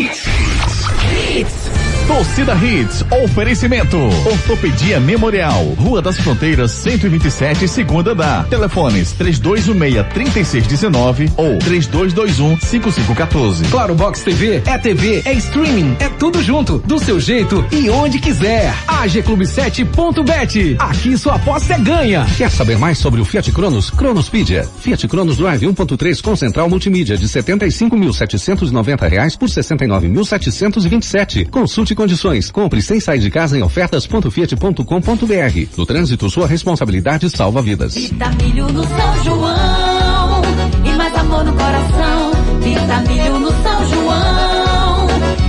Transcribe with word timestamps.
Hits. 0.00 0.24
Hits. 0.24 1.69
Torcida 2.10 2.54
Hits, 2.56 3.04
oferecimento. 3.22 3.96
Ortopedia 3.96 4.98
Memorial, 4.98 5.64
Rua 5.78 6.02
das 6.02 6.18
Fronteiras, 6.18 6.72
127, 6.72 7.68
segunda 7.68 8.16
da. 8.16 8.42
Telefones 8.42 9.14
3216-3619 9.16 11.30
ou 11.36 11.56
3221-5514. 11.60 13.70
Claro 13.70 13.94
Box 13.94 14.24
TV 14.24 14.60
é 14.66 14.76
TV, 14.76 15.22
é 15.24 15.32
streaming, 15.34 15.96
é 16.00 16.08
tudo 16.08 16.42
junto, 16.42 16.80
do 16.80 16.98
seu 16.98 17.20
jeito 17.20 17.64
e 17.70 17.88
onde 17.88 18.18
quiser. 18.18 18.74
AG 18.88 19.22
Clube 19.22 19.44
7.bet. 19.44 20.74
Aqui 20.80 21.16
sua 21.16 21.36
aposta 21.36 21.74
é 21.74 21.78
ganha. 21.78 22.26
Quer 22.36 22.50
saber 22.50 22.76
mais 22.76 22.98
sobre 22.98 23.20
o 23.20 23.24
Fiat 23.24 23.52
Cronos? 23.52 23.88
Cronospedia. 23.88 24.68
Fiat 24.80 25.06
Cronos 25.06 25.36
Drive 25.36 25.62
1.3 25.62 26.20
com 26.20 26.34
central 26.34 26.68
multimídia 26.68 27.16
de 27.16 27.28
75.790 27.28 29.08
reais 29.08 29.36
por 29.36 29.48
69.727. 29.48 31.48
Consulte 31.50 31.99
condições. 32.00 32.50
Compre 32.50 32.80
sem 32.80 32.98
sair 32.98 33.18
de 33.18 33.30
casa 33.30 33.58
em 33.58 33.62
ofertas.fiat.com.br. 33.62 35.76
No 35.76 35.84
trânsito, 35.84 36.30
sua 36.30 36.46
responsabilidade 36.46 37.28
salva 37.28 37.60
vidas. 37.60 37.94
Vitamilho 37.94 38.72
no 38.72 38.82
São 38.82 39.24
João 39.24 40.42
e 40.82 40.90
mais 40.96 41.14
amor 41.14 41.44
no 41.44 41.52
coração. 41.52 42.32
Vitamilho 42.62 43.38
no 43.38 43.50
São 43.50 43.90
João 43.90 45.06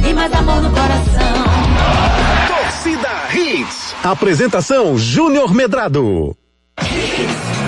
e 0.10 0.14
mais 0.14 0.34
amor 0.34 0.62
no 0.62 0.70
coração. 0.72 1.46
Torcida 2.48 3.10
Hits. 3.34 3.96
Apresentação 4.04 4.98
Júnior 4.98 5.54
Medrado. 5.54 6.36
Olá, 6.78 7.61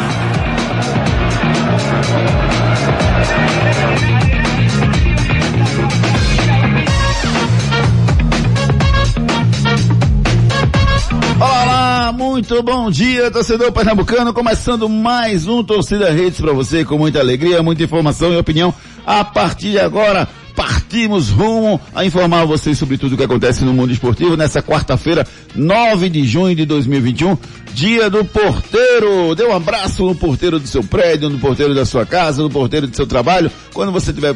muito 12.14 12.62
bom 12.62 12.92
dia, 12.92 13.32
torcedor 13.32 13.72
pernambucano. 13.72 14.32
Começando 14.34 14.88
mais 14.88 15.48
um 15.48 15.64
Torcida 15.64 16.12
Redes 16.12 16.40
para 16.40 16.54
você 16.54 16.86
com 16.86 16.96
muita 16.96 17.20
alegria, 17.20 17.64
muita 17.64 17.84
informação 17.84 18.32
e 18.32 18.38
opinião. 18.38 18.72
A 19.04 19.24
partir 19.26 19.72
de 19.72 19.80
agora, 19.80 20.30
partimos 20.55 21.29
rumo 21.29 21.79
a 21.93 22.05
informar 22.05 22.46
vocês 22.46 22.77
sobre 22.77 22.98
tudo 22.98 23.13
o 23.13 23.18
que 23.18 23.23
acontece 23.23 23.63
no 23.63 23.73
mundo 23.73 23.91
esportivo 23.91 24.37
nessa 24.37 24.62
quarta-feira, 24.62 25.26
9 25.55 26.10
de 26.10 26.26
junho 26.27 26.55
de 26.55 26.65
2021, 26.65 27.37
dia 27.73 28.10
do 28.10 28.23
porteiro. 28.23 29.35
Dê 29.35 29.45
um 29.45 29.55
abraço 29.55 30.05
no 30.05 30.15
porteiro 30.15 30.60
do 30.60 30.68
seu 30.68 30.84
prédio, 30.84 31.29
no 31.29 31.40
porteiro 31.40 31.73
da 31.73 31.85
sua 31.85 32.05
casa, 32.05 32.41
no 32.41 32.49
porteiro 32.49 32.87
do 32.87 32.95
seu 32.95 33.07
trabalho. 33.07 33.51
Quando 33.73 33.91
você 33.91 34.12
estiver 34.12 34.35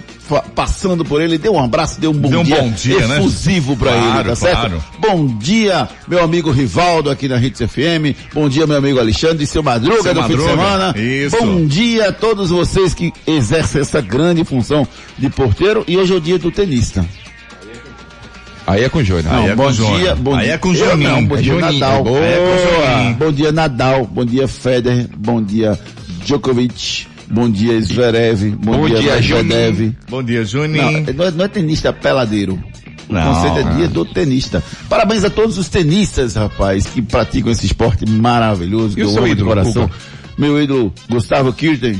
passando 0.56 1.06
por 1.06 1.22
ele, 1.22 1.38
dê 1.38 1.50
um 1.50 1.64
abraço, 1.64 2.02
dê 2.02 2.08
um 2.08 2.14
bom 2.14 2.30
dê 2.30 2.38
um 2.38 2.44
dia, 2.44 2.62
bom 2.62 2.72
dia 2.72 3.18
efusivo 3.18 3.72
né? 3.72 3.78
para 3.80 3.92
claro, 3.92 4.20
ele, 4.20 4.30
tá 4.30 4.36
certo? 4.36 4.60
claro. 4.60 4.84
Bom 5.00 5.38
dia, 5.38 5.88
meu 6.08 6.24
amigo 6.24 6.52
Rivaldo 6.52 7.10
aqui 7.10 7.28
na 7.28 7.38
Hits 7.38 7.62
FM. 7.62 8.34
Bom 8.34 8.50
dia, 8.50 8.66
meu 8.66 8.78
amigo 8.78 9.00
Alexandre, 9.00 9.46
seu 9.46 9.62
Madruga 9.62 10.02
Seu 10.02 10.14
do 10.14 10.24
fim 10.24 10.36
de 10.36 10.44
semana. 10.44 10.94
isso. 10.98 11.38
Bom 11.38 11.66
dia 11.66 12.10
a 12.10 12.12
todos 12.12 12.50
vocês 12.50 12.94
que 12.94 13.14
exercem 13.26 13.82
essa 13.82 14.02
grande 14.02 14.44
função 14.44 14.88
de 15.18 15.30
porteiro 15.30 15.84
e 15.88 15.98
hoje 15.98 16.07
é 16.14 16.18
o 16.18 16.22
dia 16.22 16.38
do 16.40 16.52
tenista. 16.52 17.06
Aí 18.66 18.84
é 18.84 18.90
com 18.90 19.00
o 19.00 19.04
Júnior. 19.04 19.24
Não, 19.34 19.48
é 19.48 19.56
bom 19.56 19.72
dia, 19.72 20.16
bom 20.16 20.36
Aí 20.36 20.46
dia. 20.46 20.54
é 20.54 20.58
com 20.58 20.70
o 20.70 20.76
Juninho. 20.76 21.10
não, 21.10 21.26
bom 21.26 21.38
É 21.38 21.42
dia 21.42 21.54
Juninho, 21.54 21.80
Nadal. 21.80 22.04
boa. 22.04 22.20
É 22.26 22.38
com 22.38 22.44
o 22.44 22.98
Juninho. 22.98 23.16
Bom 23.16 23.32
dia 23.32 23.52
Nadal, 23.54 24.06
bom 24.06 24.26
dia 24.26 24.48
Federer, 24.48 25.08
bom 25.18 25.42
dia 25.42 25.80
Djokovic, 26.26 27.08
bom 27.30 27.50
dia 27.50 27.82
Zverev, 27.82 28.50
bom, 28.58 28.74
Bom 28.80 28.88
dia 28.90 28.98
dia, 29.00 29.16
Medvedev. 29.42 29.96
Bom 30.10 30.22
dia, 30.22 30.44
Juninho. 30.44 31.06
não 31.16 31.26
é, 31.26 31.32
não 31.32 31.46
é 31.46 31.48
tenista, 31.48 31.88
é 31.90 31.92
peladeiro. 31.94 32.62
O 33.10 33.14
Não, 33.14 33.34
conceito 33.34 33.60
é 33.60 33.64
não. 33.64 33.76
dia 33.78 33.88
do 33.88 34.04
tenista. 34.04 34.62
Parabéns 34.90 35.24
a 35.24 35.30
todos 35.30 35.58
os 35.58 35.70
tenistas, 35.70 36.36
rapaz, 36.36 36.88
que 36.88 37.02
praticam 37.02 37.50
esse 37.50 37.66
esporte 37.66 38.06
maravilhoso, 38.06 38.96
que 38.96 39.00
E 39.00 39.06
o 39.06 39.08
eu 39.08 39.10
seu 39.12 39.20
amo 39.20 39.28
de 39.28 39.32
ídolo, 39.32 39.48
coração. 39.50 39.84
Hugo? 39.86 39.94
Meu 40.38 40.62
ídolo, 40.62 40.94
Gustavo 41.10 41.54
Kirten, 41.54 41.98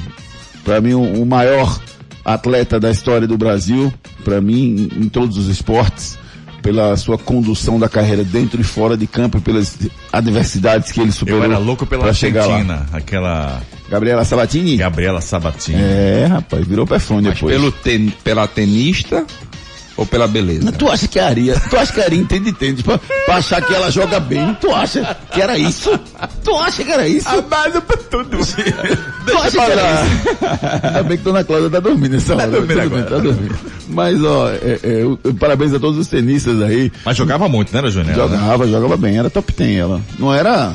para 0.66 0.82
mim 0.82 0.94
o, 0.96 1.02
o 1.22 1.26
maior 1.26 1.80
atleta 2.28 2.78
da 2.78 2.92
história 2.92 3.26
do 3.26 3.38
Brasil, 3.38 3.92
para 4.24 4.42
mim 4.42 4.90
em, 4.98 5.08
todos 5.08 5.38
os 5.38 5.48
esportes, 5.48 6.20
pela 6.62 6.98
sua 6.98 7.18
condução 7.18 7.80
da 7.80 7.88
carreira 7.88 8.24
dentro 8.24 8.60
e 8.60 8.64
fora 8.66 8.98
de 8.98 9.08
campo, 9.08 9.40
pelas 9.40 9.78
adversidades 10.12 10.92
que 10.92 11.00
ele 11.00 11.14
superou. 11.14 11.40
Eu 11.40 11.52
era 11.52 11.58
louco 11.58 11.86
pela. 11.86 12.08
Argentina, 12.08 12.86
aquela 12.92 13.62
Gabriela 13.90 14.26
Sabatini? 14.26 14.76
Gabriela 14.76 15.22
Sabatini. 15.22 15.82
É, 15.82 16.26
rapaz, 16.30 16.68
virou 16.68 16.86
Mas 17.24 17.36
depois. 17.36 17.56
pelo 17.56 17.72
ten, 17.72 18.10
pela 18.24 18.46
tenista 18.46 19.26
ou 19.98 20.06
pela 20.06 20.28
beleza? 20.28 20.72
Tu 20.72 20.88
acha 20.88 21.08
que 21.08 21.20
a 21.20 21.28
Aria, 21.28 21.60
tu 21.70 21.76
acha 21.76 21.92
que 21.92 22.00
a 22.00 22.04
Aria 22.06 22.20
entende 22.20 22.52
tênis 22.54 22.82
pra, 22.84 22.98
pra 23.26 23.36
achar 23.38 23.62
que 23.62 23.74
ela 23.74 23.90
joga 23.92 24.20
bem? 24.20 24.56
Tu 24.62 24.72
acha 24.74 25.18
que 25.34 25.42
era 25.42 25.58
isso? 25.58 26.00
Tu 26.44 26.56
acha 26.56 26.84
que 26.84 26.92
era 26.92 27.08
isso? 27.08 27.42
base 27.44 27.82
pra 27.82 27.98
tudo. 27.98 28.30
Tu 28.38 29.38
acha 29.38 29.52
que 29.52 29.58
era 29.60 30.04
isso? 30.04 30.38
Ainda 30.84 31.04
bem 31.04 31.18
que 31.18 31.24
Dona 31.24 31.44
Cláudia 31.44 31.70
tá 31.70 31.80
dormindo 31.80 32.12
nessa 32.14 32.36
hora. 32.36 32.48
dormindo 32.48 32.68
Tudo 32.74 32.82
agora. 32.82 33.02
bem, 33.02 33.12
tá 33.12 33.18
dormindo. 33.24 33.56
Mas, 33.90 34.24
ó, 34.24 34.50
é, 34.50 34.80
é, 34.84 35.02
eu- 35.04 35.20
parabéns 35.40 35.74
a 35.74 35.80
todos 35.80 35.98
os 35.98 36.08
tenistas 36.08 36.62
aí. 36.62 36.92
Mas 37.04 37.18
jogava 37.18 37.48
muito, 37.50 37.74
né, 37.76 37.90
Júnior? 37.90 38.16
Jogava, 38.16 38.68
jogava 38.68 38.98
bem, 38.98 39.18
era 39.18 39.30
top 39.30 39.52
10 39.54 39.78
ela. 39.80 40.02
Não 40.20 40.34
era 40.34 40.74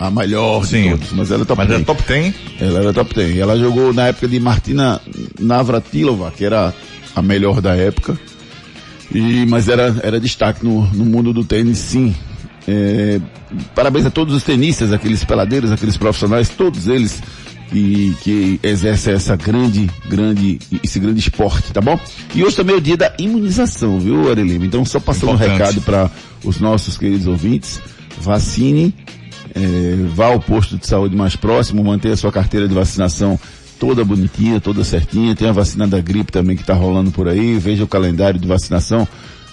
a 0.00 0.10
melhor 0.10 0.64
Sim. 0.64 0.82
de 0.84 0.90
todos, 0.90 1.12
mas 1.12 1.30
era 1.30 1.44
top 1.44 1.58
Mas 1.58 1.68
10. 1.68 1.80
era 1.80 1.86
top 1.86 2.02
10. 2.08 2.34
Ela 2.60 2.78
era 2.80 2.92
top 2.92 3.14
10. 3.14 3.38
Ela 3.38 3.58
jogou 3.58 3.92
na 3.92 4.06
época 4.08 4.26
de 4.28 4.40
Martina 4.40 5.00
Navratilova, 5.38 6.32
que 6.36 6.44
era 6.44 6.72
a 7.14 7.22
melhor 7.22 7.60
da 7.60 7.74
época. 7.76 8.16
E, 9.14 9.46
mas 9.46 9.68
era, 9.68 9.94
era 10.02 10.20
destaque 10.20 10.64
no, 10.64 10.86
no 10.92 11.04
mundo 11.04 11.32
do 11.32 11.44
tênis, 11.44 11.78
sim. 11.78 12.14
É, 12.66 13.20
parabéns 13.74 14.06
a 14.06 14.10
todos 14.10 14.34
os 14.34 14.42
tenistas, 14.42 14.92
aqueles 14.92 15.24
peladeiros, 15.24 15.72
aqueles 15.72 15.96
profissionais, 15.96 16.48
todos 16.48 16.86
eles 16.86 17.20
que, 17.72 18.16
que 18.22 18.60
exercem 18.62 19.14
essa 19.14 19.34
grande, 19.34 19.90
grande, 20.08 20.58
esse 20.82 21.00
grande 21.00 21.20
esporte, 21.20 21.72
tá 21.72 21.80
bom? 21.80 21.98
E 22.34 22.44
hoje 22.44 22.56
também 22.56 22.74
é 22.74 22.78
o 22.78 22.80
dia 22.80 22.96
da 22.96 23.12
imunização, 23.18 23.98
viu, 23.98 24.30
Arelima? 24.30 24.66
Então 24.66 24.84
só 24.84 25.00
passando 25.00 25.30
um 25.30 25.34
Importante. 25.34 25.58
recado 25.58 25.80
para 25.82 26.10
os 26.44 26.60
nossos 26.60 26.96
queridos 26.96 27.26
ouvintes, 27.26 27.80
vacine, 28.20 28.94
é, 29.54 29.96
vá 30.14 30.26
ao 30.26 30.40
posto 30.40 30.76
de 30.76 30.86
saúde 30.86 31.16
mais 31.16 31.34
próximo, 31.34 31.82
mantenha 31.82 32.14
a 32.14 32.16
sua 32.16 32.30
carteira 32.30 32.68
de 32.68 32.74
vacinação 32.74 33.40
toda 33.82 34.04
bonitinha, 34.04 34.60
toda 34.60 34.84
certinha. 34.84 35.34
Tem 35.34 35.48
a 35.48 35.52
vacina 35.52 35.88
da 35.88 36.00
gripe 36.00 36.30
também 36.30 36.54
que 36.54 36.62
está 36.62 36.72
rolando 36.72 37.10
por 37.10 37.26
aí. 37.26 37.58
Veja 37.58 37.82
o 37.82 37.88
calendário 37.88 38.38
de 38.38 38.46
vacinação 38.46 39.08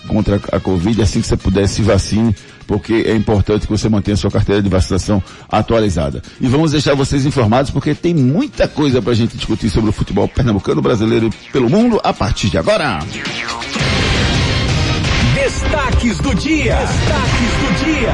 contra 0.07 0.39
a 0.51 0.59
Covid. 0.59 1.01
Assim 1.01 1.19
que 1.19 1.25
você 1.25 1.35
puder, 1.35 1.67
se 1.67 1.81
vacine, 1.81 2.35
porque 2.67 3.05
é 3.07 3.15
importante 3.15 3.65
que 3.65 3.71
você 3.71 3.89
mantenha 3.89 4.13
a 4.13 4.17
sua 4.17 4.29
carteira 4.29 4.61
de 4.61 4.69
vacinação 4.69 5.23
atualizada. 5.51 6.21
E 6.39 6.47
vamos 6.47 6.73
deixar 6.73 6.93
vocês 6.93 7.25
informados, 7.25 7.71
porque 7.71 7.95
tem 7.95 8.13
muita 8.13 8.67
coisa 8.67 9.01
para 9.01 9.13
a 9.13 9.15
gente 9.15 9.35
discutir 9.35 9.71
sobre 9.71 9.89
o 9.89 9.93
futebol 9.93 10.27
pernambucano, 10.27 10.79
brasileiro 10.79 11.27
e 11.27 11.51
pelo 11.51 11.67
mundo 11.67 11.99
a 12.03 12.13
partir 12.13 12.51
de 12.51 12.59
agora. 12.59 12.99
Destaques 15.33 16.19
do 16.19 16.35
dia. 16.35 16.75
Destaques 16.75 17.51
do 17.57 17.83
dia. 17.83 18.13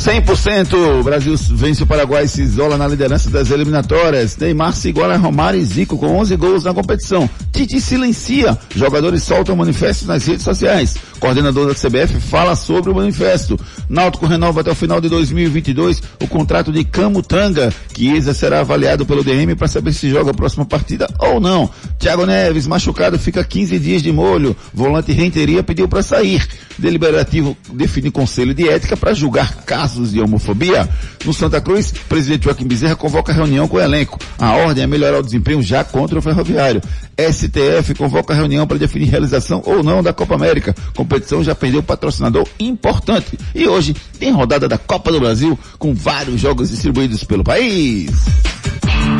100%, 0.00 0.98
o 0.98 1.02
Brasil 1.02 1.36
vence 1.50 1.82
o 1.82 1.86
Paraguai 1.86 2.24
e 2.24 2.28
se 2.28 2.40
isola 2.40 2.78
na 2.78 2.88
liderança 2.88 3.28
das 3.28 3.50
eliminatórias. 3.50 4.34
Neymar 4.34 4.74
se 4.74 4.88
iguala 4.88 5.12
a 5.12 5.18
Romário 5.18 5.60
e 5.60 5.64
Zico 5.64 5.98
com 5.98 6.16
11 6.16 6.36
gols 6.36 6.64
na 6.64 6.72
competição. 6.72 7.28
Tite 7.52 7.78
silencia, 7.82 8.58
jogadores 8.74 9.22
soltam 9.22 9.54
manifestos 9.54 10.08
nas 10.08 10.24
redes 10.24 10.42
sociais. 10.42 10.96
Coordenador 11.18 11.66
da 11.66 11.74
CBF 11.74 12.18
fala 12.18 12.56
sobre 12.56 12.90
o 12.90 12.94
manifesto. 12.94 13.60
Náutico 13.90 14.24
renova 14.24 14.62
até 14.62 14.70
o 14.70 14.74
final 14.74 15.02
de 15.02 15.10
2022 15.10 16.02
o 16.22 16.26
contrato 16.26 16.72
de 16.72 16.82
Camutanga, 16.82 17.70
que 17.92 18.08
Isa 18.08 18.32
será 18.32 18.60
avaliado 18.60 19.04
pelo 19.04 19.22
DM 19.22 19.54
para 19.54 19.68
saber 19.68 19.92
se 19.92 20.08
joga 20.08 20.30
a 20.30 20.34
próxima 20.34 20.64
partida 20.64 21.06
ou 21.18 21.38
não. 21.38 21.68
Thiago 21.98 22.24
Neves, 22.24 22.66
machucado, 22.66 23.18
fica 23.18 23.44
15 23.44 23.78
dias 23.78 24.02
de 24.02 24.10
molho. 24.10 24.56
Volante 24.72 25.12
Renteria 25.12 25.62
pediu 25.62 25.86
para 25.86 26.02
sair. 26.02 26.48
Deliberativo 26.78 27.54
define 27.74 28.10
conselho 28.10 28.54
de 28.54 28.66
ética 28.66 28.96
para 28.96 29.12
julgar 29.12 29.66
casos 29.90 30.12
de 30.12 30.20
homofobia. 30.20 30.88
No 31.24 31.34
Santa 31.34 31.60
Cruz, 31.60 31.92
presidente 32.08 32.44
Joaquim 32.44 32.66
Bezerra 32.66 32.94
convoca 32.94 33.32
reunião 33.32 33.66
com 33.66 33.76
o 33.76 33.80
elenco. 33.80 34.18
A 34.38 34.52
ordem 34.54 34.84
é 34.84 34.86
melhorar 34.86 35.18
o 35.18 35.22
desempenho 35.22 35.62
já 35.62 35.82
contra 35.82 36.18
o 36.18 36.22
Ferroviário. 36.22 36.80
STF 37.18 37.94
convoca 37.96 38.32
reunião 38.32 38.66
para 38.66 38.78
definir 38.78 39.08
realização 39.08 39.62
ou 39.66 39.82
não 39.82 40.02
da 40.02 40.12
Copa 40.12 40.34
América. 40.34 40.74
Competição 40.94 41.42
já 41.42 41.54
perdeu 41.54 41.82
patrocinador 41.82 42.46
importante. 42.58 43.38
E 43.54 43.66
hoje 43.66 43.94
tem 44.18 44.32
rodada 44.32 44.68
da 44.68 44.78
Copa 44.78 45.10
do 45.10 45.20
Brasil 45.20 45.58
com 45.78 45.92
vários 45.92 46.40
jogos 46.40 46.70
distribuídos 46.70 47.24
pelo 47.24 47.42
país. 47.44 48.10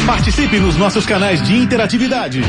Participe 0.07 0.59
nos 0.59 0.77
nossos 0.77 1.07
canais 1.07 1.43
de 1.43 1.57
interatividade. 1.57 2.43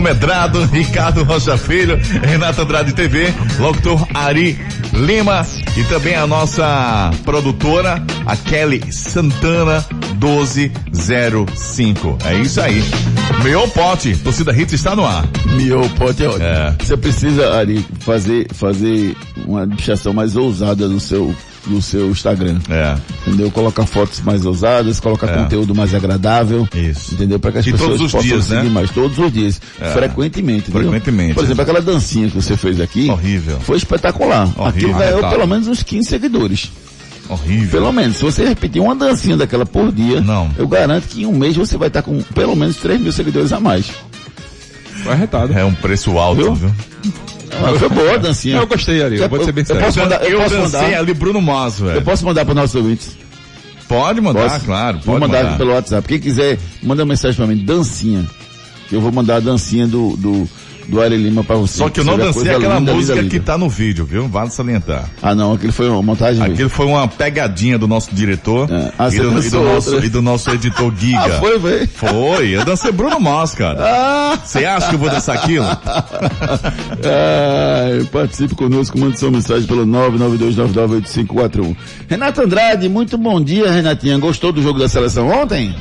Medrado, 0.00 0.64
Ricardo 0.66 1.24
Rocha 1.24 1.58
Filho, 1.58 1.98
Renata 2.22 2.62
Andrade 2.62 2.92
TV, 2.92 3.34
locutor 3.58 4.06
Ari 4.14 4.56
Lima 4.92 5.46
e 5.76 5.84
também 5.84 6.14
a 6.14 6.26
nossa 6.26 7.10
produtora, 7.24 8.02
a 8.26 8.36
Kelly 8.36 8.92
Santana 8.92 9.84
1205. 10.12 12.18
É 12.24 12.34
isso 12.38 12.60
aí. 12.60 12.82
Meu 13.42 13.66
pote, 13.68 14.14
torcida 14.16 14.52
Hits 14.52 14.74
está 14.74 14.94
no 14.96 15.04
ar. 15.04 15.24
Meu 15.56 15.88
pote 15.90 16.24
é 16.24 16.28
ótimo. 16.28 16.44
É. 16.44 16.74
Você 16.80 16.96
precisa, 16.96 17.54
Ari, 17.54 17.84
fazer, 18.00 18.46
fazer 18.54 19.14
uma 19.46 19.62
administração 19.62 20.12
mais 20.12 20.36
ousada 20.36 20.88
no 20.88 21.00
seu, 21.00 21.34
no 21.68 21.80
seu 21.82 22.10
Instagram. 22.10 22.58
É. 22.68 22.96
Entendeu? 23.26 23.50
Colocar 23.50 23.86
fotos 23.86 24.20
mais 24.20 24.44
ousadas, 24.46 24.98
colocar 25.00 25.28
É. 25.28 25.36
conteúdo 25.42 25.74
mais 25.74 25.94
agradável. 25.94 26.66
Isso. 26.74 27.14
Entendeu? 27.14 27.38
Para 27.38 27.52
que 27.52 27.58
as 27.58 27.66
E 27.66 27.72
pessoas 27.72 27.90
todos 27.90 28.06
os 28.06 28.12
possam 28.12 28.28
dias, 28.28 28.44
seguir 28.44 28.64
né? 28.64 28.70
mais. 28.70 28.90
Todos 28.90 29.18
os 29.18 29.32
dias. 29.32 29.60
É. 29.80 29.90
Frequentemente. 29.92 30.70
entendeu? 30.70 30.90
Frequentemente. 30.90 31.34
Por 31.34 31.44
exemplo, 31.44 31.62
aquela 31.62 31.80
dancinha 31.80 32.28
que 32.28 32.34
você 32.34 32.56
fez 32.56 32.80
aqui. 32.80 33.08
Horrível. 33.10 33.60
Foi 33.60 33.76
espetacular. 33.76 34.44
Horrível. 34.56 34.66
Aquilo 34.68 34.94
ganhou 34.94 35.30
pelo 35.30 35.46
menos 35.46 35.68
uns 35.68 35.82
15 35.82 36.08
seguidores. 36.08 36.70
Horrível. 37.28 37.70
Pelo 37.70 37.92
menos. 37.92 38.16
Se 38.16 38.22
você 38.24 38.44
repetir 38.46 38.80
uma 38.80 38.94
dancinha 38.94 39.36
daquela 39.36 39.66
por 39.66 39.92
dia, 39.92 40.20
Não. 40.20 40.50
eu 40.56 40.66
garanto 40.66 41.04
que 41.08 41.22
em 41.22 41.26
um 41.26 41.36
mês 41.36 41.54
você 41.56 41.76
vai 41.76 41.88
estar 41.88 42.00
com 42.02 42.22
pelo 42.34 42.56
menos 42.56 42.76
3 42.76 42.98
mil 43.00 43.12
seguidores 43.12 43.52
a 43.52 43.60
mais. 43.60 43.90
Foi 45.02 45.12
arretado. 45.12 45.52
É 45.52 45.64
um 45.64 45.74
preço 45.74 46.16
alto, 46.18 46.42
Viu? 46.42 46.54
viu? 46.54 46.72
Foi 47.78 47.88
boa 47.88 48.14
a 48.14 48.16
dancinha. 48.18 48.56
Eu 48.56 48.66
gostei, 48.66 49.02
Ari. 49.02 49.18
Eu 49.18 49.28
vou 49.28 49.44
ser 49.44 49.52
bem 49.52 49.62
Eu 49.62 49.66
sério. 49.66 49.82
posso 49.84 49.98
mandar, 50.00 50.22
eu 50.24 50.30
Eu 50.30 50.40
posso 50.42 50.58
mandar, 50.58 50.94
ali 50.98 51.14
Bruno 51.14 51.40
Mars, 51.42 51.78
eu 51.80 51.86
velho. 51.86 52.02
posso 52.02 52.24
mandar 52.24 52.44
para 52.44 52.54
nossos 52.54 52.74
ouvintes. 52.76 53.16
Pode 53.88 54.20
mandar, 54.20 54.50
Posso? 54.50 54.64
claro. 54.66 54.94
Pode 54.98 55.06
Vou 55.06 55.18
mandar, 55.20 55.44
mandar. 55.44 55.56
pelo 55.58 55.72
WhatsApp. 55.72 56.06
Quem 56.06 56.18
quiser, 56.20 56.58
manda 56.82 57.02
uma 57.02 57.08
mensagem 57.08 57.36
pra 57.36 57.46
mim, 57.46 57.64
dancinha. 57.64 58.24
Eu 58.92 59.00
vou 59.00 59.10
mandar 59.10 59.36
a 59.36 59.40
dancinha 59.40 59.86
do, 59.86 60.16
do, 60.16 60.48
do 60.88 61.00
Ari 61.00 61.16
Lima 61.16 61.44
pra 61.44 61.56
você. 61.56 61.78
Só 61.78 61.88
que 61.88 62.00
eu 62.00 62.04
não 62.04 62.16
dancei 62.16 62.50
aquela 62.50 62.78
linda, 62.78 62.94
música 62.94 63.20
linda, 63.20 63.30
que 63.30 63.38
tá 63.38 63.56
no 63.58 63.68
vídeo, 63.68 64.04
viu? 64.04 64.26
Vale 64.26 64.50
salientar. 64.50 65.08
Ah 65.22 65.34
não, 65.34 65.52
aquele 65.52 65.72
foi 65.72 65.88
uma 65.88 66.02
montagem. 66.02 66.42
Aquilo 66.42 66.70
foi 66.70 66.86
uma 66.86 67.06
pegadinha 67.06 67.78
do 67.78 67.86
nosso 67.86 68.14
diretor 68.14 68.70
É. 68.70 68.92
Ah, 68.98 69.08
e, 69.08 69.18
do, 69.18 69.42
e, 69.42 69.50
do 69.50 69.60
nosso, 69.60 70.04
e 70.04 70.08
do 70.08 70.22
nosso 70.22 70.50
editor 70.50 70.92
Giga. 70.96 71.18
Ah, 71.28 71.40
foi, 71.40 71.58
foi. 71.58 71.86
Foi, 71.86 72.48
eu 72.48 72.64
dancei 72.64 72.92
Bruno 72.92 73.20
Mars, 73.20 73.52
cara. 73.52 73.78
Ah, 73.80 74.38
Você 74.42 74.64
acha 74.64 74.88
que 74.88 74.94
eu 74.94 74.98
vou 74.98 75.10
dançar 75.10 75.36
aquilo? 75.36 75.66
ah, 77.04 78.06
participe 78.10 78.54
conosco, 78.54 78.98
mande 78.98 79.18
sua 79.18 79.30
mensagem 79.30 79.66
pelo 79.66 79.84
992998541. 79.86 81.76
Renato 82.08 82.40
Andrade, 82.42 82.88
muito 82.88 83.18
bom 83.18 83.42
dia, 83.42 83.70
Renatinha. 83.70 84.16
Gostou 84.18 84.52
do 84.52 84.62
jogo 84.62 84.78
da 84.78 84.88
seleção 84.88 85.28
ontem? 85.28 85.74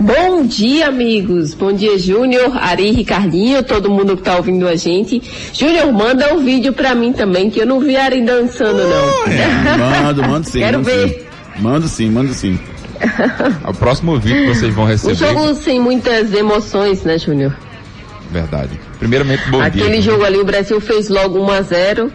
Bom 0.00 0.46
dia, 0.46 0.88
amigos. 0.88 1.52
Bom 1.52 1.72
dia, 1.72 1.98
Júnior, 1.98 2.56
Ari, 2.56 2.90
Ricardinho, 2.92 3.62
todo 3.62 3.90
mundo 3.90 4.16
que 4.16 4.22
tá 4.22 4.36
ouvindo 4.36 4.66
a 4.66 4.74
gente. 4.74 5.20
Júnior, 5.52 5.92
manda 5.92 6.32
um 6.34 6.42
vídeo 6.42 6.72
pra 6.72 6.94
mim 6.94 7.12
também, 7.12 7.50
que 7.50 7.60
eu 7.60 7.66
não 7.66 7.80
vi 7.80 7.96
Ari 7.96 8.24
dançando, 8.24 8.78
não. 8.82 10.02
Mando, 10.02 10.22
mando 10.22 10.46
sim. 10.48 10.58
Quero 10.60 10.78
mando 10.78 10.90
ver. 10.90 11.08
Sim. 11.08 11.62
Mando 11.62 11.88
sim, 11.88 12.10
mando 12.10 12.32
sim. 12.32 12.58
O 13.68 13.74
próximo 13.74 14.18
vídeo 14.18 14.42
que 14.52 14.54
vocês 14.58 14.74
vão 14.74 14.84
Um 14.84 14.88
receber. 14.88 15.14
jogo 15.16 15.54
sem 15.54 15.78
muitas 15.78 16.32
emoções, 16.32 17.02
né, 17.04 17.18
Júnior? 17.18 17.54
Verdade. 18.30 18.80
Primeiramente, 18.98 19.42
bom 19.50 19.60
Aquele 19.60 19.92
dia. 20.00 20.02
jogo 20.02 20.24
ali, 20.24 20.38
o 20.38 20.44
Brasil 20.44 20.80
fez 20.80 21.08
logo 21.10 21.38
1 21.40 21.50
a 21.50 21.62
0 21.62 22.12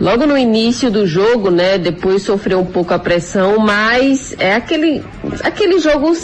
Logo 0.00 0.26
no 0.26 0.36
início 0.36 0.90
do 0.90 1.06
jogo, 1.06 1.50
né? 1.50 1.76
Depois 1.76 2.22
sofreu 2.22 2.60
um 2.60 2.64
pouco 2.64 2.94
a 2.94 2.98
pressão, 2.98 3.58
mas 3.58 4.34
é 4.38 4.54
aquele, 4.54 5.02
aquele 5.44 5.78
jogo 5.78 6.14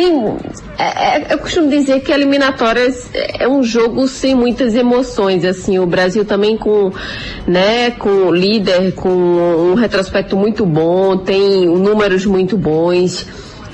sem. 0.00 0.36
É, 0.78 1.18
é- 1.18 1.34
eu 1.34 1.38
costumo 1.38 1.68
dizer 1.68 2.00
que 2.00 2.10
eliminatórias 2.10 3.10
é 3.12 3.46
um 3.46 3.62
jogo 3.62 4.08
sem 4.08 4.34
muitas 4.34 4.74
emoções. 4.74 5.44
Assim, 5.44 5.78
o 5.78 5.86
Brasil 5.86 6.24
também 6.24 6.56
com, 6.56 6.90
né, 7.46 7.90
com 7.90 8.32
líder, 8.32 8.92
com 8.92 9.10
um 9.10 9.74
retrospecto 9.74 10.36
muito 10.36 10.64
bom, 10.64 11.18
tem 11.18 11.66
números 11.66 12.24
muito 12.24 12.56
bons. 12.56 13.26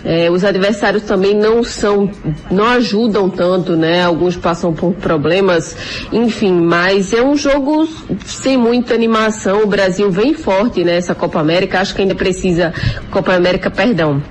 É, 0.04 0.30
os 0.30 0.44
adversários 0.44 1.02
também 1.02 1.34
não 1.34 1.64
são, 1.64 2.08
não 2.48 2.64
ajudam 2.66 3.28
tanto, 3.28 3.76
né? 3.76 4.04
Alguns 4.04 4.36
passam 4.36 4.72
por 4.72 4.92
problemas, 4.94 5.76
enfim, 6.12 6.52
mas 6.52 7.12
é 7.12 7.20
um 7.20 7.36
jogo 7.36 7.88
sem 8.24 8.56
muita 8.56 8.94
animação. 8.94 9.64
O 9.64 9.66
Brasil 9.66 10.08
vem 10.08 10.32
forte 10.32 10.84
nessa 10.84 11.12
Copa 11.12 11.40
América, 11.40 11.80
acho 11.80 11.92
que 11.92 12.02
ainda 12.02 12.14
precisa, 12.14 12.72
Copa 13.10 13.34
América, 13.34 13.68
perdão, 13.68 14.22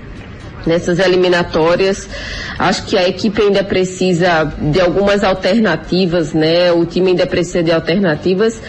nessas 0.66 1.00
eliminatórias. 1.00 2.08
Acho 2.58 2.86
que 2.86 2.98
a 2.98 3.08
equipe 3.08 3.42
ainda 3.42 3.64
precisa 3.64 4.54
de 4.60 4.80
algumas 4.80 5.24
alternativas, 5.24 6.34
né? 6.34 6.72
O 6.72 6.86
time 6.86 7.12
ainda 7.12 7.26
precisa 7.26 7.64
de 7.64 7.72
alternativas. 7.72 8.62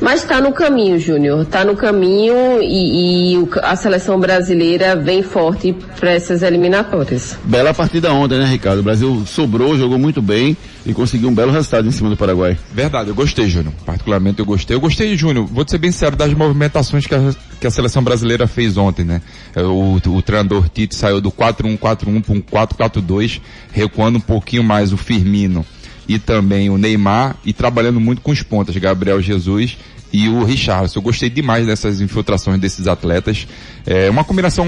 Mas 0.00 0.22
está 0.22 0.40
no 0.40 0.52
caminho, 0.52 0.98
Júnior. 0.98 1.42
Está 1.42 1.64
no 1.64 1.76
caminho 1.76 2.60
e, 2.60 3.34
e 3.34 3.48
a 3.62 3.76
seleção 3.76 4.18
brasileira 4.18 4.96
vem 4.96 5.22
forte 5.22 5.72
para 5.98 6.12
essas 6.12 6.42
eliminatórias. 6.42 7.36
Bela 7.44 7.72
partida 7.72 8.12
ontem, 8.12 8.38
né, 8.38 8.46
Ricardo? 8.46 8.80
O 8.80 8.82
Brasil 8.82 9.22
sobrou, 9.26 9.78
jogou 9.78 9.98
muito 9.98 10.20
bem 10.20 10.56
e 10.84 10.92
conseguiu 10.92 11.28
um 11.28 11.34
belo 11.34 11.52
resultado 11.52 11.86
em 11.86 11.90
cima 11.90 12.10
do 12.10 12.16
Paraguai. 12.16 12.58
Verdade, 12.72 13.08
eu 13.08 13.14
gostei, 13.14 13.48
Júnior. 13.48 13.72
Particularmente 13.86 14.40
eu 14.40 14.46
gostei. 14.46 14.76
Eu 14.76 14.80
gostei, 14.80 15.16
Júnior, 15.16 15.46
vou 15.46 15.64
te 15.64 15.70
ser 15.70 15.78
bem 15.78 15.92
sério, 15.92 16.16
das 16.16 16.32
movimentações 16.32 17.06
que 17.06 17.14
a, 17.14 17.34
que 17.60 17.66
a 17.66 17.70
seleção 17.70 18.02
brasileira 18.02 18.46
fez 18.46 18.76
ontem, 18.76 19.04
né? 19.04 19.22
É, 19.54 19.62
O, 19.62 19.96
o 19.96 20.22
treinador 20.22 20.68
Tite 20.68 20.94
saiu 20.94 21.20
do 21.20 21.30
4-1-4-1 21.30 21.78
para 21.78 22.34
um 22.34 22.42
4-4-2, 22.42 23.40
recuando 23.72 24.18
um 24.18 24.20
pouquinho 24.20 24.62
mais 24.62 24.92
o 24.92 24.96
Firmino 24.96 25.64
e 26.08 26.18
também 26.18 26.70
o 26.70 26.78
Neymar 26.78 27.36
e 27.44 27.52
trabalhando 27.52 28.00
muito 28.00 28.20
com 28.20 28.30
os 28.30 28.42
pontas, 28.42 28.76
Gabriel 28.76 29.20
Jesus 29.20 29.76
e 30.12 30.28
o 30.28 30.44
Richarlison. 30.44 31.00
Eu 31.00 31.02
gostei 31.02 31.28
demais 31.28 31.66
dessas 31.66 32.00
infiltrações 32.00 32.60
desses 32.60 32.86
atletas. 32.86 33.48
É 33.84 34.08
uma 34.08 34.22
combinação 34.22 34.66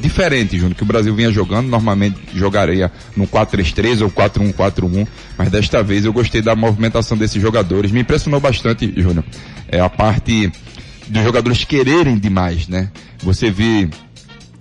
diferente, 0.00 0.56
Júnior, 0.56 0.76
que 0.76 0.84
o 0.84 0.86
Brasil 0.86 1.12
vinha 1.14 1.32
jogando. 1.32 1.66
Normalmente 1.66 2.16
jogaria 2.32 2.92
no 3.16 3.26
4-3-3 3.26 4.02
ou 4.02 4.10
4-1-4-1, 4.10 5.06
mas 5.36 5.50
desta 5.50 5.82
vez 5.82 6.04
eu 6.04 6.12
gostei 6.12 6.40
da 6.40 6.54
movimentação 6.54 7.16
desses 7.16 7.42
jogadores. 7.42 7.90
Me 7.90 8.00
impressionou 8.00 8.38
bastante, 8.38 8.92
Júnior, 8.96 9.24
é 9.66 9.80
a 9.80 9.90
parte 9.90 10.52
dos 11.08 11.22
jogadores 11.24 11.64
quererem 11.64 12.16
demais, 12.16 12.68
né? 12.68 12.90
Você 13.18 13.50
vê 13.50 13.88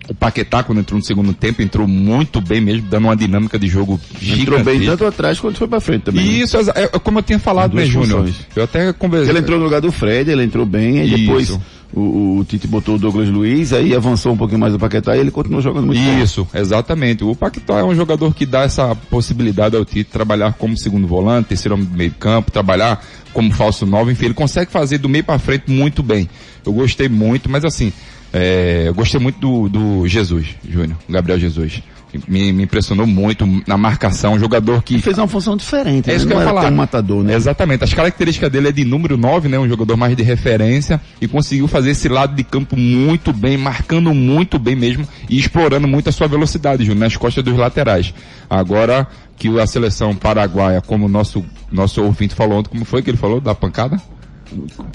O 0.10 0.14
Paquetá, 0.14 0.64
quando 0.64 0.80
entrou 0.80 1.00
no 1.00 1.06
segundo 1.06 1.34
tempo, 1.34 1.62
entrou 1.62 1.88
muito 1.88 2.42
bem 2.42 2.60
mesmo, 2.60 2.88
dando 2.90 3.06
uma 3.06 3.16
dinâmica 3.16 3.58
de 3.58 3.68
jogo 3.68 4.00
Entrou 4.22 4.58
bem 4.62 4.80
gigantesca. 4.80 4.92
tanto 4.92 5.06
atrás 5.06 5.40
quanto 5.40 5.58
foi 5.58 5.68
pra 5.68 5.80
frente 5.80 6.02
também. 6.04 6.26
né? 6.26 6.32
Isso, 6.34 6.58
exa- 6.58 6.74
é, 6.76 6.88
como 7.00 7.20
eu 7.20 7.24
tinha 7.24 7.40
falado, 7.40 7.74
né, 7.74 7.86
Júnior? 7.86 8.30
Eu 8.56 8.64
até 8.66 8.92
conversei. 8.92 9.30
Ele 9.32 9.40
entrou 9.40 9.58
no 9.58 9.64
lugar 9.64 9.80
do 9.80 9.92
Fred, 9.94 10.30
ele 10.30 10.44
entrou 10.44 10.66
bem, 10.66 11.00
aí 11.00 11.10
depois 11.10 11.48
Isso. 11.48 11.62
o, 11.94 12.40
o, 12.40 12.44
Tite 12.46 12.68
botou 12.68 12.96
o 12.96 13.00
Douglas 13.00 13.30
Luiz, 13.30 13.72
aí 13.72 13.96
avançou 13.96 14.34
um 14.34 14.38
pouquinho 14.38 14.60
mais 14.60 14.74
o 14.74 14.78
Paquetá 14.80 15.16
e 15.16 15.22
ele 15.22 15.32
continuou 15.32 15.62
jogando 15.62 15.88
muito 15.88 16.02
bem. 16.02 16.22
Isso, 16.22 16.46
exatamente. 16.54 17.24
O 17.24 17.34
Paquetá 17.34 17.76
é 17.80 17.84
um 17.86 17.96
jogador 17.96 18.34
que 18.36 18.46
dá 18.46 18.64
essa 18.64 18.94
possibilidade 19.10 19.78
ao 19.78 19.86
Tite 19.86 20.10
trabalhar 20.12 20.52
como 20.54 20.78
segundo 20.78 21.08
volante, 21.08 21.48
terceiro 21.48 21.76
homem 21.76 21.88
do 21.88 21.96
meio 21.96 22.12
campo, 22.20 22.52
trabalhar 22.52 23.02
como 23.32 23.52
falso 23.54 23.86
novo, 23.86 24.12
enfim, 24.12 24.26
ele 24.26 24.34
consegue 24.34 24.70
fazer 24.70 24.98
do 24.98 25.08
meio 25.08 25.24
para 25.24 25.40
frente 25.40 25.72
muito 25.72 26.04
bem. 26.04 26.30
Eu 26.66 26.74
gostei 26.74 27.08
muito, 27.10 27.50
mas 27.50 27.64
assim, 27.66 27.92
é, 28.34 28.86
eu 28.88 28.96
gostei 28.96 29.20
muito 29.20 29.40
do, 29.40 29.70
do 29.70 30.08
Jesus, 30.08 30.48
Júnior, 30.68 30.98
Gabriel 31.08 31.40
Jesus. 31.40 31.84
Me, 32.28 32.54
me 32.54 32.64
impressionou 32.64 33.08
muito 33.08 33.44
na 33.66 33.76
marcação, 33.76 34.34
um 34.34 34.40
jogador 34.40 34.84
que 34.84 34.94
Ele 34.94 35.02
fez 35.02 35.18
uma 35.18 35.28
função 35.28 35.58
diferente, 35.58 36.10
é 36.10 36.12
né? 36.12 36.18
isso 36.18 36.28
que 36.28 36.34
não 36.34 36.42
eu 36.42 36.48
falar. 36.48 36.62
tão 36.62 36.72
matador, 36.72 37.24
né? 37.24 37.34
Exatamente. 37.34 37.84
As 37.84 37.94
características 37.94 38.52
dele 38.52 38.68
é 38.68 38.72
de 38.72 38.86
número 38.86 39.18
9, 39.18 39.50
né? 39.50 39.58
Um 39.58 39.68
jogador 39.68 39.98
mais 39.98 40.16
de 40.16 40.22
referência 40.22 41.02
e 41.20 41.28
conseguiu 41.28 41.68
fazer 41.68 41.90
esse 41.90 42.08
lado 42.08 42.36
de 42.36 42.44
campo 42.44 42.78
muito 42.78 43.34
bem, 43.34 43.58
marcando 43.58 44.14
muito 44.14 44.60
bem 44.60 44.76
mesmo 44.76 45.08
e 45.28 45.40
explorando 45.40 45.88
muito 45.88 46.08
a 46.08 46.12
sua 46.12 46.28
velocidade, 46.28 46.84
Júnior, 46.86 47.00
nas 47.00 47.18
costas 47.18 47.44
dos 47.44 47.58
laterais. 47.58 48.14
Agora 48.48 49.08
que 49.36 49.60
a 49.60 49.66
seleção 49.66 50.16
paraguaia, 50.16 50.82
como 50.82 51.08
o 51.08 51.10
nosso, 51.10 51.44
nosso 51.72 52.04
ouvinte 52.04 52.36
falou 52.36 52.60
ontem, 52.60 52.70
como 52.70 52.86
foi 52.86 53.02
que 53.02 53.10
ele 53.10 53.18
falou 53.18 53.42
da 53.42 53.56
pancada? 53.56 54.00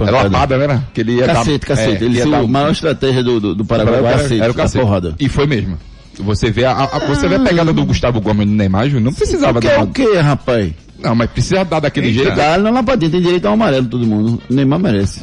Era 0.00 0.22
lapada, 0.22 0.58
né? 0.66 0.82
Que 0.94 1.00
ele 1.00 1.12
ia 1.16 1.26
Cacete, 1.26 1.58
dar, 1.60 1.66
cacete. 1.66 2.02
é, 2.04 2.06
ele 2.06 2.18
ia 2.18 2.26
dar- 2.26 2.38
a 2.40 2.46
maior 2.46 2.70
estratégia 2.72 3.22
do, 3.22 3.40
do, 3.40 3.54
do 3.54 3.64
Paraguai 3.64 3.96
era 3.98 4.02
o 4.08 4.12
cacete, 4.18 4.40
era 4.40 4.52
o 4.52 4.54
cacete. 4.54 4.84
porrada. 4.84 5.14
E 5.18 5.28
foi 5.28 5.46
mesmo. 5.46 5.78
Você 6.20 6.50
vê 6.50 6.64
a, 6.64 6.72
a- 6.72 6.98
você 7.06 7.28
vê 7.28 7.36
a 7.36 7.40
pegada 7.40 7.72
do 7.72 7.84
Gustavo 7.84 8.20
Gomes 8.20 8.46
no 8.46 8.54
Neymar, 8.54 8.84
Júnior, 8.86 9.02
não 9.02 9.12
precisava 9.12 9.58
O 9.58 9.60
que 9.60 9.68
dar 9.68 9.74
é 9.74 9.76
uma- 9.76 9.84
o 9.84 9.88
que, 9.88 10.16
rapaz? 10.18 10.72
Não, 11.00 11.14
mas 11.14 11.30
precisa 11.30 11.64
dar 11.64 11.78
daquele 11.78 12.12
jeito. 12.12 12.34
Dá, 12.34 12.58
não 12.58 12.72
dentro, 12.82 13.10
tem 13.10 13.20
direito 13.22 13.46
ao 13.46 13.54
amarelo 13.54 13.86
todo 13.86 14.04
mundo. 14.04 14.42
O 14.50 14.52
Neymar 14.52 14.80
merece. 14.80 15.20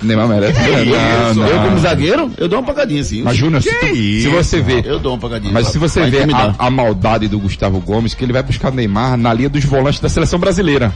Neymar 0.00 0.28
merece. 0.28 0.60
Não, 0.60 1.34
não. 1.34 1.46
Eu 1.48 1.58
como 1.64 1.78
zagueiro, 1.80 2.30
eu 2.38 2.48
dou 2.48 2.60
uma 2.60 2.64
pagadinha 2.66 3.00
assim. 3.00 3.20
Mas 3.22 3.36
Júnior, 3.36 3.60
se, 3.62 3.70
tu- 3.80 3.96
se 3.96 4.28
você 4.28 4.60
vê, 4.60 4.80
Eu 4.84 5.00
dou 5.00 5.12
uma 5.14 5.18
pagadinha. 5.18 5.52
mas 5.52 5.66
se 5.68 5.78
você 5.78 6.08
vê 6.08 6.18
a, 6.32 6.54
a 6.56 6.70
maldade 6.70 7.26
do 7.26 7.36
Gustavo 7.40 7.80
Gomes, 7.80 8.14
que 8.14 8.24
ele 8.24 8.32
vai 8.32 8.44
buscar 8.44 8.70
o 8.70 8.74
Neymar 8.76 9.16
na 9.16 9.34
linha 9.34 9.48
dos 9.48 9.64
volantes 9.64 9.98
da 9.98 10.08
seleção 10.08 10.38
brasileira. 10.38 10.92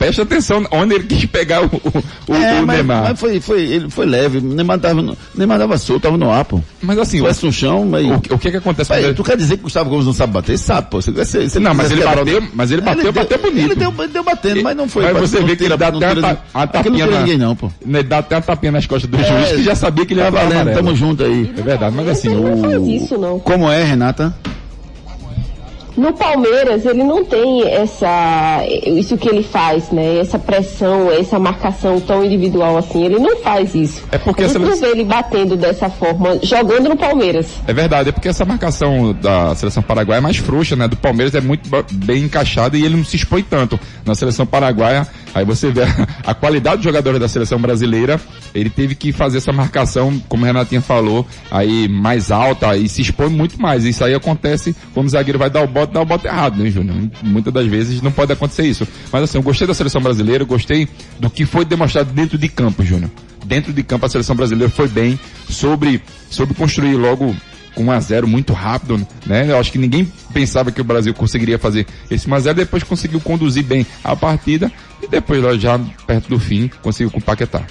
Preste 0.00 0.22
atenção 0.22 0.66
onde 0.70 0.94
ele 0.94 1.04
quis 1.04 1.26
pegar 1.26 1.62
o, 1.62 1.66
o, 1.66 2.34
É, 2.34 2.62
o 2.62 2.66
mas, 2.66 2.76
Neymar. 2.78 3.02
mas 3.02 3.20
foi, 3.20 3.38
foi, 3.38 3.60
ele 3.66 3.90
foi 3.90 4.06
leve. 4.06 4.38
O 4.38 4.40
Neymar 4.40 4.78
tava, 4.78 5.02
no, 5.02 5.14
Neymar 5.34 5.58
tava 5.58 5.76
solto, 5.76 6.00
tava 6.04 6.16
no 6.16 6.30
ar, 6.30 6.42
pô. 6.46 6.58
Mas 6.80 6.98
assim, 6.98 7.18
Se 7.34 7.46
o, 7.46 7.52
chão, 7.52 7.84
mas... 7.84 8.06
o, 8.06 8.14
o 8.34 8.38
que 8.38 8.50
que 8.50 8.56
acontece 8.56 8.88
Pai, 8.88 9.04
ele- 9.04 9.12
tu 9.12 9.22
quer 9.22 9.36
dizer 9.36 9.56
que 9.58 9.60
o 9.60 9.64
Gustavo 9.64 9.90
Gomes 9.90 10.06
não 10.06 10.14
sabe 10.14 10.32
bater? 10.32 10.56
Sabe, 10.56 10.88
pô. 10.90 11.02
Se, 11.02 11.12
se, 11.26 11.50
se 11.50 11.58
Não, 11.60 11.74
mas 11.74 11.90
ele 11.90 12.02
bateu- 12.02 12.42
mas 12.54 12.70
ele 12.70 12.80
bateu, 12.80 13.12
bateu 13.12 13.36
deu, 13.38 13.50
bonito. 13.50 13.66
Ele 13.66 13.74
deu, 13.74 13.94
ele 13.98 14.08
deu 14.08 14.24
batendo, 14.24 14.62
mas 14.62 14.74
não 14.74 14.88
foi. 14.88 15.04
Aí 15.04 15.10
pra- 15.12 15.20
você 15.20 15.42
vê 15.42 15.54
que 15.54 15.64
ele 15.64 15.76
dá 15.76 15.88
até 15.88 16.38
a, 16.54 16.66
tapinha 16.66 17.06
na, 17.06 17.18
ninguém 17.20 17.36
não, 17.36 17.54
pô. 17.54 17.70
Ele 17.86 18.02
dá 18.02 18.18
até 18.18 18.36
a 18.36 18.40
tapinha 18.40 18.72
nas 18.72 18.86
costas 18.86 19.10
do 19.10 19.18
É, 19.18 19.22
juiz, 19.22 19.50
que 19.56 19.62
já 19.62 19.74
sabia 19.74 20.06
que 20.06 20.14
ele 20.14 20.20
ia 20.20 20.32
Tá 20.32 20.44
valendo, 20.44 20.72
tamo 20.72 20.96
junto 20.96 21.22
aí. 21.24 21.52
É 21.58 21.60
verdade, 21.62 21.94
mas 21.94 22.08
assim, 22.08 22.30
Ele 22.32 22.40
não 22.40 22.58
faz 22.58 22.76
o... 22.78 22.86
isso, 22.86 23.18
não. 23.18 23.38
Como 23.38 23.70
é, 23.70 23.82
Renata? 23.84 24.34
No 26.00 26.14
Palmeiras, 26.14 26.86
ele 26.86 27.04
não 27.04 27.22
tem 27.22 27.62
essa, 27.68 28.62
isso 28.86 29.18
que 29.18 29.28
ele 29.28 29.42
faz, 29.42 29.90
né? 29.90 30.18
Essa 30.18 30.38
pressão, 30.38 31.10
essa 31.12 31.38
marcação 31.38 32.00
tão 32.00 32.24
individual 32.24 32.78
assim. 32.78 33.04
Ele 33.04 33.18
não 33.18 33.36
faz 33.42 33.74
isso. 33.74 34.02
É 34.10 34.16
porque 34.16 34.44
a 34.44 34.46
gente 34.46 34.56
não 34.60 34.68
seleção- 34.68 34.88
vê 34.88 34.94
ele 34.94 35.04
batendo 35.04 35.56
dessa 35.58 35.90
forma, 35.90 36.38
jogando 36.42 36.88
no 36.88 36.96
Palmeiras. 36.96 37.48
É 37.66 37.72
verdade, 37.74 38.08
é 38.08 38.12
porque 38.12 38.28
essa 38.28 38.46
marcação 38.46 39.12
da 39.12 39.54
seleção 39.54 39.82
paraguaia 39.82 40.16
é 40.18 40.22
mais 40.22 40.38
frouxa, 40.38 40.74
né? 40.74 40.88
Do 40.88 40.96
Palmeiras 40.96 41.34
é 41.34 41.40
muito 41.42 41.68
bem 41.92 42.24
encaixada 42.24 42.78
e 42.78 42.82
ele 42.84 42.96
não 42.96 43.04
se 43.04 43.16
expõe 43.16 43.42
tanto. 43.42 43.78
Na 44.06 44.14
seleção 44.14 44.46
paraguaia, 44.46 45.06
aí 45.34 45.44
você 45.44 45.70
vê 45.70 45.82
a, 46.24 46.34
qualidade 46.34 46.76
dos 46.76 46.84
jogadores 46.84 47.20
da 47.20 47.28
seleção 47.28 47.58
brasileira, 47.58 48.20
ele 48.54 48.70
teve 48.70 48.94
que 48.94 49.12
fazer 49.12 49.38
essa 49.38 49.52
marcação, 49.52 50.20
como 50.28 50.44
a 50.44 50.48
Renatinha 50.48 50.80
falou, 50.80 51.26
aí 51.50 51.88
mais 51.88 52.30
alta 52.30 52.76
e 52.76 52.88
se 52.88 53.02
expõe 53.02 53.28
muito 53.28 53.60
mais. 53.60 53.84
Isso 53.84 54.04
aí 54.04 54.14
acontece 54.14 54.74
quando 54.94 55.06
o 55.06 55.10
zagueiro 55.10 55.38
vai 55.38 55.50
dar 55.50 55.62
o 55.62 55.66
bote, 55.66 55.92
dá 55.92 56.00
o 56.00 56.04
bote 56.04 56.26
errado, 56.26 56.62
né, 56.62 56.70
Júnior? 56.70 56.96
Muitas 57.22 57.52
das 57.52 57.66
vezes 57.66 58.02
não 58.02 58.12
pode 58.12 58.32
acontecer 58.32 58.66
isso. 58.66 58.86
Mas 59.12 59.22
assim, 59.22 59.38
eu 59.38 59.42
gostei 59.42 59.66
da 59.66 59.74
seleção 59.74 60.00
brasileira, 60.00 60.44
gostei 60.44 60.88
do 61.18 61.30
que 61.30 61.44
foi 61.44 61.64
demonstrado 61.64 62.12
dentro 62.12 62.36
de 62.38 62.48
campo, 62.48 62.84
Júnior. 62.84 63.10
Dentro 63.44 63.72
de 63.72 63.82
campo 63.82 64.06
a 64.06 64.08
seleção 64.08 64.36
brasileira 64.36 64.70
foi 64.70 64.88
bem 64.88 65.18
sobre, 65.48 66.02
sobre 66.30 66.54
construir 66.54 66.94
logo 66.94 67.34
1 67.80 67.90
a 67.90 68.00
0 68.00 68.28
muito 68.28 68.52
rápido, 68.52 69.06
né? 69.26 69.50
Eu 69.50 69.58
acho 69.58 69.72
que 69.72 69.78
ninguém 69.78 70.10
pensava 70.32 70.70
que 70.70 70.80
o 70.80 70.84
Brasil 70.84 71.14
conseguiria 71.14 71.58
fazer 71.58 71.86
esse 72.10 72.28
1 72.28 72.34
a 72.34 72.40
0 72.40 72.56
depois 72.56 72.82
conseguiu 72.82 73.20
conduzir 73.20 73.64
bem 73.64 73.86
a 74.04 74.14
partida 74.14 74.70
e 75.02 75.08
depois 75.08 75.60
já 75.60 75.78
perto 76.06 76.28
do 76.28 76.38
fim 76.38 76.70
conseguiu 76.82 77.10
compaquetar. 77.10 77.66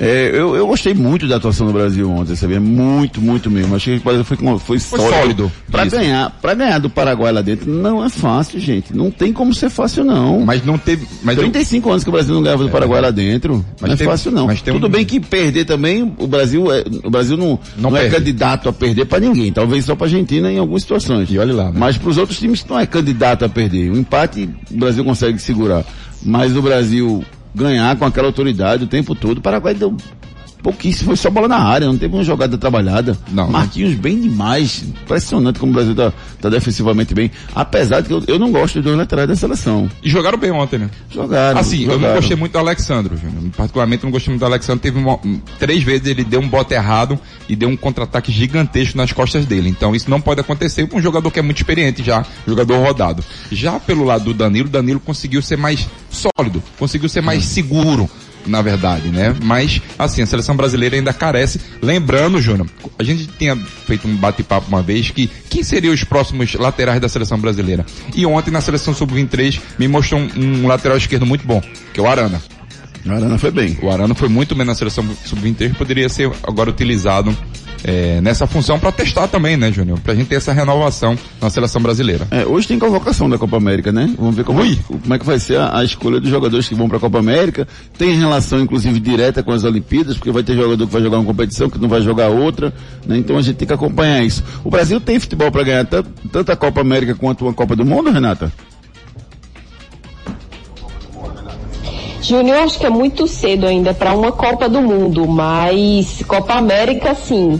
É, 0.00 0.30
eu, 0.32 0.54
eu 0.54 0.66
gostei 0.66 0.94
muito 0.94 1.26
da 1.26 1.36
atuação 1.36 1.66
do 1.66 1.72
Brasil 1.72 2.08
ontem, 2.10 2.36
sabia? 2.36 2.60
Muito, 2.60 3.20
muito 3.20 3.50
mesmo. 3.50 3.74
Achei 3.74 3.94
que 3.96 4.00
o 4.00 4.04
Brasil 4.04 4.24
foi, 4.24 4.36
foi, 4.58 4.78
sólido. 4.78 5.12
sólido, 5.12 5.52
Pra 5.70 5.84
isso. 5.86 5.96
ganhar, 5.96 6.30
pra 6.40 6.54
ganhar 6.54 6.78
do 6.78 6.88
Paraguai 6.88 7.32
lá 7.32 7.42
dentro, 7.42 7.68
não 7.70 8.04
é 8.04 8.08
fácil, 8.08 8.60
gente. 8.60 8.94
Não 8.96 9.10
tem 9.10 9.32
como 9.32 9.52
ser 9.52 9.68
fácil, 9.70 10.04
não. 10.04 10.40
Mas 10.44 10.64
não 10.64 10.78
teve, 10.78 11.06
mas 11.22 11.36
eu- 11.36 11.42
35 11.42 11.90
anos 11.90 12.04
que 12.04 12.08
o 12.10 12.12
Brasil 12.12 12.34
não 12.34 12.42
ganhava 12.42 12.62
do 12.64 12.70
Paraguai 12.70 13.00
lá 13.00 13.10
dentro. 13.10 13.64
Mas 13.80 13.88
não 13.88 13.94
é 13.94 13.96
tem- 13.96 14.06
fácil, 14.06 14.30
não. 14.30 14.46
mas 14.46 14.62
tem 14.62 14.72
Tudo 14.74 14.86
um- 14.86 14.90
bem 14.90 15.04
que 15.04 15.18
perder 15.18 15.64
também, 15.64 16.14
o 16.18 16.26
Brasil, 16.26 16.72
é, 16.72 16.84
o 17.02 17.10
Brasil 17.10 17.36
não, 17.36 17.58
Não 17.76 17.90
não, 17.90 17.96
é 17.96 18.08
candidato 18.08 18.68
a 18.68 18.72
perder 18.72 19.04
pra 19.06 19.18
ninguém. 19.18 19.52
Talvez 19.52 19.84
só 19.84 19.94
pra 19.96 20.06
Argentina 20.06 20.50
em 20.52 20.58
algumas 20.58 20.82
situações. 20.82 21.28
E 21.30 21.38
olha 21.38 21.54
lá, 21.54 21.64
né? 21.64 21.72
Mas 21.76 21.96
pros 21.98 22.18
outros 22.18 22.38
times 22.38 22.64
não 22.68 22.78
é 22.78 22.86
candidato 22.86 23.44
a 23.44 23.48
perder. 23.48 23.90
O 23.90 23.96
empate 23.96 24.48
o 24.70 24.76
Brasil 24.78 25.04
consegue 25.04 25.38
segurar. 25.40 25.84
Mas 26.22 26.56
o 26.56 26.62
Brasil 26.62 27.24
ganhar 27.58 27.96
com 27.96 28.04
aquela 28.04 28.28
autoridade 28.28 28.84
o 28.84 28.88
tempo 28.88 29.14
todo, 29.14 29.38
o 29.38 29.42
Paraguai 29.42 29.74
deu 29.74 29.94
pouquíssimo, 30.62 31.06
foi 31.08 31.16
só 31.16 31.30
bola 31.30 31.48
na 31.48 31.58
área, 31.58 31.86
não 31.86 31.96
teve 31.96 32.14
uma 32.14 32.24
jogada 32.24 32.58
trabalhada. 32.58 33.16
Não, 33.32 33.48
Marquinhos 33.50 33.94
bem 33.94 34.20
demais. 34.20 34.82
Impressionante 34.82 35.58
como 35.58 35.72
o 35.72 35.74
Brasil 35.74 35.94
tá, 35.94 36.12
tá 36.40 36.48
defensivamente 36.48 37.14
bem. 37.14 37.30
Apesar 37.54 38.00
de 38.00 38.08
que 38.08 38.12
eu, 38.14 38.22
eu 38.26 38.38
não 38.38 38.50
gosto 38.52 38.74
dos 38.74 38.84
dois 38.84 38.96
laterais 38.96 39.28
da 39.28 39.36
seleção. 39.36 39.88
e 40.02 40.08
jogaram 40.10 40.38
bem 40.38 40.50
ontem, 40.50 40.78
né? 40.78 40.90
Jogaram. 41.10 41.58
Assim, 41.60 41.82
eu 41.82 41.86
não 41.88 41.94
jogaram. 41.94 42.14
gostei 42.16 42.36
muito 42.36 42.52
do 42.52 42.58
Alexandro, 42.58 43.16
Júnior. 43.16 43.50
Particularmente 43.56 44.04
não 44.04 44.10
gostei 44.10 44.30
muito 44.32 44.40
do 44.40 44.46
Alexandro. 44.46 44.80
Teve 44.80 44.98
uma- 44.98 45.14
um- 45.24 45.40
três 45.58 45.82
vezes 45.82 46.06
ele 46.06 46.24
deu 46.24 46.40
um 46.40 46.48
bote 46.48 46.74
errado 46.74 47.18
e 47.48 47.56
deu 47.56 47.68
um 47.68 47.76
contra-ataque 47.76 48.30
gigantesco 48.32 48.96
nas 48.96 49.12
costas 49.12 49.46
dele. 49.46 49.68
Então 49.68 49.94
isso 49.94 50.10
não 50.10 50.20
pode 50.20 50.40
acontecer 50.40 50.86
com 50.86 50.98
um 50.98 51.02
jogador 51.02 51.30
que 51.30 51.38
é 51.38 51.42
muito 51.42 51.58
experiente 51.58 52.02
já, 52.02 52.24
jogador 52.46 52.78
rodado. 52.84 53.24
Já 53.50 53.78
pelo 53.80 54.04
lado 54.04 54.24
do 54.24 54.34
Danilo, 54.34 54.68
Danilo 54.68 55.00
conseguiu 55.00 55.40
ser 55.40 55.56
mais 55.56 55.88
sólido, 56.10 56.62
conseguiu 56.78 57.08
ser 57.08 57.20
mais 57.22 57.44
seguro. 57.44 58.08
Na 58.46 58.62
verdade, 58.62 59.08
né? 59.08 59.34
Mas, 59.42 59.80
assim, 59.98 60.22
a 60.22 60.26
seleção 60.26 60.56
brasileira 60.56 60.96
ainda 60.96 61.12
carece. 61.12 61.60
Lembrando, 61.82 62.40
Júnior, 62.40 62.66
a 62.98 63.02
gente 63.02 63.26
tinha 63.26 63.56
feito 63.56 64.08
um 64.08 64.16
bate-papo 64.16 64.68
uma 64.68 64.82
vez 64.82 65.10
que 65.10 65.30
quem 65.50 65.62
seriam 65.62 65.92
os 65.92 66.04
próximos 66.04 66.54
laterais 66.54 67.00
da 67.00 67.08
seleção 67.08 67.38
brasileira? 67.38 67.84
E 68.14 68.24
ontem 68.24 68.50
na 68.50 68.60
seleção 68.60 68.94
sub-23 68.94 69.60
me 69.78 69.86
mostrou 69.88 70.20
um, 70.20 70.30
um 70.36 70.66
lateral 70.66 70.96
esquerdo 70.96 71.26
muito 71.26 71.46
bom, 71.46 71.60
que 71.92 72.00
é 72.00 72.02
o 72.02 72.06
Arana. 72.06 72.40
A 73.06 73.12
Arana 73.12 73.38
foi 73.38 73.50
bem. 73.50 73.78
O 73.82 73.90
Arana 73.90 74.14
foi 74.14 74.28
muito 74.28 74.54
bem 74.54 74.66
na 74.66 74.74
seleção 74.74 75.04
sub-23, 75.24 75.74
poderia 75.74 76.08
ser 76.08 76.30
agora 76.42 76.70
utilizado 76.70 77.36
é, 77.84 78.20
nessa 78.20 78.46
função 78.46 78.78
para 78.78 78.92
testar 78.92 79.28
também, 79.28 79.56
né, 79.56 79.70
Júnior? 79.72 79.98
Pra 80.00 80.14
gente 80.14 80.28
ter 80.28 80.36
essa 80.36 80.52
renovação 80.52 81.16
na 81.40 81.50
seleção 81.50 81.80
brasileira. 81.80 82.26
É, 82.30 82.44
hoje 82.44 82.66
tem 82.66 82.78
convocação 82.78 83.28
da 83.28 83.38
Copa 83.38 83.56
América, 83.56 83.92
né? 83.92 84.12
Vamos 84.18 84.34
ver 84.34 84.44
como, 84.44 84.60
Ui. 84.60 84.78
como 84.86 85.14
é 85.14 85.18
que 85.18 85.24
vai 85.24 85.38
ser 85.38 85.58
a, 85.58 85.78
a 85.78 85.84
escolha 85.84 86.20
dos 86.20 86.30
jogadores 86.30 86.68
que 86.68 86.74
vão 86.74 86.88
para 86.88 86.96
a 86.96 87.00
Copa 87.00 87.18
América. 87.18 87.66
Tem 87.96 88.14
relação, 88.16 88.60
inclusive, 88.60 88.98
direta 89.00 89.42
com 89.42 89.52
as 89.52 89.64
Olimpíadas, 89.64 90.16
porque 90.16 90.30
vai 90.30 90.42
ter 90.42 90.54
jogador 90.56 90.86
que 90.86 90.92
vai 90.92 91.02
jogar 91.02 91.18
uma 91.18 91.26
competição, 91.26 91.70
que 91.70 91.78
não 91.78 91.88
vai 91.88 92.02
jogar 92.02 92.28
outra, 92.28 92.72
né? 93.06 93.16
Então 93.16 93.36
a 93.36 93.42
gente 93.42 93.56
tem 93.56 93.68
que 93.68 93.74
acompanhar 93.74 94.22
isso. 94.24 94.42
O 94.64 94.70
Brasil 94.70 95.00
tem 95.00 95.18
futebol 95.18 95.50
para 95.50 95.62
ganhar 95.62 95.84
tanto, 95.84 96.10
tanto 96.32 96.52
a 96.52 96.56
Copa 96.56 96.80
América 96.80 97.14
quanto 97.14 97.44
uma 97.44 97.52
Copa 97.52 97.76
do 97.76 97.84
Mundo, 97.84 98.10
Renata? 98.10 98.52
Júnior, 102.28 102.58
acho 102.58 102.78
que 102.78 102.84
é 102.84 102.90
muito 102.90 103.26
cedo 103.26 103.66
ainda 103.66 103.94
para 103.94 104.12
uma 104.12 104.30
Copa 104.30 104.68
do 104.68 104.82
Mundo, 104.82 105.26
mas 105.26 106.22
Copa 106.28 106.52
América 106.52 107.14
sim. 107.14 107.58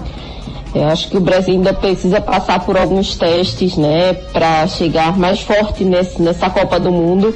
Eu 0.75 0.89
acho 0.89 1.09
que 1.09 1.17
o 1.17 1.21
Brasil 1.21 1.55
ainda 1.55 1.73
precisa 1.73 2.21
passar 2.21 2.61
por 2.61 2.77
alguns 2.77 3.17
testes, 3.17 3.79
né, 3.79 4.13
para 4.13 4.67
chegar 4.67 5.17
mais 5.17 5.41
forte 5.41 5.85
nesse, 5.85 6.21
nessa 6.21 6.51
Copa 6.51 6.79
do 6.79 6.93
Mundo, 6.93 7.35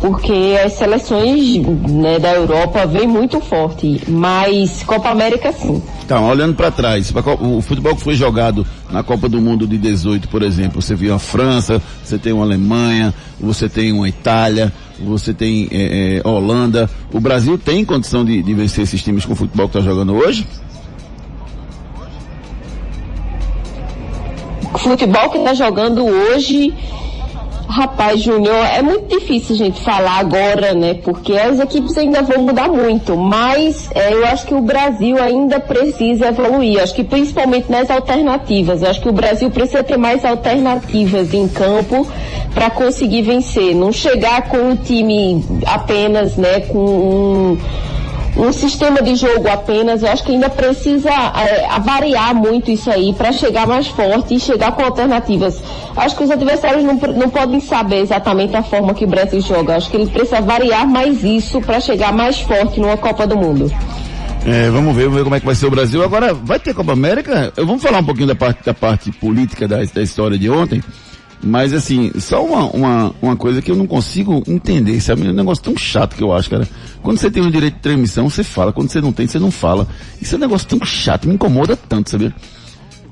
porque 0.00 0.56
as 0.64 0.74
seleções 0.74 1.56
né, 1.90 2.20
da 2.20 2.34
Europa 2.34 2.86
vêm 2.86 3.08
muito 3.08 3.40
forte, 3.40 4.00
mas 4.06 4.84
Copa 4.84 5.08
América 5.08 5.50
sim. 5.50 5.82
Então, 6.04 6.28
olhando 6.28 6.54
para 6.54 6.70
trás, 6.70 7.12
o 7.40 7.60
futebol 7.60 7.96
que 7.96 8.02
foi 8.02 8.14
jogado 8.14 8.64
na 8.88 9.02
Copa 9.02 9.28
do 9.28 9.40
Mundo 9.40 9.66
de 9.66 9.76
18, 9.76 10.28
por 10.28 10.44
exemplo, 10.44 10.80
você 10.80 10.94
viu 10.94 11.12
a 11.12 11.18
França, 11.18 11.82
você 12.04 12.16
tem 12.16 12.32
uma 12.32 12.44
Alemanha, 12.44 13.12
você 13.40 13.68
tem 13.68 13.90
uma 13.90 14.08
Itália, 14.08 14.72
você 14.98 15.34
tem 15.34 15.68
é, 15.70 16.20
é, 16.24 16.28
Holanda. 16.28 16.88
O 17.12 17.20
Brasil 17.20 17.58
tem 17.58 17.84
condição 17.84 18.24
de, 18.24 18.42
de 18.42 18.54
vencer 18.54 18.84
esses 18.84 19.02
times 19.02 19.24
com 19.24 19.32
o 19.32 19.36
futebol 19.36 19.68
que 19.68 19.78
está 19.78 19.88
jogando 19.88 20.14
hoje? 20.14 20.46
O 24.72 24.78
futebol 24.78 25.30
que 25.30 25.38
está 25.38 25.54
jogando 25.54 26.04
hoje 26.04 26.74
Rapaz, 27.68 28.20
Júnior, 28.20 28.64
é 28.64 28.80
muito 28.80 29.08
difícil 29.08 29.54
a 29.54 29.58
gente 29.58 29.80
falar 29.80 30.18
agora, 30.18 30.72
né? 30.72 30.94
Porque 30.94 31.32
as 31.32 31.58
equipes 31.58 31.98
ainda 31.98 32.22
vão 32.22 32.42
mudar 32.42 32.68
muito, 32.68 33.16
mas 33.16 33.90
é, 33.92 34.14
eu 34.14 34.24
acho 34.24 34.46
que 34.46 34.54
o 34.54 34.60
Brasil 34.60 35.20
ainda 35.20 35.58
precisa 35.58 36.28
evoluir. 36.28 36.80
Acho 36.80 36.94
que 36.94 37.02
principalmente 37.02 37.70
nas 37.70 37.90
alternativas. 37.90 38.84
Acho 38.84 39.00
que 39.00 39.08
o 39.08 39.12
Brasil 39.12 39.50
precisa 39.50 39.82
ter 39.82 39.96
mais 39.96 40.24
alternativas 40.24 41.34
em 41.34 41.48
campo 41.48 42.06
para 42.54 42.70
conseguir 42.70 43.22
vencer. 43.22 43.74
Não 43.74 43.92
chegar 43.92 44.42
com 44.48 44.58
um 44.58 44.76
time 44.76 45.44
apenas, 45.66 46.36
né? 46.36 46.60
Com 46.60 46.78
um 46.78 47.58
um 48.36 48.52
sistema 48.52 49.00
de 49.02 49.14
jogo 49.16 49.48
apenas, 49.48 50.02
eu 50.02 50.10
acho 50.10 50.22
que 50.22 50.32
ainda 50.32 50.50
precisa 50.50 51.10
é, 51.10 51.80
variar 51.80 52.34
muito 52.34 52.70
isso 52.70 52.90
aí 52.90 53.14
para 53.14 53.32
chegar 53.32 53.66
mais 53.66 53.86
forte 53.86 54.34
e 54.34 54.40
chegar 54.40 54.72
com 54.72 54.82
alternativas. 54.82 55.62
Acho 55.96 56.16
que 56.16 56.24
os 56.24 56.30
adversários 56.30 56.84
não, 56.84 56.94
não 56.94 57.30
podem 57.30 57.60
saber 57.60 58.00
exatamente 58.00 58.54
a 58.54 58.62
forma 58.62 58.92
que 58.92 59.04
o 59.04 59.08
Brasil 59.08 59.40
joga. 59.40 59.76
Acho 59.76 59.90
que 59.90 59.96
ele 59.96 60.06
precisa 60.06 60.40
variar 60.40 60.86
mais 60.86 61.24
isso 61.24 61.60
para 61.62 61.80
chegar 61.80 62.12
mais 62.12 62.38
forte 62.40 62.78
numa 62.78 62.96
Copa 62.96 63.26
do 63.26 63.36
Mundo. 63.36 63.72
É, 64.44 64.70
vamos 64.70 64.94
ver, 64.94 65.04
vamos 65.04 65.18
ver 65.18 65.24
como 65.24 65.34
é 65.34 65.40
que 65.40 65.46
vai 65.46 65.54
ser 65.54 65.66
o 65.66 65.70
Brasil. 65.70 66.04
Agora, 66.04 66.32
vai 66.34 66.60
ter 66.60 66.74
Copa 66.74 66.92
América? 66.92 67.52
Vamos 67.56 67.82
falar 67.82 67.98
um 67.98 68.04
pouquinho 68.04 68.28
da 68.28 68.34
parte, 68.34 68.64
da 68.64 68.74
parte 68.74 69.10
política 69.10 69.66
da, 69.66 69.78
da 69.78 70.02
história 70.02 70.38
de 70.38 70.48
ontem. 70.48 70.82
Mas 71.42 71.72
assim, 71.72 72.10
só 72.18 72.44
uma, 72.44 72.64
uma, 72.70 73.14
uma 73.20 73.36
coisa 73.36 73.60
que 73.60 73.70
eu 73.70 73.76
não 73.76 73.86
consigo 73.86 74.42
entender, 74.46 75.00
sabe? 75.00 75.26
É 75.26 75.30
um 75.30 75.34
negócio 75.34 75.62
tão 75.62 75.76
chato 75.76 76.16
que 76.16 76.22
eu 76.22 76.32
acho, 76.32 76.50
cara. 76.50 76.68
Quando 77.02 77.18
você 77.18 77.30
tem 77.30 77.42
o 77.42 77.50
direito 77.50 77.74
de 77.74 77.80
transmissão, 77.80 78.28
você 78.28 78.42
fala. 78.42 78.72
Quando 78.72 78.90
você 78.90 79.00
não 79.00 79.12
tem, 79.12 79.26
você 79.26 79.38
não 79.38 79.50
fala. 79.50 79.86
Isso 80.20 80.34
é 80.34 80.38
um 80.38 80.40
negócio 80.40 80.66
tão 80.66 80.84
chato, 80.84 81.28
me 81.28 81.34
incomoda 81.34 81.76
tanto, 81.76 82.10
sabe? 82.10 82.34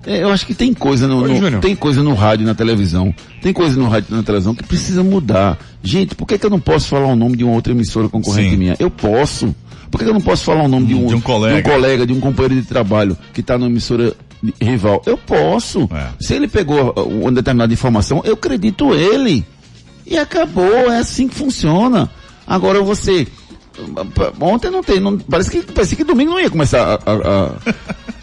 É, 0.06 0.22
eu 0.22 0.30
acho 0.30 0.46
que 0.46 0.54
tem 0.54 0.74
coisa 0.74 1.08
no, 1.08 1.26
no 1.26 1.60
tem 1.60 1.74
coisa 1.74 2.02
no 2.02 2.12
rádio 2.12 2.46
na 2.46 2.54
televisão, 2.54 3.14
tem 3.40 3.52
coisa 3.52 3.78
no 3.78 3.88
rádio 3.88 4.14
na 4.14 4.22
televisão 4.22 4.54
que 4.54 4.62
precisa 4.62 5.02
mudar. 5.02 5.58
Gente, 5.82 6.14
por 6.14 6.26
que, 6.26 6.36
que 6.36 6.44
eu 6.44 6.50
não 6.50 6.60
posso 6.60 6.88
falar 6.88 7.06
o 7.06 7.16
nome 7.16 7.36
de 7.36 7.44
uma 7.44 7.54
outra 7.54 7.72
emissora 7.72 8.08
concorrente 8.08 8.50
Sim. 8.50 8.56
minha? 8.56 8.76
Eu 8.78 8.90
posso. 8.90 9.54
Por 9.90 9.98
que, 9.98 10.04
que 10.04 10.10
eu 10.10 10.14
não 10.14 10.20
posso 10.20 10.44
falar 10.44 10.64
o 10.64 10.68
nome 10.68 10.86
de 10.86 10.94
um, 10.94 11.06
de 11.06 11.14
um, 11.14 11.20
colega. 11.20 11.54
de 11.54 11.68
um 11.68 11.72
colega, 11.72 12.06
de 12.06 12.12
um 12.12 12.20
companheiro 12.20 12.60
de 12.60 12.66
trabalho 12.66 13.16
que 13.32 13.40
está 13.40 13.56
numa 13.56 13.70
emissora 13.70 14.14
rival. 14.60 15.02
Eu 15.06 15.16
posso. 15.16 15.88
É. 15.92 16.08
Se 16.20 16.34
ele 16.34 16.48
pegou 16.48 16.92
uh, 16.96 17.02
uma 17.02 17.32
determinada 17.32 17.72
informação, 17.72 18.22
eu 18.24 18.34
acredito 18.34 18.94
ele. 18.94 19.44
E 20.06 20.18
acabou, 20.18 20.92
é 20.92 20.98
assim 20.98 21.28
que 21.28 21.34
funciona. 21.34 22.10
Agora 22.46 22.82
você. 22.82 23.26
Ontem 24.40 24.70
não 24.70 24.84
tem, 24.84 25.00
não, 25.00 25.18
parece 25.18 25.50
que 25.50 25.62
parece 25.62 25.96
que 25.96 26.04
domingo 26.04 26.32
não 26.32 26.40
ia 26.40 26.50
começar 26.50 26.80
a, 26.80 26.94
a, 26.94 27.14
a, 27.14 27.46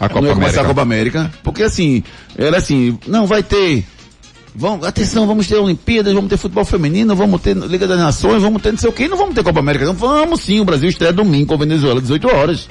a 0.00 0.08
Copa 0.08 0.18
América. 0.18 0.34
começar 0.34 0.62
a 0.62 0.64
Copa 0.64 0.80
América, 0.80 1.30
porque 1.42 1.62
assim, 1.62 2.02
era 2.38 2.56
assim, 2.56 2.98
não 3.06 3.26
vai 3.26 3.42
ter 3.42 3.84
Vamos, 4.54 4.86
atenção, 4.86 5.26
vamos 5.26 5.46
ter 5.46 5.56
Olimpíadas, 5.56 6.12
vamos 6.12 6.28
ter 6.28 6.36
futebol 6.36 6.64
feminino, 6.64 7.16
vamos 7.16 7.40
ter 7.40 7.56
Liga 7.56 7.86
das 7.86 7.98
Nações, 7.98 8.42
vamos 8.42 8.60
ter 8.60 8.70
não 8.70 8.78
sei 8.78 8.90
o 8.90 8.92
que, 8.92 9.08
não 9.08 9.16
vamos 9.16 9.34
ter 9.34 9.42
Copa 9.42 9.60
América. 9.60 9.86
Não, 9.86 9.94
vamos 9.94 10.42
sim, 10.42 10.60
o 10.60 10.64
Brasil 10.64 10.90
estreia 10.90 11.12
domingo 11.12 11.46
com 11.46 11.54
a 11.54 11.58
Venezuela, 11.58 12.00
18 12.00 12.28
horas. 12.28 12.68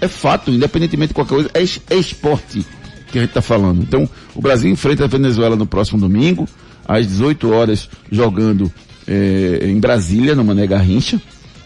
É 0.00 0.08
fato, 0.08 0.50
independentemente 0.50 1.08
de 1.08 1.14
qualquer 1.14 1.34
coisa, 1.34 1.50
é, 1.52 1.94
é 1.94 1.98
esporte 1.98 2.64
que 3.10 3.18
a 3.18 3.22
gente 3.22 3.30
está 3.30 3.42
falando. 3.42 3.82
Então, 3.82 4.08
o 4.34 4.40
Brasil 4.40 4.70
enfrenta 4.70 5.04
a 5.04 5.06
Venezuela 5.08 5.56
no 5.56 5.66
próximo 5.66 5.98
domingo, 5.98 6.48
às 6.86 7.06
18 7.06 7.50
horas, 7.50 7.88
jogando 8.10 8.72
é, 9.06 9.66
em 9.68 9.78
Brasília, 9.78 10.34
no 10.34 10.44
Mané 10.44 10.66
Garrincha. 10.66 11.20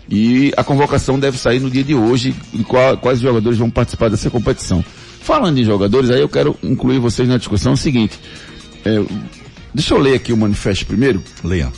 E 0.08 0.52
a 0.56 0.64
convocação 0.64 1.18
deve 1.18 1.38
sair 1.38 1.60
no 1.60 1.70
dia 1.70 1.84
de 1.84 1.94
hoje, 1.94 2.34
e 2.52 2.62
qual, 2.64 2.96
quais 2.98 3.20
jogadores 3.20 3.58
vão 3.58 3.70
participar 3.70 4.10
dessa 4.10 4.28
competição. 4.30 4.84
Falando 5.20 5.58
em 5.58 5.64
jogadores, 5.64 6.10
aí 6.10 6.20
eu 6.20 6.28
quero 6.28 6.56
incluir 6.62 6.98
vocês 6.98 7.28
na 7.28 7.38
discussão 7.38 7.74
o 7.74 7.76
seguinte. 7.76 8.18
É, 8.84 9.02
deixa 9.72 9.94
eu 9.94 9.98
ler 9.98 10.14
aqui 10.14 10.32
o 10.32 10.36
manifesto 10.36 10.84
primeiro. 10.86 11.22
Leia. 11.44 11.72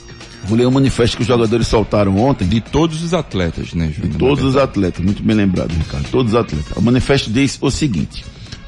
Vou 0.45 0.59
ler 0.59 0.67
o 0.67 0.71
manifesto 0.71 1.17
que 1.17 1.23
os 1.23 1.29
jogadores 1.29 1.67
soltaram 1.67 2.17
ontem. 2.19 2.47
De 2.47 2.61
todos 2.61 3.03
os 3.03 3.15
atletas, 3.15 3.73
né, 3.73 3.91
Júnior? 3.95 4.13
De 4.13 4.19
todos 4.19 4.45
os 4.45 4.57
atletas, 4.57 5.05
muito 5.05 5.23
bem 5.23 5.37
lembrado, 5.37 5.73
Ricardo. 5.73 6.09
Todos 6.11 6.33
os 6.33 6.39
atletas. 6.39 6.77
O 6.77 6.83
manifesto 6.83 7.31
diz 7.31 7.59
o 7.61 7.71
seguinte. 7.71 8.25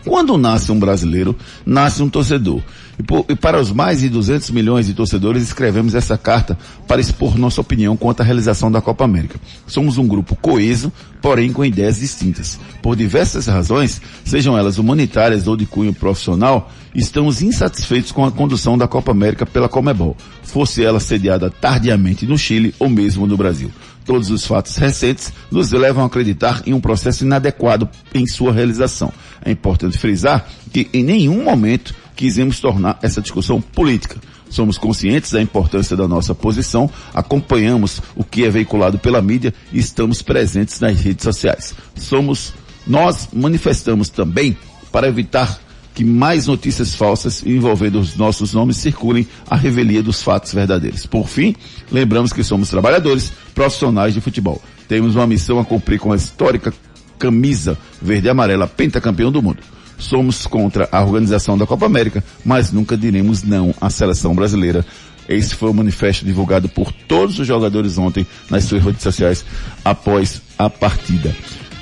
Quando 0.07 0.39
nasce 0.39 0.71
um 0.71 0.79
brasileiro, 0.79 1.35
nasce 1.67 2.01
um 2.01 2.09
torcedor. 2.09 2.63
E, 2.97 3.03
por, 3.03 3.27
e, 3.29 3.35
para 3.35 3.61
os 3.61 3.73
mais 3.73 4.01
de 4.01 4.09
200 4.09 4.51
milhões 4.51 4.87
de 4.87 4.95
torcedores, 4.95 5.43
escrevemos 5.43 5.97
essa 5.97 6.17
carta 6.17 6.57
para 6.87 7.01
expor 7.01 7.37
nossa 7.37 7.61
opinião 7.61 7.97
quanto 7.97 8.21
à 8.21 8.25
realização 8.25 8.71
da 8.71 8.81
Copa 8.81 9.05
América. 9.05 9.41
Somos 9.67 9.99
um 9.99 10.07
grupo 10.07 10.37
coeso, 10.37 10.93
porém 11.21 11.53
com 11.53 11.65
ideias 11.65 11.99
distintas. 11.99 12.57
Por 12.81 12.95
diversas 12.95 13.49
razões, 13.49 14.01
sejam 14.25 14.57
elas 14.57 14.79
humanitárias 14.79 15.49
ou 15.49 15.57
de 15.57 15.67
cunho 15.67 15.93
profissional, 15.93 16.71
estamos 16.95 17.43
insatisfeitos 17.43 18.13
com 18.13 18.25
a 18.25 18.31
condução 18.31 18.79
da 18.79 18.87
Copa 18.87 19.11
América 19.11 19.45
pela 19.45 19.69
Comebol, 19.69 20.17
fosse 20.45 20.85
ela 20.85 21.01
sediada 21.01 21.51
tardiamente 21.51 22.25
no 22.25 22.39
Chile 22.39 22.73
ou 22.79 22.89
mesmo 22.89 23.27
no 23.27 23.37
Brasil. 23.37 23.73
Todos 24.07 24.31
os 24.31 24.47
fatos 24.47 24.77
recentes 24.77 25.33
nos 25.51 25.73
levam 25.73 26.05
a 26.05 26.07
acreditar 26.07 26.63
em 26.65 26.73
um 26.73 26.81
processo 26.81 27.25
inadequado 27.25 27.89
em 28.15 28.27
sua 28.27 28.53
realização. 28.53 29.13
É 29.45 29.51
importante 29.51 29.99
frisar 29.99 30.47
que 30.73 30.89
em 30.93 31.03
nenhum 31.03 31.43
momento 31.43 31.93
quisemos 32.15 32.61
tornar 32.61 32.99
essa 33.03 33.21
discussão 33.21 33.61
política. 33.61 34.19
Somos 34.49 34.79
conscientes 34.79 35.33
da 35.33 35.43
importância 35.43 35.97
da 35.97 36.07
nossa 36.07 36.35
posição, 36.35 36.89
acompanhamos 37.13 38.01
o 38.15 38.23
que 38.23 38.45
é 38.45 38.51
veiculado 38.51 38.97
pela 38.97 39.21
mídia 39.21 39.53
e 39.73 39.79
estamos 39.79 40.23
presentes 40.23 40.79
nas 40.79 41.01
redes 41.01 41.25
sociais. 41.25 41.75
Somos, 41.97 42.55
nós 42.87 43.29
manifestamos 43.33 44.09
também 44.09 44.57
para 44.93 45.09
evitar 45.09 45.59
que 45.97 46.05
mais 46.05 46.47
notícias 46.47 46.95
falsas 46.95 47.43
envolvendo 47.47 47.99
os 47.99 48.17
nossos 48.17 48.53
nomes 48.53 48.77
circulem 48.77 49.27
à 49.49 49.57
revelia 49.57 50.03
dos 50.03 50.23
fatos 50.23 50.53
verdadeiros. 50.53 51.07
Por 51.07 51.27
fim, 51.27 51.57
lembramos 51.91 52.35
que 52.35 52.45
somos 52.45 52.69
trabalhadores, 52.69 53.33
profissionais 53.55 54.13
de 54.13 54.21
futebol. 54.21 54.61
Temos 54.87 55.17
uma 55.17 55.27
missão 55.27 55.59
a 55.59 55.65
cumprir 55.65 55.99
com 55.99 56.13
a 56.13 56.17
histórica 56.17 56.71
camisa 57.19 57.79
verde 58.01 58.27
e 58.27 58.31
amarela 58.31 58.67
pentacampeão 58.67 59.33
do 59.33 59.41
mundo. 59.41 59.63
Somos 59.97 60.47
contra 60.47 60.87
a 60.93 61.03
organização 61.03 61.57
da 61.57 61.67
Copa 61.67 61.87
América, 61.87 62.23
mas 62.45 62.71
nunca 62.71 62.95
diremos 62.95 63.43
não 63.43 63.75
à 63.81 63.89
seleção 63.89 64.35
brasileira. 64.35 64.85
Esse 65.27 65.55
foi 65.55 65.71
o 65.71 65.75
manifesto 65.75 66.27
divulgado 66.27 66.69
por 66.69 66.93
todos 66.93 67.39
os 67.39 67.47
jogadores 67.47 67.97
ontem 67.97 68.27
nas 68.51 68.65
suas 68.65 68.85
redes 68.85 69.03
sociais 69.03 69.47
após 69.83 70.43
a 70.59 70.69
partida. 70.69 71.35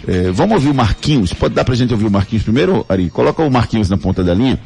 É, 0.07 0.31
vamos 0.31 0.55
ouvir 0.57 0.71
o 0.71 0.75
Marquinhos. 0.75 1.33
Pode 1.33 1.55
dar 1.55 1.65
pra 1.65 1.75
gente 1.75 1.93
ouvir 1.93 2.07
o 2.07 2.11
Marquinhos 2.11 2.43
primeiro, 2.43 2.85
Ari? 2.89 3.11
Coloca 3.11 3.43
o 3.43 3.51
Marquinhos 3.51 3.89
na 3.89 3.97
ponta 3.97 4.23
da 4.23 4.35
linha, 4.35 4.59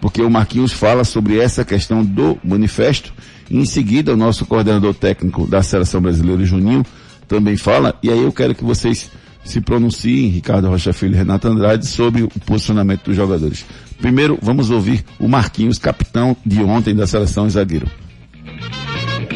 porque 0.00 0.22
o 0.22 0.30
Marquinhos 0.30 0.72
fala 0.72 1.04
sobre 1.04 1.38
essa 1.38 1.64
questão 1.64 2.04
do 2.04 2.38
manifesto. 2.42 3.12
Em 3.50 3.64
seguida, 3.64 4.12
o 4.12 4.16
nosso 4.16 4.46
coordenador 4.46 4.94
técnico 4.94 5.46
da 5.46 5.62
Seleção 5.62 6.00
Brasileira, 6.00 6.44
Juninho, 6.44 6.84
também 7.26 7.56
fala. 7.56 7.94
E 8.02 8.10
aí 8.10 8.22
eu 8.22 8.32
quero 8.32 8.54
que 8.54 8.64
vocês 8.64 9.10
se 9.44 9.60
pronunciem, 9.60 10.28
Ricardo 10.28 10.68
Rocha 10.68 10.92
Filho 10.92 11.14
e 11.14 11.18
Renato 11.18 11.48
Andrade, 11.48 11.86
sobre 11.86 12.22
o 12.22 12.28
posicionamento 12.28 13.04
dos 13.04 13.16
jogadores. 13.16 13.64
Primeiro, 13.98 14.38
vamos 14.40 14.70
ouvir 14.70 15.04
o 15.18 15.28
Marquinhos, 15.28 15.78
capitão 15.78 16.36
de 16.44 16.62
ontem 16.62 16.94
da 16.94 17.06
seleção 17.06 17.48
zagueiro. 17.48 17.88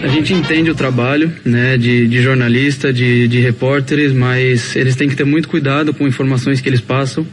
A 0.04 0.06
gente 0.06 0.34
entende 0.34 0.70
o 0.70 0.74
trabalho 0.74 1.32
né, 1.46 1.78
de, 1.78 2.06
de 2.06 2.20
jornalista, 2.20 2.92
de, 2.92 3.26
de 3.26 3.40
repórteres, 3.40 4.12
mas 4.12 4.76
eles 4.76 4.94
têm 4.96 5.08
que 5.08 5.16
ter 5.16 5.24
muito 5.24 5.48
cuidado 5.48 5.94
com 5.94 6.06
informações 6.06 6.60
que 6.60 6.68
eles 6.68 6.82
passam, 6.82 7.26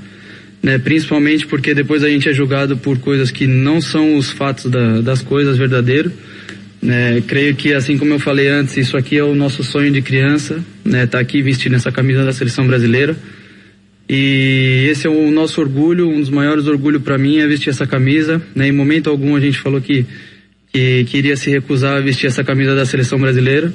né, 0.63 0.77
principalmente 0.77 1.45
porque 1.45 1.73
depois 1.73 2.01
a 2.01 2.07
gente 2.07 2.29
é 2.29 2.33
julgado 2.33 2.77
por 2.77 2.97
coisas 2.99 3.29
que 3.29 3.45
não 3.45 3.81
são 3.81 4.15
os 4.15 4.31
fatos 4.31 4.71
da, 4.71 5.01
das 5.01 5.21
coisas 5.21 5.57
verdadeiros. 5.57 6.13
Né, 6.81 7.21
creio 7.27 7.55
que, 7.55 7.73
assim 7.73 7.97
como 7.97 8.13
eu 8.13 8.19
falei 8.19 8.47
antes, 8.47 8.77
isso 8.77 8.95
aqui 8.95 9.17
é 9.17 9.23
o 9.23 9.35
nosso 9.35 9.65
sonho 9.65 9.91
de 9.91 10.01
criança, 10.01 10.63
né, 10.85 11.05
tá 11.05 11.19
aqui 11.19 11.41
vestindo 11.41 11.75
essa 11.75 11.91
camisa 11.91 12.23
da 12.23 12.31
seleção 12.31 12.65
brasileira. 12.65 13.17
E 14.07 14.87
esse 14.89 15.05
é 15.05 15.09
o 15.09 15.29
nosso 15.29 15.59
orgulho, 15.59 16.09
um 16.09 16.21
dos 16.21 16.29
maiores 16.29 16.67
orgulhos 16.67 17.01
para 17.01 17.17
mim 17.17 17.39
é 17.39 17.47
vestir 17.47 17.69
essa 17.69 17.85
camisa. 17.85 18.41
Né, 18.55 18.69
em 18.69 18.71
momento 18.71 19.09
algum 19.09 19.35
a 19.35 19.41
gente 19.41 19.59
falou 19.59 19.81
que 19.81 20.05
que 20.71 21.03
queria 21.05 21.35
se 21.35 21.49
recusar 21.49 21.97
a 21.97 22.01
vestir 22.01 22.27
essa 22.27 22.43
camisa 22.43 22.75
da 22.75 22.85
seleção 22.85 23.19
brasileira. 23.19 23.73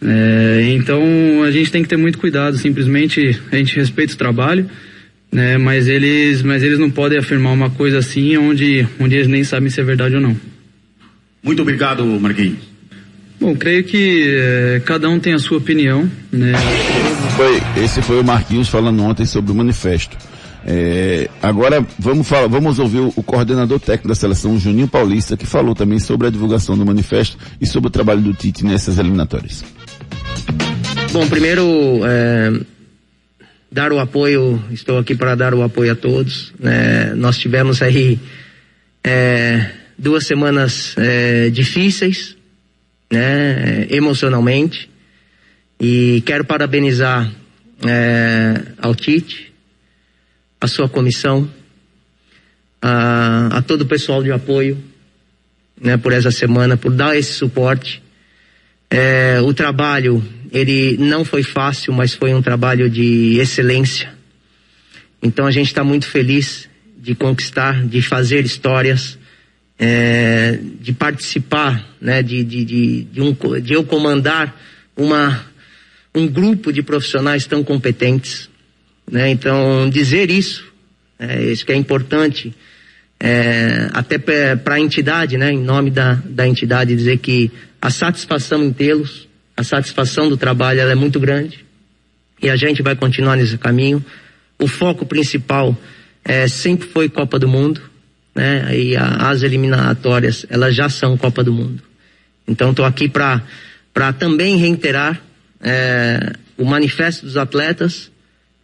É, 0.00 0.70
então 0.74 1.42
a 1.42 1.50
gente 1.50 1.72
tem 1.72 1.82
que 1.82 1.88
ter 1.88 1.96
muito 1.96 2.18
cuidado, 2.18 2.56
simplesmente 2.56 3.38
a 3.50 3.56
gente 3.56 3.74
respeita 3.76 4.14
o 4.14 4.16
trabalho, 4.16 4.70
né, 5.30 5.58
mas 5.58 5.88
eles, 5.88 6.40
mas 6.42 6.62
eles 6.62 6.78
não 6.78 6.88
podem 6.88 7.18
afirmar 7.18 7.52
uma 7.52 7.68
coisa 7.68 7.98
assim 7.98 8.36
onde, 8.36 8.86
onde 9.00 9.16
eles 9.16 9.26
nem 9.26 9.42
sabem 9.42 9.68
se 9.68 9.80
é 9.80 9.84
verdade 9.84 10.14
ou 10.14 10.20
não. 10.20 10.36
Muito 11.42 11.62
obrigado, 11.62 12.04
Marquinhos. 12.04 12.58
Bom, 13.40 13.54
creio 13.56 13.84
que 13.84 14.24
é, 14.36 14.82
cada 14.84 15.08
um 15.08 15.18
tem 15.18 15.32
a 15.32 15.38
sua 15.38 15.58
opinião, 15.58 16.10
né? 16.30 16.52
Foi, 17.36 17.82
esse 17.84 18.02
foi 18.02 18.20
o 18.20 18.24
Marquinhos 18.24 18.68
falando 18.68 19.00
ontem 19.02 19.24
sobre 19.24 19.52
o 19.52 19.54
manifesto. 19.54 20.16
É, 20.66 21.28
agora 21.42 21.86
vamos 21.98 22.28
falar, 22.28 22.46
vamos 22.48 22.78
ouvir 22.78 22.98
o, 22.98 23.12
o, 23.16 23.22
coordenador 23.22 23.78
técnico 23.78 24.08
da 24.08 24.14
seleção, 24.14 24.58
Juninho 24.58 24.88
Paulista, 24.88 25.36
que 25.36 25.46
falou 25.46 25.74
também 25.74 25.98
sobre 25.98 26.26
a 26.26 26.30
divulgação 26.30 26.76
do 26.76 26.84
manifesto 26.84 27.38
e 27.60 27.66
sobre 27.66 27.88
o 27.88 27.90
trabalho 27.90 28.20
do 28.20 28.34
Tite 28.34 28.64
nessas 28.64 28.98
eliminatórias. 28.98 29.64
Bom, 31.12 31.26
primeiro 31.28 31.62
é, 32.04 32.60
dar 33.70 33.92
o 33.92 33.98
apoio, 33.98 34.62
estou 34.70 34.98
aqui 34.98 35.14
para 35.14 35.34
dar 35.34 35.54
o 35.54 35.62
apoio 35.62 35.92
a 35.92 35.96
todos. 35.96 36.52
Né? 36.58 37.14
Nós 37.14 37.38
tivemos 37.38 37.80
aí 37.82 38.18
é, 39.04 39.70
duas 39.96 40.26
semanas 40.26 40.94
é, 40.96 41.50
difíceis, 41.50 42.36
né, 43.10 43.86
emocionalmente. 43.90 44.90
E 45.80 46.22
quero 46.26 46.44
parabenizar 46.44 47.30
é, 47.86 48.62
ao 48.82 48.94
Tite, 48.94 49.47
a 50.60 50.66
sua 50.66 50.88
comissão, 50.88 51.48
a, 52.80 53.58
a 53.58 53.62
todo 53.62 53.82
o 53.82 53.86
pessoal 53.86 54.22
de 54.22 54.32
apoio, 54.32 54.78
né, 55.80 55.96
por 55.96 56.12
essa 56.12 56.30
semana, 56.30 56.76
por 56.76 56.92
dar 56.92 57.16
esse 57.16 57.32
suporte. 57.32 58.02
É, 58.90 59.40
o 59.40 59.52
trabalho, 59.52 60.24
ele 60.50 60.96
não 60.98 61.24
foi 61.24 61.42
fácil, 61.42 61.92
mas 61.92 62.14
foi 62.14 62.34
um 62.34 62.42
trabalho 62.42 62.88
de 62.88 63.38
excelência. 63.38 64.12
Então 65.22 65.46
a 65.46 65.50
gente 65.50 65.66
está 65.66 65.84
muito 65.84 66.06
feliz 66.06 66.68
de 66.96 67.14
conquistar, 67.14 67.86
de 67.86 68.02
fazer 68.02 68.44
histórias, 68.44 69.18
é, 69.78 70.58
de 70.80 70.92
participar, 70.92 71.88
né, 72.00 72.22
de, 72.22 72.42
de, 72.42 72.64
de, 72.64 73.02
de, 73.04 73.20
um, 73.20 73.32
de 73.60 73.72
eu 73.72 73.84
comandar 73.84 74.56
uma, 74.96 75.46
um 76.14 76.26
grupo 76.26 76.72
de 76.72 76.82
profissionais 76.82 77.46
tão 77.46 77.62
competentes. 77.62 78.47
Né? 79.10 79.30
Então, 79.30 79.88
dizer 79.90 80.30
isso, 80.30 80.64
é, 81.18 81.42
isso 81.44 81.64
que 81.64 81.72
é 81.72 81.76
importante, 81.76 82.54
é, 83.20 83.88
até 83.92 84.18
para 84.18 84.74
a 84.74 84.80
entidade, 84.80 85.36
né, 85.36 85.52
em 85.52 85.58
nome 85.62 85.90
da, 85.90 86.14
da 86.24 86.46
entidade, 86.46 86.94
dizer 86.94 87.18
que 87.18 87.50
a 87.80 87.90
satisfação 87.90 88.62
em 88.62 88.72
tê-los, 88.72 89.28
a 89.56 89.64
satisfação 89.64 90.28
do 90.28 90.36
trabalho, 90.36 90.80
ela 90.80 90.92
é 90.92 90.94
muito 90.94 91.18
grande 91.18 91.64
e 92.40 92.48
a 92.48 92.56
gente 92.56 92.82
vai 92.82 92.94
continuar 92.94 93.36
nesse 93.36 93.58
caminho. 93.58 94.04
O 94.58 94.68
foco 94.68 95.04
principal 95.04 95.76
é, 96.24 96.46
sempre 96.46 96.86
foi 96.88 97.08
Copa 97.08 97.38
do 97.38 97.48
Mundo, 97.48 97.80
né? 98.34 98.76
E 98.76 98.96
a, 98.96 99.30
as 99.30 99.42
eliminatórias, 99.42 100.46
elas 100.48 100.74
já 100.74 100.88
são 100.88 101.16
Copa 101.16 101.42
do 101.42 101.52
Mundo. 101.52 101.82
Então 102.46 102.70
estou 102.70 102.84
aqui 102.84 103.08
para 103.08 103.42
para 103.92 104.12
também 104.12 104.56
reiterar 104.56 105.20
é, 105.60 106.34
o 106.56 106.64
manifesto 106.64 107.26
dos 107.26 107.36
atletas, 107.36 108.12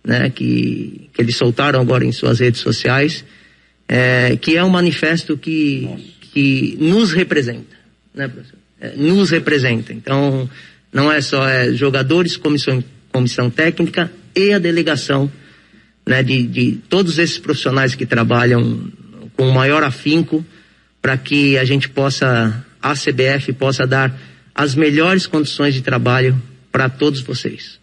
né? 0.05 0.31
Que 0.31 1.09
que 1.14 1.23
eles 1.23 1.37
soltaram 1.37 1.81
agora 1.81 2.05
em 2.05 2.12
suas 2.12 2.40
redes 2.40 2.61
sociais 2.61 3.25
é, 3.88 4.37
que 4.37 4.57
é 4.57 4.64
um 4.64 4.69
manifesto 4.69 5.37
que, 5.37 5.88
que 6.33 6.77
nos 6.81 7.12
representa, 7.12 7.77
né, 8.14 8.29
professor? 8.29 8.59
É, 8.81 8.97
nos 8.97 9.31
representa. 9.31 9.93
Então, 9.93 10.49
não 10.93 11.11
é 11.11 11.21
só 11.21 11.49
é, 11.49 11.73
jogadores, 11.73 12.37
comissão, 12.37 12.83
comissão 13.12 13.49
técnica 13.49 14.11
e 14.35 14.53
a 14.53 14.59
delegação 14.59 15.31
né, 16.07 16.23
de, 16.23 16.43
de 16.47 16.73
todos 16.88 17.19
esses 17.19 17.38
profissionais 17.38 17.95
que 17.95 18.05
trabalham 18.05 18.90
com 19.37 19.49
o 19.49 19.55
maior 19.55 19.83
afinco 19.83 20.45
para 21.01 21.17
que 21.17 21.57
a 21.59 21.64
gente 21.64 21.88
possa, 21.88 22.64
a 22.83 22.95
CBF 22.95 23.53
possa 23.53 23.87
dar 23.87 24.19
as 24.55 24.75
melhores 24.75 25.27
condições 25.27 25.75
de 25.75 25.83
trabalho 25.83 26.40
para 26.71 26.88
todos 26.88 27.21
vocês. 27.21 27.79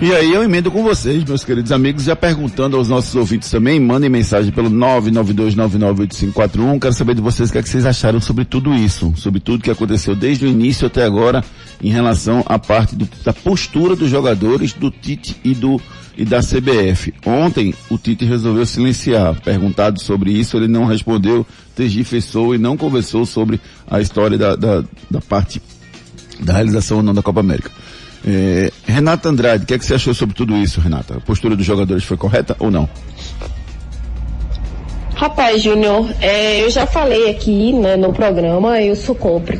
E 0.00 0.14
aí 0.14 0.32
eu 0.32 0.44
emendo 0.44 0.70
com 0.70 0.84
vocês, 0.84 1.24
meus 1.24 1.44
queridos 1.44 1.72
amigos, 1.72 2.04
já 2.04 2.14
perguntando 2.14 2.76
aos 2.76 2.88
nossos 2.88 3.16
ouvintes 3.16 3.50
também, 3.50 3.80
mandem 3.80 4.08
mensagem 4.08 4.52
pelo 4.52 4.70
992998541. 4.70 6.80
Quero 6.80 6.94
saber 6.94 7.16
de 7.16 7.20
vocês 7.20 7.48
o 7.48 7.52
que, 7.52 7.58
é 7.58 7.62
que 7.62 7.68
vocês 7.68 7.84
acharam 7.84 8.20
sobre 8.20 8.44
tudo 8.44 8.72
isso, 8.72 9.12
sobre 9.16 9.40
tudo 9.40 9.64
que 9.64 9.72
aconteceu 9.72 10.14
desde 10.14 10.46
o 10.46 10.48
início 10.48 10.86
até 10.86 11.02
agora 11.02 11.42
em 11.82 11.90
relação 11.90 12.44
à 12.46 12.60
parte 12.60 12.94
do, 12.94 13.08
da 13.24 13.32
postura 13.32 13.96
dos 13.96 14.08
jogadores, 14.08 14.72
do 14.72 14.88
Tite 14.88 15.36
e 15.42 15.52
do 15.52 15.80
e 16.16 16.24
da 16.24 16.38
CBF. 16.38 17.12
Ontem 17.26 17.74
o 17.90 17.98
Tite 17.98 18.24
resolveu 18.24 18.66
silenciar. 18.66 19.34
Perguntado 19.40 20.00
sobre 20.00 20.30
isso, 20.30 20.56
ele 20.56 20.68
não 20.68 20.84
respondeu, 20.84 21.44
tergifessou 21.74 22.54
e 22.54 22.58
não 22.58 22.76
conversou 22.76 23.26
sobre 23.26 23.60
a 23.90 24.00
história 24.00 24.38
da, 24.38 24.54
da, 24.54 24.84
da 25.10 25.20
parte 25.20 25.60
da 26.38 26.52
realização 26.52 26.98
ou 26.98 27.02
não 27.02 27.12
da 27.12 27.22
Copa 27.22 27.40
América. 27.40 27.72
É, 28.26 28.70
Renata 28.86 29.28
Andrade, 29.28 29.64
o 29.64 29.66
que, 29.66 29.74
é 29.74 29.78
que 29.78 29.84
você 29.84 29.94
achou 29.94 30.14
sobre 30.14 30.34
tudo 30.34 30.56
isso, 30.56 30.80
Renata? 30.80 31.16
A 31.16 31.20
postura 31.20 31.54
dos 31.56 31.64
jogadores 31.64 32.04
foi 32.04 32.16
correta 32.16 32.56
ou 32.58 32.70
não? 32.70 32.88
Rapaz, 35.18 35.60
Júnior, 35.60 36.08
é, 36.20 36.62
eu 36.62 36.70
já 36.70 36.86
falei 36.86 37.28
aqui 37.28 37.72
né, 37.72 37.96
no 37.96 38.12
programa, 38.12 38.80
eu 38.80 38.94
sou 38.94 39.16
contra, 39.16 39.58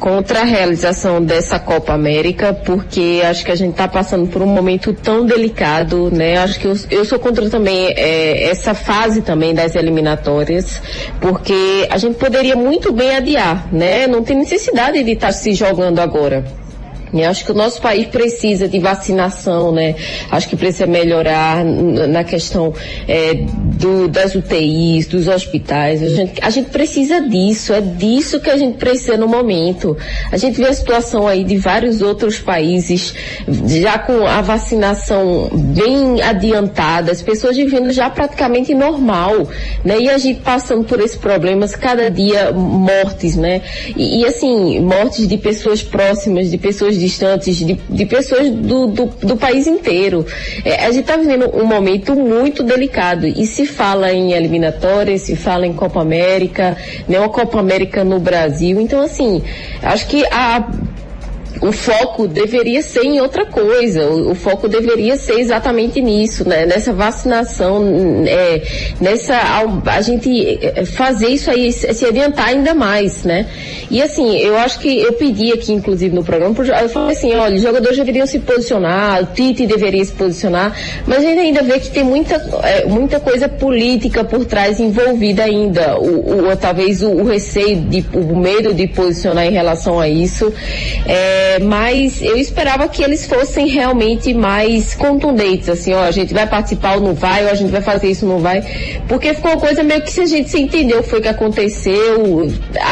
contra 0.00 0.40
a 0.40 0.44
realização 0.44 1.22
dessa 1.22 1.60
Copa 1.60 1.92
América, 1.92 2.52
porque 2.52 3.22
acho 3.24 3.44
que 3.44 3.52
a 3.52 3.54
gente 3.54 3.70
está 3.70 3.86
passando 3.86 4.26
por 4.26 4.42
um 4.42 4.46
momento 4.46 4.92
tão 4.92 5.24
delicado, 5.24 6.10
né? 6.10 6.38
Acho 6.38 6.58
que 6.58 6.66
eu, 6.66 6.74
eu 6.90 7.04
sou 7.04 7.20
contra 7.20 7.48
também 7.48 7.94
é, 7.96 8.50
essa 8.50 8.74
fase 8.74 9.22
também 9.22 9.54
das 9.54 9.76
eliminatórias, 9.76 10.82
porque 11.20 11.86
a 11.88 11.96
gente 11.96 12.16
poderia 12.16 12.56
muito 12.56 12.92
bem 12.92 13.14
adiar, 13.14 13.72
né? 13.72 14.08
Não 14.08 14.24
tem 14.24 14.36
necessidade 14.36 15.04
de 15.04 15.12
estar 15.12 15.28
tá 15.28 15.32
se 15.32 15.54
jogando 15.54 16.00
agora. 16.00 16.44
Eu 17.22 17.30
acho 17.30 17.44
que 17.44 17.52
o 17.52 17.54
nosso 17.54 17.80
país 17.80 18.06
precisa 18.06 18.68
de 18.68 18.78
vacinação, 18.78 19.72
né? 19.72 19.94
Acho 20.30 20.48
que 20.48 20.56
precisa 20.56 20.86
melhorar 20.86 21.64
na 21.64 22.24
questão 22.24 22.72
é, 23.06 23.34
do, 23.34 24.08
das 24.08 24.34
UTIs, 24.34 25.06
dos 25.06 25.28
hospitais. 25.28 26.02
A 26.02 26.08
gente, 26.08 26.40
a 26.42 26.50
gente 26.50 26.70
precisa 26.70 27.20
disso, 27.20 27.72
é 27.72 27.80
disso 27.80 28.40
que 28.40 28.50
a 28.50 28.56
gente 28.56 28.78
precisa 28.78 29.16
no 29.16 29.28
momento. 29.28 29.96
A 30.32 30.36
gente 30.36 30.60
vê 30.60 30.68
a 30.68 30.74
situação 30.74 31.26
aí 31.26 31.44
de 31.44 31.56
vários 31.56 32.02
outros 32.02 32.38
países 32.38 33.14
já 33.66 33.98
com 33.98 34.26
a 34.26 34.40
vacinação 34.40 35.48
bem 35.52 36.22
adiantada, 36.22 37.12
as 37.12 37.22
pessoas 37.22 37.56
vivendo 37.56 37.92
já 37.92 38.10
praticamente 38.10 38.74
normal, 38.74 39.48
né? 39.84 39.98
E 40.00 40.08
a 40.08 40.18
gente 40.18 40.40
passando 40.40 40.84
por 40.84 41.00
esses 41.00 41.16
problemas, 41.16 41.74
cada 41.74 42.10
dia 42.10 42.52
mortes, 42.52 43.36
né? 43.36 43.62
E, 43.96 44.20
e 44.20 44.26
assim, 44.26 44.80
mortes 44.80 45.26
de 45.26 45.36
pessoas 45.36 45.82
próximas, 45.82 46.50
de 46.50 46.58
pessoas 46.58 46.96
distantes 47.04 47.56
de, 47.56 47.74
de 47.74 48.06
pessoas 48.06 48.50
do, 48.50 48.86
do, 48.86 49.06
do, 49.06 49.36
país 49.36 49.66
inteiro. 49.66 50.26
É, 50.64 50.86
a 50.86 50.90
gente 50.90 51.00
está 51.00 51.16
vivendo 51.16 51.50
um 51.54 51.64
momento 51.64 52.14
muito 52.14 52.62
delicado 52.62 53.26
e 53.26 53.46
se 53.46 53.66
fala 53.66 54.12
em 54.12 54.32
eliminatórias, 54.32 55.22
se 55.22 55.36
fala 55.36 55.66
em 55.66 55.72
Copa 55.74 56.00
América, 56.00 56.76
né, 57.06 57.18
uma 57.18 57.28
Copa 57.28 57.60
América 57.60 58.02
no 58.02 58.18
Brasil. 58.18 58.80
Então, 58.80 59.00
assim, 59.02 59.42
acho 59.82 60.06
que 60.06 60.24
a 60.26 60.66
o 61.60 61.72
foco 61.72 62.26
deveria 62.26 62.82
ser 62.82 63.04
em 63.04 63.20
outra 63.20 63.46
coisa, 63.46 64.06
o, 64.06 64.32
o 64.32 64.34
foco 64.34 64.68
deveria 64.68 65.16
ser 65.16 65.38
exatamente 65.38 66.00
nisso, 66.00 66.48
né? 66.48 66.66
nessa 66.66 66.92
vacinação, 66.92 68.24
é, 68.26 68.62
nessa 69.00 69.34
a, 69.86 70.00
gente 70.00 70.58
é, 70.60 70.84
fazer 70.84 71.28
isso 71.28 71.50
aí, 71.50 71.72
se 71.72 72.04
adiantar 72.04 72.48
ainda 72.48 72.74
mais, 72.74 73.24
né? 73.24 73.46
E 73.90 74.02
assim, 74.02 74.36
eu 74.38 74.56
acho 74.56 74.78
que 74.80 74.98
eu 74.98 75.12
pedi 75.12 75.52
aqui, 75.52 75.72
inclusive, 75.72 76.14
no 76.14 76.24
programa, 76.24 76.54
eu 76.80 76.88
falei 76.88 77.12
assim, 77.12 77.34
olha, 77.34 77.54
os 77.54 77.62
jogadores 77.62 77.96
deveriam 77.96 78.26
se 78.26 78.38
posicionar, 78.40 79.22
o 79.22 79.26
Tite 79.26 79.66
deveria 79.66 80.04
se 80.04 80.12
posicionar, 80.12 80.74
mas 81.06 81.18
a 81.18 81.22
gente 81.22 81.38
ainda 81.38 81.62
vê 81.62 81.78
que 81.78 81.90
tem 81.90 82.02
muita, 82.02 82.34
é, 82.62 82.86
muita 82.86 83.20
coisa 83.20 83.48
política 83.48 84.24
por 84.24 84.44
trás 84.44 84.80
envolvida 84.80 85.44
ainda, 85.44 85.98
o, 85.98 86.48
o 86.50 86.56
talvez 86.56 87.02
o, 87.02 87.10
o, 87.10 87.24
receio, 87.24 87.80
de, 87.82 88.04
o 88.12 88.36
medo 88.36 88.72
de 88.72 88.86
posicionar 88.88 89.46
em 89.46 89.52
relação 89.52 90.00
a 90.00 90.08
isso. 90.08 90.52
É, 91.06 91.43
é, 91.44 91.58
mas 91.58 92.22
eu 92.22 92.36
esperava 92.36 92.88
que 92.88 93.02
eles 93.02 93.26
fossem 93.26 93.68
realmente 93.68 94.32
mais 94.32 94.94
contundentes, 94.94 95.68
assim, 95.68 95.92
ó, 95.92 96.02
a 96.02 96.10
gente 96.10 96.32
vai 96.32 96.46
participar 96.46 96.96
ou 96.96 97.00
não 97.00 97.14
vai, 97.14 97.44
ou 97.44 97.50
a 97.50 97.54
gente 97.54 97.70
vai 97.70 97.82
fazer 97.82 98.08
isso 98.10 98.26
ou 98.26 98.32
não 98.32 98.38
vai, 98.38 98.62
porque 99.06 99.34
ficou 99.34 99.52
uma 99.52 99.60
coisa 99.60 99.82
meio 99.82 100.00
que 100.00 100.10
se 100.10 100.22
a 100.22 100.26
gente 100.26 100.48
se 100.48 100.58
entendeu 100.60 101.00
o 101.00 101.02
foi 101.02 101.20
que 101.20 101.28
aconteceu, 101.28 102.50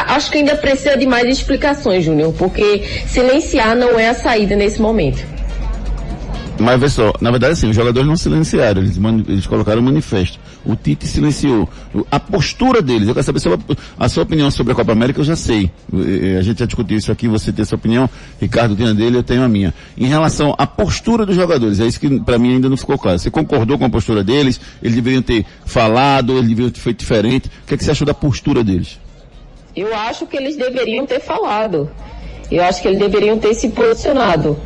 acho 0.08 0.30
que 0.30 0.38
ainda 0.38 0.54
precisa 0.56 0.96
de 0.96 1.06
mais 1.06 1.26
explicações, 1.26 2.04
Júnior, 2.04 2.34
porque 2.36 2.82
silenciar 3.06 3.74
não 3.74 3.98
é 3.98 4.08
a 4.08 4.14
saída 4.14 4.54
nesse 4.54 4.80
momento. 4.80 5.31
Mas 6.62 6.78
vê 6.78 6.88
só, 6.88 7.12
na 7.20 7.30
verdade 7.30 7.54
assim, 7.54 7.68
os 7.68 7.74
jogadores 7.74 8.08
não 8.08 8.16
silenciaram, 8.16 8.82
eles, 8.82 8.96
eles 9.28 9.46
colocaram 9.46 9.80
um 9.80 9.84
manifesto. 9.84 10.38
O 10.64 10.76
Tite 10.76 11.08
silenciou. 11.08 11.68
A 12.08 12.20
postura 12.20 12.80
deles, 12.80 13.08
eu 13.08 13.14
quero 13.14 13.26
saber 13.26 13.40
sobre 13.40 13.58
a, 13.98 14.04
a 14.04 14.08
sua 14.08 14.22
opinião 14.22 14.48
sobre 14.48 14.72
a 14.72 14.76
Copa 14.76 14.92
América, 14.92 15.18
eu 15.20 15.24
já 15.24 15.34
sei. 15.34 15.68
A 16.38 16.42
gente 16.42 16.60
já 16.60 16.66
discutiu 16.66 16.96
isso 16.96 17.10
aqui, 17.10 17.26
você 17.26 17.50
tem 17.50 17.64
a 17.64 17.66
sua 17.66 17.76
opinião, 17.76 18.08
Ricardo 18.40 18.76
tem 18.76 18.86
a 18.86 18.92
dele, 18.92 19.16
eu 19.16 19.24
tenho 19.24 19.42
a 19.42 19.48
minha. 19.48 19.74
Em 19.98 20.06
relação 20.06 20.54
à 20.56 20.64
postura 20.64 21.26
dos 21.26 21.34
jogadores, 21.34 21.80
é 21.80 21.86
isso 21.86 21.98
que 21.98 22.20
para 22.20 22.38
mim 22.38 22.54
ainda 22.54 22.68
não 22.68 22.76
ficou 22.76 22.96
claro. 22.96 23.18
Você 23.18 23.30
concordou 23.30 23.76
com 23.76 23.84
a 23.84 23.90
postura 23.90 24.22
deles? 24.22 24.60
Eles 24.80 24.94
deveriam 24.94 25.20
ter 25.20 25.44
falado, 25.66 26.34
eles 26.34 26.48
deveriam 26.48 26.70
ter 26.70 26.80
feito 26.80 27.00
diferente. 27.00 27.48
O 27.48 27.66
que, 27.66 27.74
é 27.74 27.76
que 27.76 27.84
você 27.84 27.90
achou 27.90 28.06
da 28.06 28.14
postura 28.14 28.62
deles? 28.62 29.00
Eu 29.74 29.92
acho 29.92 30.26
que 30.26 30.36
eles 30.36 30.56
deveriam 30.56 31.04
ter 31.06 31.18
falado. 31.18 31.90
Eu 32.48 32.62
acho 32.62 32.80
que 32.80 32.86
eles 32.86 33.00
deveriam 33.00 33.36
ter 33.36 33.52
se 33.54 33.68
posicionado 33.70 34.56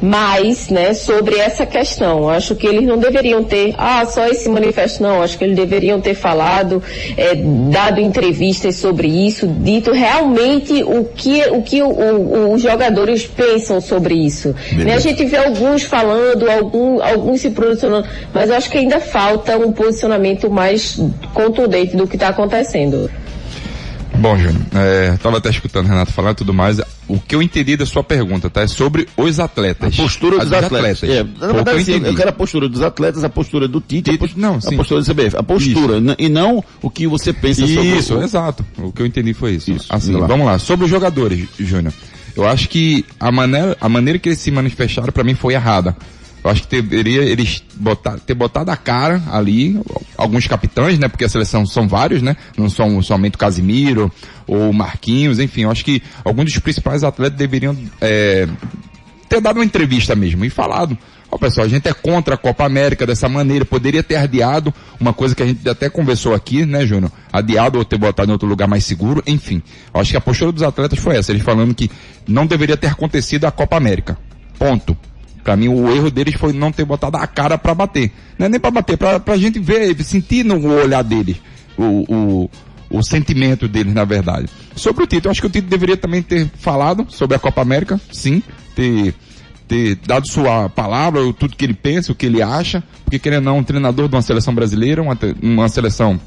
mais, 0.00 0.68
né, 0.68 0.94
sobre 0.94 1.36
essa 1.36 1.64
questão. 1.64 2.28
Acho 2.28 2.54
que 2.54 2.66
eles 2.66 2.86
não 2.86 2.98
deveriam 2.98 3.42
ter, 3.42 3.74
ah, 3.78 4.04
só 4.06 4.26
esse 4.26 4.48
manifesto, 4.48 5.02
não. 5.02 5.22
Acho 5.22 5.38
que 5.38 5.44
eles 5.44 5.56
deveriam 5.56 6.00
ter 6.00 6.14
falado, 6.14 6.82
é, 7.16 7.34
dado 7.34 8.00
entrevistas 8.00 8.76
sobre 8.76 9.08
isso, 9.08 9.46
dito 9.46 9.92
realmente 9.92 10.82
o 10.82 11.04
que, 11.04 11.42
o 11.50 11.62
que 11.62 11.82
o, 11.82 11.88
o, 11.88 12.52
os 12.54 12.62
jogadores 12.62 13.26
pensam 13.26 13.80
sobre 13.80 14.14
isso. 14.14 14.54
Né, 14.72 14.94
a 14.94 15.00
gente 15.00 15.24
vê 15.24 15.36
alguns 15.36 15.82
falando, 15.82 16.50
algum, 16.50 17.02
alguns 17.02 17.40
se 17.40 17.50
posicionando, 17.50 18.06
mas 18.32 18.50
acho 18.50 18.70
que 18.70 18.78
ainda 18.78 19.00
falta 19.00 19.56
um 19.56 19.72
posicionamento 19.72 20.50
mais 20.50 21.00
contundente 21.32 21.96
do 21.96 22.06
que 22.06 22.16
está 22.16 22.28
acontecendo. 22.28 23.10
Bom, 24.16 24.38
Júnior, 24.38 24.62
é, 24.74 25.16
tava 25.22 25.38
até 25.38 25.50
escutando 25.50 25.86
o 25.86 25.88
Renato 25.88 26.12
falar 26.12 26.32
e 26.32 26.34
tudo 26.34 26.54
mais. 26.54 26.80
O 27.14 27.20
que 27.20 27.34
eu 27.34 27.42
entendi 27.42 27.76
da 27.76 27.86
sua 27.86 28.02
pergunta, 28.02 28.48
tá? 28.50 28.62
É 28.62 28.66
sobre 28.66 29.06
os 29.16 29.38
atletas. 29.40 29.94
A 29.94 30.02
postura 30.02 30.38
dos 30.38 30.52
As 30.52 30.64
atletas. 30.64 31.02
É, 31.08 31.22
na 31.22 31.52
verdade, 31.52 31.78
eu 31.78 31.84
sim, 31.84 32.02
eu, 32.04 32.14
quero 32.14 32.28
a 32.30 32.32
postura 32.32 32.68
dos 32.68 32.82
atletas, 32.82 33.22
a 33.24 33.28
postura 33.28 33.68
do 33.68 33.80
Tite, 33.80 34.10
a, 34.10 34.18
pos- 34.18 34.34
não, 34.34 34.56
a 34.56 34.60
sim. 34.60 34.76
postura 34.76 35.00
do 35.02 35.06
CBF. 35.14 35.36
A 35.36 35.42
postura, 35.42 36.00
n- 36.00 36.14
e 36.18 36.28
não 36.28 36.62
o 36.82 36.90
que 36.90 37.06
você 37.06 37.32
pensa 37.32 37.66
sobre 37.66 37.82
Isso, 37.96 38.14
o... 38.16 38.22
exato. 38.22 38.64
O 38.78 38.92
que 38.92 39.02
eu 39.02 39.06
entendi 39.06 39.32
foi 39.34 39.52
isso. 39.52 39.74
assim, 39.88 40.12
vai 40.12 40.20
lá. 40.22 40.26
vamos 40.26 40.46
lá. 40.46 40.58
Sobre 40.58 40.84
os 40.84 40.90
jogadores, 40.90 41.46
Júnior. 41.58 41.92
Eu 42.36 42.46
acho 42.46 42.68
que 42.68 43.04
a 43.20 43.30
maneira, 43.30 43.76
a 43.80 43.88
maneira 43.88 44.18
que 44.18 44.28
eles 44.28 44.38
se 44.40 44.50
manifestaram 44.50 45.12
para 45.12 45.22
mim 45.22 45.34
foi 45.34 45.54
errada. 45.54 45.96
Eu 46.44 46.50
acho 46.50 46.62
que 46.64 46.82
deveria 46.82 47.22
eles 47.22 47.64
botar, 47.76 48.18
ter 48.18 48.34
botado 48.34 48.70
a 48.70 48.76
cara 48.76 49.22
ali, 49.32 49.80
alguns 50.14 50.46
capitães, 50.46 50.98
né? 50.98 51.08
Porque 51.08 51.24
a 51.24 51.28
seleção 51.28 51.64
são 51.64 51.88
vários, 51.88 52.20
né? 52.20 52.36
Não 52.54 52.68
são 52.68 53.00
somente 53.00 53.36
o 53.36 53.38
Casimiro 53.38 54.12
ou 54.46 54.68
o 54.68 54.74
Marquinhos, 54.74 55.40
enfim. 55.40 55.62
Eu 55.62 55.70
acho 55.70 55.82
que 55.82 56.02
alguns 56.22 56.52
dos 56.52 56.58
principais 56.58 57.02
atletas 57.02 57.38
deveriam 57.38 57.74
é, 57.98 58.46
ter 59.26 59.40
dado 59.40 59.56
uma 59.56 59.64
entrevista 59.64 60.14
mesmo 60.14 60.44
e 60.44 60.50
falado. 60.50 60.98
Ó 61.30 61.38
pessoal, 61.38 61.64
a 61.64 61.68
gente 61.68 61.88
é 61.88 61.94
contra 61.94 62.34
a 62.34 62.38
Copa 62.38 62.64
América 62.64 63.06
dessa 63.06 63.26
maneira, 63.26 63.64
poderia 63.64 64.02
ter 64.02 64.16
adiado, 64.16 64.72
uma 65.00 65.14
coisa 65.14 65.34
que 65.34 65.42
a 65.42 65.46
gente 65.46 65.66
até 65.66 65.88
conversou 65.88 66.34
aqui, 66.34 66.66
né, 66.66 66.86
Júnior? 66.86 67.10
Adiado 67.32 67.78
ou 67.78 67.86
ter 67.86 67.96
botado 67.96 68.28
em 68.28 68.32
outro 68.32 68.46
lugar 68.46 68.68
mais 68.68 68.84
seguro, 68.84 69.22
enfim. 69.26 69.62
Eu 69.92 70.00
acho 70.00 70.10
que 70.10 70.16
a 70.18 70.20
postura 70.20 70.52
dos 70.52 70.62
atletas 70.62 70.98
foi 70.98 71.16
essa, 71.16 71.32
eles 71.32 71.42
falando 71.42 71.74
que 71.74 71.90
não 72.28 72.46
deveria 72.46 72.76
ter 72.76 72.88
acontecido 72.88 73.46
a 73.46 73.50
Copa 73.50 73.78
América. 73.78 74.18
Ponto. 74.58 74.94
Pra 75.44 75.56
mim, 75.56 75.68
o 75.68 75.94
erro 75.94 76.10
deles 76.10 76.34
foi 76.34 76.54
não 76.54 76.72
ter 76.72 76.86
botado 76.86 77.18
a 77.18 77.26
cara 77.26 77.58
pra 77.58 77.74
bater. 77.74 78.10
Não 78.38 78.46
é 78.46 78.48
nem 78.48 78.58
pra 78.58 78.70
bater, 78.70 78.96
pra, 78.96 79.20
pra 79.20 79.36
gente 79.36 79.60
ver, 79.60 79.94
sentir 80.02 80.42
no 80.42 80.66
olhar 80.66 81.02
deles 81.02 81.36
o, 81.76 82.04
o, 82.08 82.50
o 82.88 83.02
sentimento 83.02 83.68
deles, 83.68 83.92
na 83.92 84.04
verdade. 84.04 84.48
Sobre 84.74 85.04
o 85.04 85.06
Tito, 85.06 85.28
eu 85.28 85.30
acho 85.30 85.42
que 85.42 85.46
o 85.46 85.50
Tito 85.50 85.68
deveria 85.68 85.98
também 85.98 86.22
ter 86.22 86.50
falado 86.58 87.06
sobre 87.10 87.36
a 87.36 87.38
Copa 87.38 87.60
América, 87.60 88.00
sim, 88.10 88.42
ter, 88.74 89.14
ter 89.68 89.96
dado 90.06 90.26
sua 90.26 90.70
palavra, 90.70 91.20
tudo 91.34 91.56
que 91.56 91.64
ele 91.64 91.74
pensa, 91.74 92.10
o 92.10 92.14
que 92.14 92.24
ele 92.26 92.40
acha, 92.40 92.82
porque 93.04 93.18
querendo 93.18 93.48
ou 93.48 93.52
não, 93.52 93.58
um 93.58 93.64
treinador 93.64 94.08
de 94.08 94.14
uma 94.14 94.22
seleção 94.22 94.54
brasileira, 94.54 95.02
uma, 95.02 95.18
uma 95.42 95.68
seleção 95.68 96.18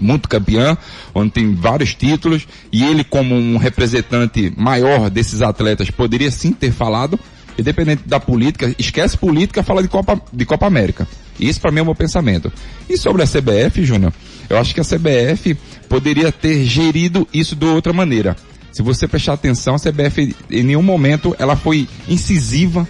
muito 0.00 0.28
campeã, 0.28 0.78
onde 1.12 1.32
tem 1.32 1.54
vários 1.54 1.94
títulos, 1.94 2.46
e 2.72 2.84
ele 2.84 3.02
como 3.02 3.34
um 3.34 3.56
representante 3.56 4.52
maior 4.56 5.10
desses 5.10 5.42
atletas 5.42 5.90
poderia 5.90 6.30
sim 6.30 6.52
ter 6.52 6.70
falado, 6.70 7.18
independente 7.58 8.02
da 8.06 8.20
política, 8.20 8.74
esquece 8.78 9.16
política, 9.16 9.62
fala 9.62 9.82
de 9.82 9.88
Copa, 9.88 10.20
de 10.32 10.44
Copa 10.44 10.66
América. 10.66 11.06
Isso 11.38 11.60
para 11.60 11.70
mim 11.72 11.80
é 11.80 11.82
o 11.82 11.86
meu 11.86 11.94
pensamento. 11.94 12.52
E 12.88 12.96
sobre 12.96 13.22
a 13.22 13.26
CBF, 13.26 13.84
Júnior, 13.84 14.12
eu 14.48 14.56
acho 14.58 14.74
que 14.74 14.80
a 14.80 14.84
CBF 14.84 15.54
poderia 15.88 16.30
ter 16.30 16.64
gerido 16.64 17.26
isso 17.32 17.56
de 17.56 17.66
outra 17.66 17.92
maneira. 17.92 18.36
Se 18.72 18.82
você 18.82 19.08
prestar 19.08 19.32
atenção, 19.32 19.74
a 19.74 19.78
CBF 19.78 20.36
em 20.50 20.62
nenhum 20.62 20.82
momento 20.82 21.34
ela 21.38 21.56
foi 21.56 21.88
incisiva, 22.08 22.86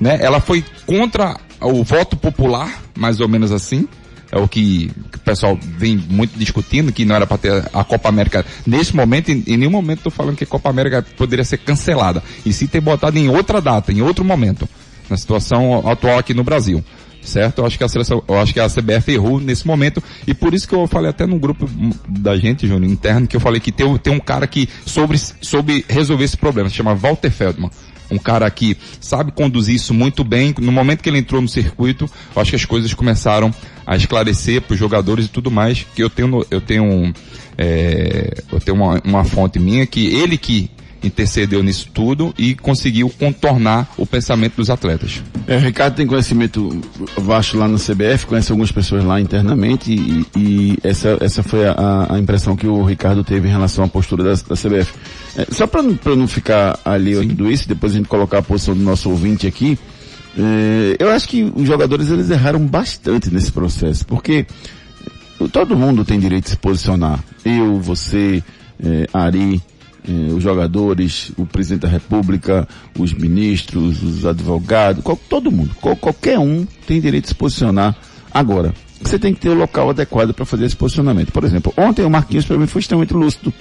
né? 0.00 0.18
Ela 0.20 0.40
foi 0.40 0.64
contra 0.84 1.38
o 1.60 1.84
voto 1.84 2.16
popular, 2.16 2.82
mais 2.96 3.20
ou 3.20 3.28
menos 3.28 3.52
assim. 3.52 3.86
É 4.30 4.38
o 4.38 4.46
que, 4.46 4.90
que 5.10 5.16
o 5.16 5.20
pessoal 5.20 5.58
vem 5.62 5.96
muito 5.96 6.38
discutindo, 6.38 6.92
que 6.92 7.04
não 7.04 7.16
era 7.16 7.26
para 7.26 7.38
ter 7.38 7.64
a 7.72 7.82
Copa 7.82 8.08
América. 8.08 8.44
Nesse 8.66 8.94
momento, 8.94 9.30
em, 9.30 9.42
em 9.46 9.56
nenhum 9.56 9.70
momento 9.70 9.98
estou 9.98 10.12
falando 10.12 10.36
que 10.36 10.44
a 10.44 10.46
Copa 10.46 10.68
América 10.68 11.04
poderia 11.16 11.44
ser 11.44 11.58
cancelada. 11.58 12.22
E 12.44 12.52
se 12.52 12.68
ter 12.68 12.80
botado 12.80 13.18
em 13.18 13.28
outra 13.28 13.60
data, 13.60 13.90
em 13.90 14.02
outro 14.02 14.24
momento, 14.24 14.68
na 15.08 15.16
situação 15.16 15.88
atual 15.88 16.18
aqui 16.18 16.34
no 16.34 16.44
Brasil. 16.44 16.84
Certo? 17.22 17.58
Eu 17.58 17.66
acho 17.66 17.76
que 17.76 17.84
a 17.84 17.88
seleção, 17.88 18.22
eu 18.26 18.38
acho 18.38 18.54
que 18.54 18.60
a 18.60 18.68
CBF 18.68 19.12
errou 19.12 19.40
nesse 19.40 19.66
momento. 19.66 20.02
E 20.26 20.32
por 20.32 20.54
isso 20.54 20.68
que 20.68 20.74
eu 20.74 20.86
falei 20.86 21.10
até 21.10 21.26
no 21.26 21.38
grupo 21.38 21.68
da 22.08 22.36
gente, 22.36 22.66
Júnior, 22.66 22.90
interno, 22.90 23.26
que 23.26 23.36
eu 23.36 23.40
falei 23.40 23.60
que 23.60 23.72
tem, 23.72 23.96
tem 23.98 24.12
um 24.12 24.20
cara 24.20 24.46
que 24.46 24.68
sobre, 24.86 25.18
sobre 25.18 25.84
resolver 25.88 26.24
esse 26.24 26.36
problema, 26.36 26.68
se 26.68 26.76
chama 26.76 26.94
Walter 26.94 27.30
Feldman 27.30 27.70
um 28.10 28.18
cara 28.18 28.50
que 28.50 28.76
sabe 29.00 29.32
conduzir 29.32 29.74
isso 29.74 29.92
muito 29.92 30.24
bem. 30.24 30.54
No 30.58 30.72
momento 30.72 31.02
que 31.02 31.08
ele 31.08 31.18
entrou 31.18 31.40
no 31.40 31.48
circuito, 31.48 32.10
acho 32.34 32.50
que 32.50 32.56
as 32.56 32.64
coisas 32.64 32.92
começaram 32.94 33.52
a 33.86 33.96
esclarecer 33.96 34.62
para 34.62 34.74
os 34.74 34.78
jogadores 34.78 35.26
e 35.26 35.28
tudo 35.28 35.50
mais. 35.50 35.86
Que 35.94 36.02
eu 36.02 36.10
tenho, 36.10 36.46
eu 36.50 36.60
tenho, 36.60 37.12
é, 37.56 38.42
eu 38.50 38.60
tenho 38.60 38.76
uma, 38.76 39.00
uma 39.04 39.24
fonte 39.24 39.58
minha 39.58 39.86
que 39.86 40.06
ele 40.06 40.38
que 40.38 40.70
intercedeu 41.02 41.62
nisso 41.62 41.88
tudo 41.92 42.34
e 42.36 42.54
conseguiu 42.54 43.10
contornar 43.10 43.88
o 43.96 44.06
pensamento 44.06 44.56
dos 44.56 44.70
atletas. 44.70 45.22
É, 45.46 45.56
o 45.56 45.60
Ricardo 45.60 45.94
tem 45.94 46.06
conhecimento 46.06 46.80
vasto 47.16 47.56
lá 47.56 47.68
no 47.68 47.78
CBF, 47.78 48.26
conhece 48.26 48.50
algumas 48.50 48.72
pessoas 48.72 49.04
lá 49.04 49.20
internamente 49.20 49.92
e, 49.92 50.26
e 50.36 50.78
essa, 50.82 51.16
essa 51.20 51.42
foi 51.42 51.66
a, 51.66 52.06
a 52.10 52.18
impressão 52.18 52.56
que 52.56 52.66
o 52.66 52.84
Ricardo 52.84 53.22
teve 53.24 53.48
em 53.48 53.50
relação 53.50 53.84
à 53.84 53.88
postura 53.88 54.24
da, 54.24 54.30
da 54.30 54.56
CBF. 54.56 54.92
É, 55.36 55.46
só 55.52 55.66
para 55.66 55.82
não 55.82 56.26
ficar 56.26 56.78
ali 56.84 57.16
a 57.16 57.20
tudo 57.20 57.50
isso, 57.50 57.68
depois 57.68 57.92
a 57.92 57.96
gente 57.96 58.08
colocar 58.08 58.38
a 58.38 58.42
posição 58.42 58.74
do 58.74 58.82
nosso 58.82 59.08
ouvinte 59.10 59.46
aqui, 59.46 59.78
é, 60.36 60.96
eu 60.98 61.10
acho 61.10 61.28
que 61.28 61.50
os 61.54 61.66
jogadores 61.66 62.10
eles 62.10 62.30
erraram 62.30 62.60
bastante 62.60 63.30
nesse 63.30 63.50
processo, 63.50 64.06
porque 64.06 64.46
todo 65.52 65.76
mundo 65.76 66.04
tem 66.04 66.18
direito 66.18 66.44
de 66.44 66.50
se 66.50 66.56
posicionar. 66.56 67.22
Eu, 67.44 67.80
você, 67.80 68.42
é, 68.82 69.06
Ari, 69.12 69.62
eh, 70.06 70.32
os 70.32 70.42
jogadores, 70.42 71.32
o 71.36 71.46
presidente 71.46 71.82
da 71.82 71.88
república, 71.88 72.68
os 72.98 73.12
ministros, 73.12 74.02
os 74.02 74.26
advogados, 74.26 75.02
qual- 75.02 75.18
todo 75.28 75.50
mundo, 75.50 75.70
qual- 75.80 75.96
qualquer 75.96 76.38
um 76.38 76.66
tem 76.86 77.00
direito 77.00 77.24
de 77.24 77.28
se 77.28 77.34
posicionar. 77.34 77.96
Agora, 78.32 78.74
você 79.00 79.18
tem 79.18 79.32
que 79.32 79.40
ter 79.40 79.48
o 79.48 79.54
local 79.54 79.90
adequado 79.90 80.34
para 80.34 80.44
fazer 80.44 80.64
esse 80.66 80.76
posicionamento. 80.76 81.32
Por 81.32 81.44
exemplo, 81.44 81.72
ontem 81.76 82.04
o 82.04 82.10
Marquinhos 82.10 82.44
para 82.44 82.58
mim 82.58 82.66
foi 82.66 82.80
extremamente 82.80 83.14
lúcido. 83.14 83.52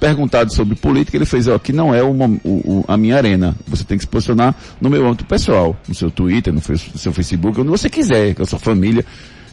Perguntado 0.00 0.52
sobre 0.52 0.74
política, 0.74 1.16
ele 1.16 1.24
fez, 1.24 1.46
ó, 1.48 1.58
que 1.58 1.72
não 1.72 1.94
é 1.94 2.02
mom- 2.02 2.38
o- 2.44 2.80
o- 2.80 2.84
a 2.88 2.96
minha 2.96 3.16
arena. 3.16 3.54
Você 3.66 3.84
tem 3.84 3.96
que 3.96 4.02
se 4.04 4.08
posicionar 4.08 4.54
no 4.80 4.90
meu 4.90 5.06
âmbito 5.06 5.24
pessoal, 5.24 5.76
no 5.88 5.94
seu 5.94 6.10
Twitter, 6.10 6.52
no 6.52 6.60
seu 6.60 7.12
Facebook, 7.12 7.58
onde 7.60 7.70
você 7.70 7.88
quiser, 7.88 8.34
com 8.34 8.42
a 8.42 8.46
sua 8.46 8.58
família. 8.58 9.04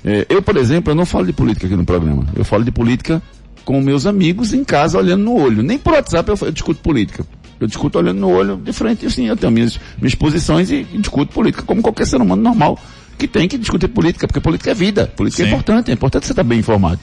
Eh, 0.04 0.26
eu, 0.30 0.42
por 0.42 0.58
exemplo, 0.58 0.92
eu 0.92 0.96
não 0.96 1.06
falo 1.06 1.28
de 1.28 1.32
política 1.34 1.68
aqui 1.68 1.76
no 1.76 1.86
programa. 1.86 2.26
Eu 2.36 2.44
falo 2.44 2.64
de 2.66 2.72
política 2.72 3.22
com 3.66 3.80
meus 3.82 4.06
amigos 4.06 4.54
em 4.54 4.64
casa 4.64 4.98
olhando 4.98 5.24
no 5.24 5.36
olho. 5.36 5.62
Nem 5.64 5.78
por 5.78 5.94
WhatsApp 5.94 6.30
eu, 6.30 6.38
eu 6.42 6.52
discuto 6.52 6.82
política. 6.82 7.26
Eu 7.60 7.68
discuto 7.68 8.00
olhando 8.00 8.20
no 8.20 8.30
olho 8.30 8.58
de 8.58 8.74
frente, 8.74 9.06
assim, 9.06 9.28
eu 9.28 9.38
tenho 9.38 9.52
minhas, 9.52 9.80
minhas 10.00 10.16
posições 10.16 10.72
e, 10.72 10.86
e 10.92 10.98
discuto 10.98 11.32
política, 11.32 11.64
como 11.64 11.82
qualquer 11.82 12.08
ser 12.08 12.20
humano 12.20 12.42
normal 12.42 12.80
que 13.20 13.28
tem 13.28 13.48
que 13.48 13.56
discutir 13.56 13.88
política, 13.88 14.28
porque 14.28 14.40
política 14.40 14.72
é 14.72 14.74
vida, 14.74 15.06
política 15.16 15.44
é 15.44 15.46
Sim. 15.46 15.52
importante, 15.52 15.92
é 15.92 15.94
importante 15.94 16.26
você 16.26 16.32
estar 16.32 16.42
bem 16.44 16.58
informado. 16.58 17.00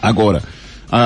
Agora, 0.00 0.42
a- 0.90 0.98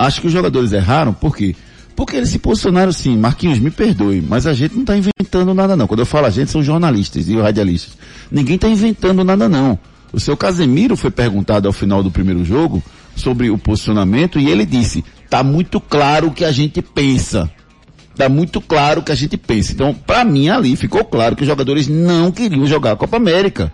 a- 0.00 0.06
acho 0.06 0.20
que 0.22 0.26
os 0.28 0.32
jogadores 0.32 0.72
erraram, 0.72 1.12
por 1.12 1.36
quê? 1.36 1.54
Porque 1.94 2.16
eles 2.16 2.28
se 2.30 2.38
posicionaram 2.38 2.90
assim, 2.90 3.16
Marquinhos, 3.18 3.58
me 3.58 3.70
perdoe, 3.70 4.22
mas 4.26 4.46
a 4.46 4.52
gente 4.54 4.74
não 4.74 4.82
está 4.82 4.96
inventando 4.96 5.52
nada 5.54 5.76
não. 5.76 5.86
Quando 5.86 6.00
eu 6.00 6.06
falo 6.06 6.26
a 6.26 6.30
gente, 6.30 6.50
são 6.50 6.62
jornalistas 6.62 7.26
e 7.28 7.36
radialistas. 7.38 7.96
Ninguém 8.30 8.56
está 8.56 8.68
inventando 8.68 9.24
nada 9.24 9.48
não. 9.48 9.78
O 10.12 10.20
seu 10.20 10.36
Casemiro 10.36 10.96
foi 10.96 11.10
perguntado 11.10 11.66
ao 11.66 11.72
final 11.72 12.02
do 12.02 12.10
primeiro 12.10 12.44
jogo 12.44 12.82
sobre 13.16 13.50
o 13.50 13.58
posicionamento 13.58 14.38
e 14.38 14.48
ele 14.48 14.64
disse, 14.64 15.04
tá 15.28 15.42
muito 15.42 15.80
claro 15.80 16.28
o 16.28 16.32
que 16.32 16.44
a 16.44 16.52
gente 16.52 16.80
pensa. 16.80 17.50
Tá 18.14 18.28
muito 18.28 18.60
claro 18.60 19.00
o 19.00 19.04
que 19.04 19.12
a 19.12 19.14
gente 19.16 19.36
pensa. 19.36 19.72
Então, 19.72 19.92
para 19.92 20.24
mim 20.24 20.48
ali 20.48 20.74
ficou 20.76 21.04
claro 21.04 21.34
que 21.36 21.42
os 21.42 21.48
jogadores 21.48 21.88
não 21.88 22.30
queriam 22.30 22.66
jogar 22.66 22.92
a 22.92 22.96
Copa 22.96 23.16
América. 23.16 23.72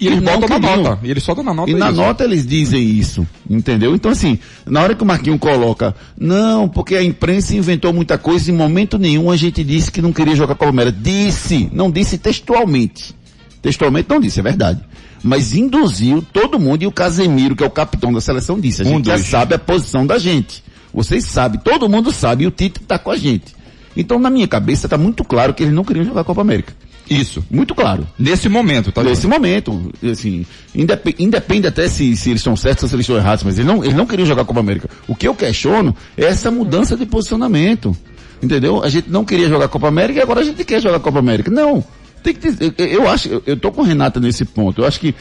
E 0.00 0.06
eles 0.06 0.22
não 0.22 0.40
botam 0.40 0.58
na 0.58 0.76
nota. 0.76 0.98
E 1.02 1.10
eles 1.10 1.22
soltam 1.22 1.44
na 1.44 1.54
nota 1.54 1.70
E 1.70 1.74
na 1.74 1.88
isso. 1.90 1.96
nota 1.96 2.24
eles 2.24 2.46
dizem 2.46 2.82
isso, 2.82 3.26
entendeu? 3.48 3.94
Então 3.94 4.10
assim, 4.10 4.38
na 4.66 4.82
hora 4.82 4.94
que 4.94 5.02
o 5.02 5.06
Marquinhos 5.06 5.38
coloca, 5.38 5.94
não, 6.18 6.68
porque 6.68 6.96
a 6.96 7.02
imprensa 7.02 7.54
inventou 7.54 7.92
muita 7.92 8.18
coisa, 8.18 8.50
em 8.50 8.54
momento 8.54 8.98
nenhum 8.98 9.30
a 9.30 9.36
gente 9.36 9.62
disse 9.62 9.92
que 9.92 10.02
não 10.02 10.12
queria 10.12 10.34
jogar 10.34 10.54
Copa 10.54 10.70
América. 10.70 10.98
Disse, 11.00 11.70
não 11.72 11.90
disse 11.90 12.18
textualmente. 12.18 13.14
Textualmente 13.62 14.08
não 14.08 14.20
disse, 14.20 14.40
é 14.40 14.42
verdade. 14.42 14.80
Mas 15.24 15.54
induziu 15.54 16.22
todo 16.32 16.60
mundo 16.60 16.82
e 16.82 16.86
o 16.86 16.92
Casemiro, 16.92 17.56
que 17.56 17.64
é 17.64 17.66
o 17.66 17.70
capitão 17.70 18.12
da 18.12 18.20
seleção, 18.20 18.60
disse. 18.60 18.82
A 18.82 18.84
Um 18.84 18.88
gente 18.90 19.06
já 19.06 19.16
sabe 19.18 19.54
a 19.54 19.58
posição 19.58 20.06
da 20.06 20.18
gente. 20.18 20.62
Vocês 20.92 21.24
sabem, 21.24 21.58
todo 21.58 21.88
mundo 21.88 22.12
sabe 22.12 22.44
e 22.44 22.46
o 22.46 22.50
Tite 22.50 22.80
tá 22.80 22.98
com 22.98 23.10
a 23.10 23.16
gente. 23.16 23.56
Então 23.96 24.18
na 24.18 24.28
minha 24.28 24.46
cabeça 24.46 24.86
tá 24.88 24.98
muito 24.98 25.24
claro 25.24 25.54
que 25.54 25.62
eles 25.62 25.74
não 25.74 25.82
queriam 25.82 26.04
jogar 26.04 26.20
a 26.20 26.24
Copa 26.24 26.42
América. 26.42 26.74
Isso. 27.08 27.44
Muito 27.50 27.74
claro. 27.74 28.06
Nesse 28.18 28.48
momento, 28.48 28.90
tá? 28.92 29.02
Nesse 29.02 29.26
momento, 29.26 29.92
assim, 30.10 30.46
indep- 30.74 31.14
independe 31.18 31.66
até 31.66 31.86
se, 31.88 32.16
se 32.16 32.30
eles 32.30 32.40
estão 32.40 32.56
certos 32.56 32.84
ou 32.84 32.88
se 32.88 32.94
eles 32.94 33.04
estão 33.04 33.16
errados, 33.16 33.44
mas 33.44 33.58
eles 33.58 33.66
não, 33.66 33.82
eles 33.84 33.94
não 33.96 34.06
queriam 34.06 34.26
jogar 34.26 34.42
a 34.42 34.44
Copa 34.44 34.60
América. 34.60 34.88
O 35.08 35.14
que 35.14 35.26
eu 35.28 35.34
questiono 35.34 35.94
é 36.16 36.24
essa 36.24 36.50
mudança 36.50 36.96
de 36.96 37.04
posicionamento. 37.06 37.94
Entendeu? 38.42 38.82
A 38.82 38.88
gente 38.88 39.08
não 39.10 39.24
queria 39.24 39.48
jogar 39.48 39.66
a 39.66 39.68
Copa 39.68 39.88
América 39.88 40.18
e 40.18 40.22
agora 40.22 40.40
a 40.40 40.44
gente 40.44 40.64
quer 40.64 40.80
jogar 40.80 40.96
a 40.96 41.00
Copa 41.00 41.18
América. 41.18 41.50
Não. 41.50 41.82
Tem 42.24 42.34
que 42.34 42.40
dizer, 42.50 42.74
eu- 42.78 43.06
acho, 43.08 43.42
eu, 43.46 43.54
tô 43.56 43.70
com 43.70 43.82
o 43.82 43.84
Renata 43.84 44.18
nesse 44.18 44.46
ponto. 44.46 44.80
Eu 44.80 44.86
acho 44.86 44.98
que 44.98 45.14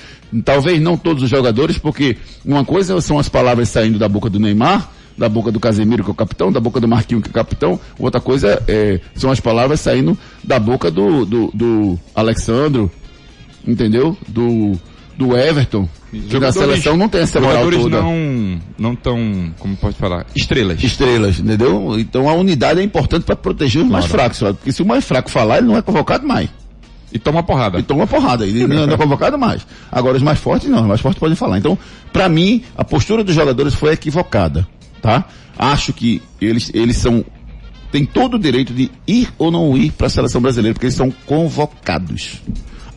talvez 0.46 0.82
não 0.82 0.96
todos 0.96 1.22
os 1.22 1.30
jogadores, 1.30 1.78
porque 1.78 2.16
uma 2.46 2.64
coisa 2.64 3.00
são 3.02 3.20
as 3.20 3.28
palavras 3.28 3.68
saindo 3.68 4.00
da 4.00 4.08
boca 4.08 4.30
do 4.30 4.40
Neymar, 4.40 4.90
da 5.18 5.28
boca 5.28 5.52
do 5.52 5.60
Casemiro, 5.60 6.02
que 6.02 6.10
é 6.10 6.14
o 6.14 6.16
capitão, 6.16 6.50
da 6.50 6.62
boca 6.62 6.80
do 6.80 6.88
Marquinhos, 6.88 7.22
que 7.22 7.30
é 7.30 7.32
o 7.32 7.34
capitão. 7.34 7.78
Outra 8.00 8.22
coisa 8.22 8.64
é, 8.70 9.02
são 9.16 9.30
as 9.30 9.40
palavras 9.42 9.82
saindo 9.82 10.18
da 10.42 10.58
boca 10.58 10.90
do, 10.90 11.26
do, 11.26 11.52
do 11.54 12.00
Alexandro, 12.16 12.90
entendeu? 13.68 14.18
Do, 14.28 14.80
do 15.18 15.38
Everton. 15.38 15.88
Que 16.10 16.40
na 16.40 16.52
seleção 16.52 16.96
não 16.96 17.10
tem 17.10 17.22
essa 17.22 17.42
moral 17.42 17.66
jogadores 17.66 17.84
toda. 17.84 18.02
não 18.02 18.62
não 18.78 18.96
tão, 18.96 19.52
como 19.60 19.76
pode 19.76 19.96
falar, 19.98 20.26
estrelas. 20.36 20.82
Estrelas, 20.84 21.40
entendeu? 21.40 22.00
Então 22.00 22.30
a 22.30 22.34
unidade 22.34 22.80
é 22.80 22.84
importante 22.84 23.24
para 23.24 23.36
proteger 23.36 23.82
os 23.82 23.90
mais 23.90 24.06
fracos, 24.06 24.40
porque 24.40 24.72
se 24.72 24.82
o 24.82 24.86
mais 24.86 25.04
fraco 25.04 25.30
falar, 25.30 25.58
ele 25.58 25.68
não 25.68 25.76
é 25.78 25.82
convocado 25.82 26.26
mais. 26.28 26.50
E 27.14 27.20
toma 27.20 27.44
porrada. 27.44 27.80
E 27.80 27.84
toma 27.84 28.08
porrada, 28.08 28.46
ele 28.46 28.66
não 28.66 28.84
é 28.84 28.98
convocado 28.98 29.38
mais. 29.38 29.66
Agora 29.92 30.18
os 30.18 30.24
mais 30.24 30.40
fortes 30.40 30.70
não, 30.70 30.82
os 30.82 30.88
mais 30.88 31.02
fortes 31.02 31.20
podem 31.20 31.36
falar. 31.36 31.58
Então, 31.60 31.78
para 32.12 32.28
mim, 32.28 32.64
a 32.76 32.84
postura 32.84 33.24
dos 33.24 33.36
jogadores 33.36 33.76
foi 33.76 33.94
equivocada, 33.94 34.68
tá? 35.02 35.26
Acho 35.58 35.94
que 35.94 36.22
eles, 36.42 36.72
eles 36.74 36.98
são 36.98 37.24
têm 37.92 38.06
todo 38.06 38.34
o 38.38 38.40
direito 38.40 38.74
de 38.74 38.90
ir 39.08 39.30
ou 39.38 39.52
não 39.52 39.78
ir 39.78 39.92
para 39.92 40.08
a 40.08 40.10
seleção 40.10 40.42
brasileira, 40.42 40.74
porque 40.74 40.88
eles 40.88 40.96
são 40.96 41.12
convocados. 41.28 42.42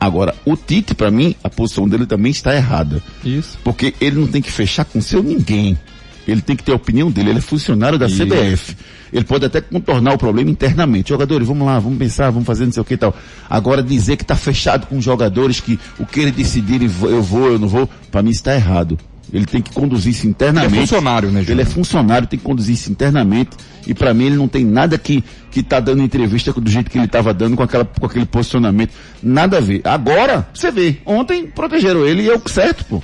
Agora, 0.00 0.34
o 0.44 0.56
Tite, 0.56 0.94
para 0.94 1.10
mim, 1.10 1.34
a 1.44 1.50
posição 1.50 1.86
dele 1.86 2.06
também 2.06 2.30
está 2.30 2.54
errada. 2.54 3.02
Isso. 3.22 3.58
Porque 3.62 3.94
ele 4.00 4.18
não 4.18 4.26
tem 4.26 4.40
que 4.40 4.50
fechar 4.50 4.86
com 4.86 5.00
seu 5.00 5.22
ninguém. 5.22 5.78
Ele 6.26 6.40
tem 6.40 6.56
que 6.56 6.64
ter 6.64 6.72
a 6.72 6.76
opinião 6.76 7.10
dele. 7.10 7.30
Ele 7.30 7.38
é 7.38 7.42
funcionário 7.42 7.98
da. 7.98 8.06
CBF. 8.06 8.76
Ele 9.12 9.24
pode 9.24 9.44
até 9.44 9.60
contornar 9.60 10.14
o 10.14 10.18
problema 10.18 10.50
internamente. 10.50 11.10
Jogadores, 11.10 11.46
vamos 11.46 11.66
lá, 11.66 11.78
vamos 11.78 11.98
pensar, 11.98 12.30
vamos 12.30 12.46
fazer 12.46 12.64
não 12.64 12.72
sei 12.72 12.82
o 12.82 12.84
que 12.84 12.94
e 12.94 12.96
tal. 12.96 13.14
Agora 13.48 13.82
dizer 13.82 14.16
que 14.16 14.24
está 14.24 14.34
fechado 14.34 14.86
com 14.86 14.98
os 14.98 15.04
jogadores, 15.04 15.60
que 15.60 15.78
o 15.98 16.04
que 16.04 16.20
ele 16.20 16.32
decidir, 16.32 16.82
eu 16.82 17.22
vou, 17.22 17.52
eu 17.52 17.58
não 17.58 17.68
vou, 17.68 17.88
para 18.10 18.22
mim 18.22 18.30
está 18.30 18.54
errado. 18.54 18.98
Ele 19.32 19.44
tem 19.44 19.60
que 19.60 19.72
conduzir 19.72 20.12
isso 20.12 20.26
internamente. 20.26 20.72
Ele 20.72 20.82
é 20.82 20.86
funcionário, 20.86 21.28
né, 21.30 21.40
Júnior? 21.40 21.50
Ele 21.50 21.62
é 21.62 21.64
funcionário, 21.64 22.28
tem 22.28 22.38
que 22.38 22.44
conduzir 22.44 22.74
isso 22.74 22.90
internamente. 22.90 23.50
E 23.86 23.94
para 23.94 24.14
mim 24.14 24.26
ele 24.26 24.36
não 24.36 24.48
tem 24.48 24.64
nada 24.64 24.96
que 24.98 25.22
que 25.50 25.62
tá 25.62 25.80
dando 25.80 26.02
entrevista 26.02 26.52
do 26.52 26.70
jeito 26.70 26.90
que 26.90 26.98
ele 26.98 27.06
estava 27.06 27.32
dando 27.32 27.56
com 27.56 27.62
aquela 27.62 27.84
com 27.84 28.06
aquele 28.06 28.26
posicionamento, 28.26 28.92
nada 29.22 29.56
a 29.56 29.60
ver. 29.60 29.80
Agora, 29.84 30.46
você 30.52 30.70
vê, 30.70 30.98
ontem 31.06 31.46
protegeram 31.46 32.06
ele 32.06 32.22
e 32.22 32.28
é 32.28 32.34
o 32.34 32.48
certo, 32.48 32.84
pô. 32.84 33.02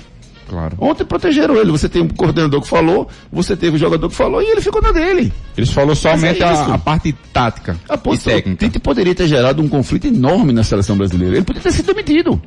Claro. 0.52 0.76
Ontem 0.78 1.02
protegeram 1.04 1.56
ele. 1.56 1.70
Você 1.70 1.88
tem 1.88 2.02
um 2.02 2.08
coordenador 2.08 2.60
que 2.60 2.68
falou, 2.68 3.08
você 3.32 3.56
teve 3.56 3.76
o 3.76 3.78
jogador 3.78 4.06
que 4.10 4.14
falou 4.14 4.42
e 4.42 4.44
ele 4.50 4.60
ficou 4.60 4.82
na 4.82 4.92
dele. 4.92 5.32
Eles 5.56 5.70
falou 5.70 5.94
somente 5.94 6.40
Mas 6.40 6.58
é 6.58 6.62
a, 6.62 6.74
a 6.74 6.78
parte 6.78 7.10
tática 7.32 7.74
A 7.88 7.94
e 7.94 7.98
posição- 7.98 8.34
técnica. 8.34 8.66
Tite 8.66 8.78
poderia 8.78 9.14
ter 9.14 9.26
gerado 9.26 9.62
um 9.62 9.68
conflito 9.68 10.08
enorme 10.08 10.52
na 10.52 10.62
seleção 10.62 10.94
brasileira. 10.94 11.36
Ele 11.36 11.44
poderia 11.44 11.62
ter 11.70 11.72
sido 11.74 11.86
demitido. 11.86 12.38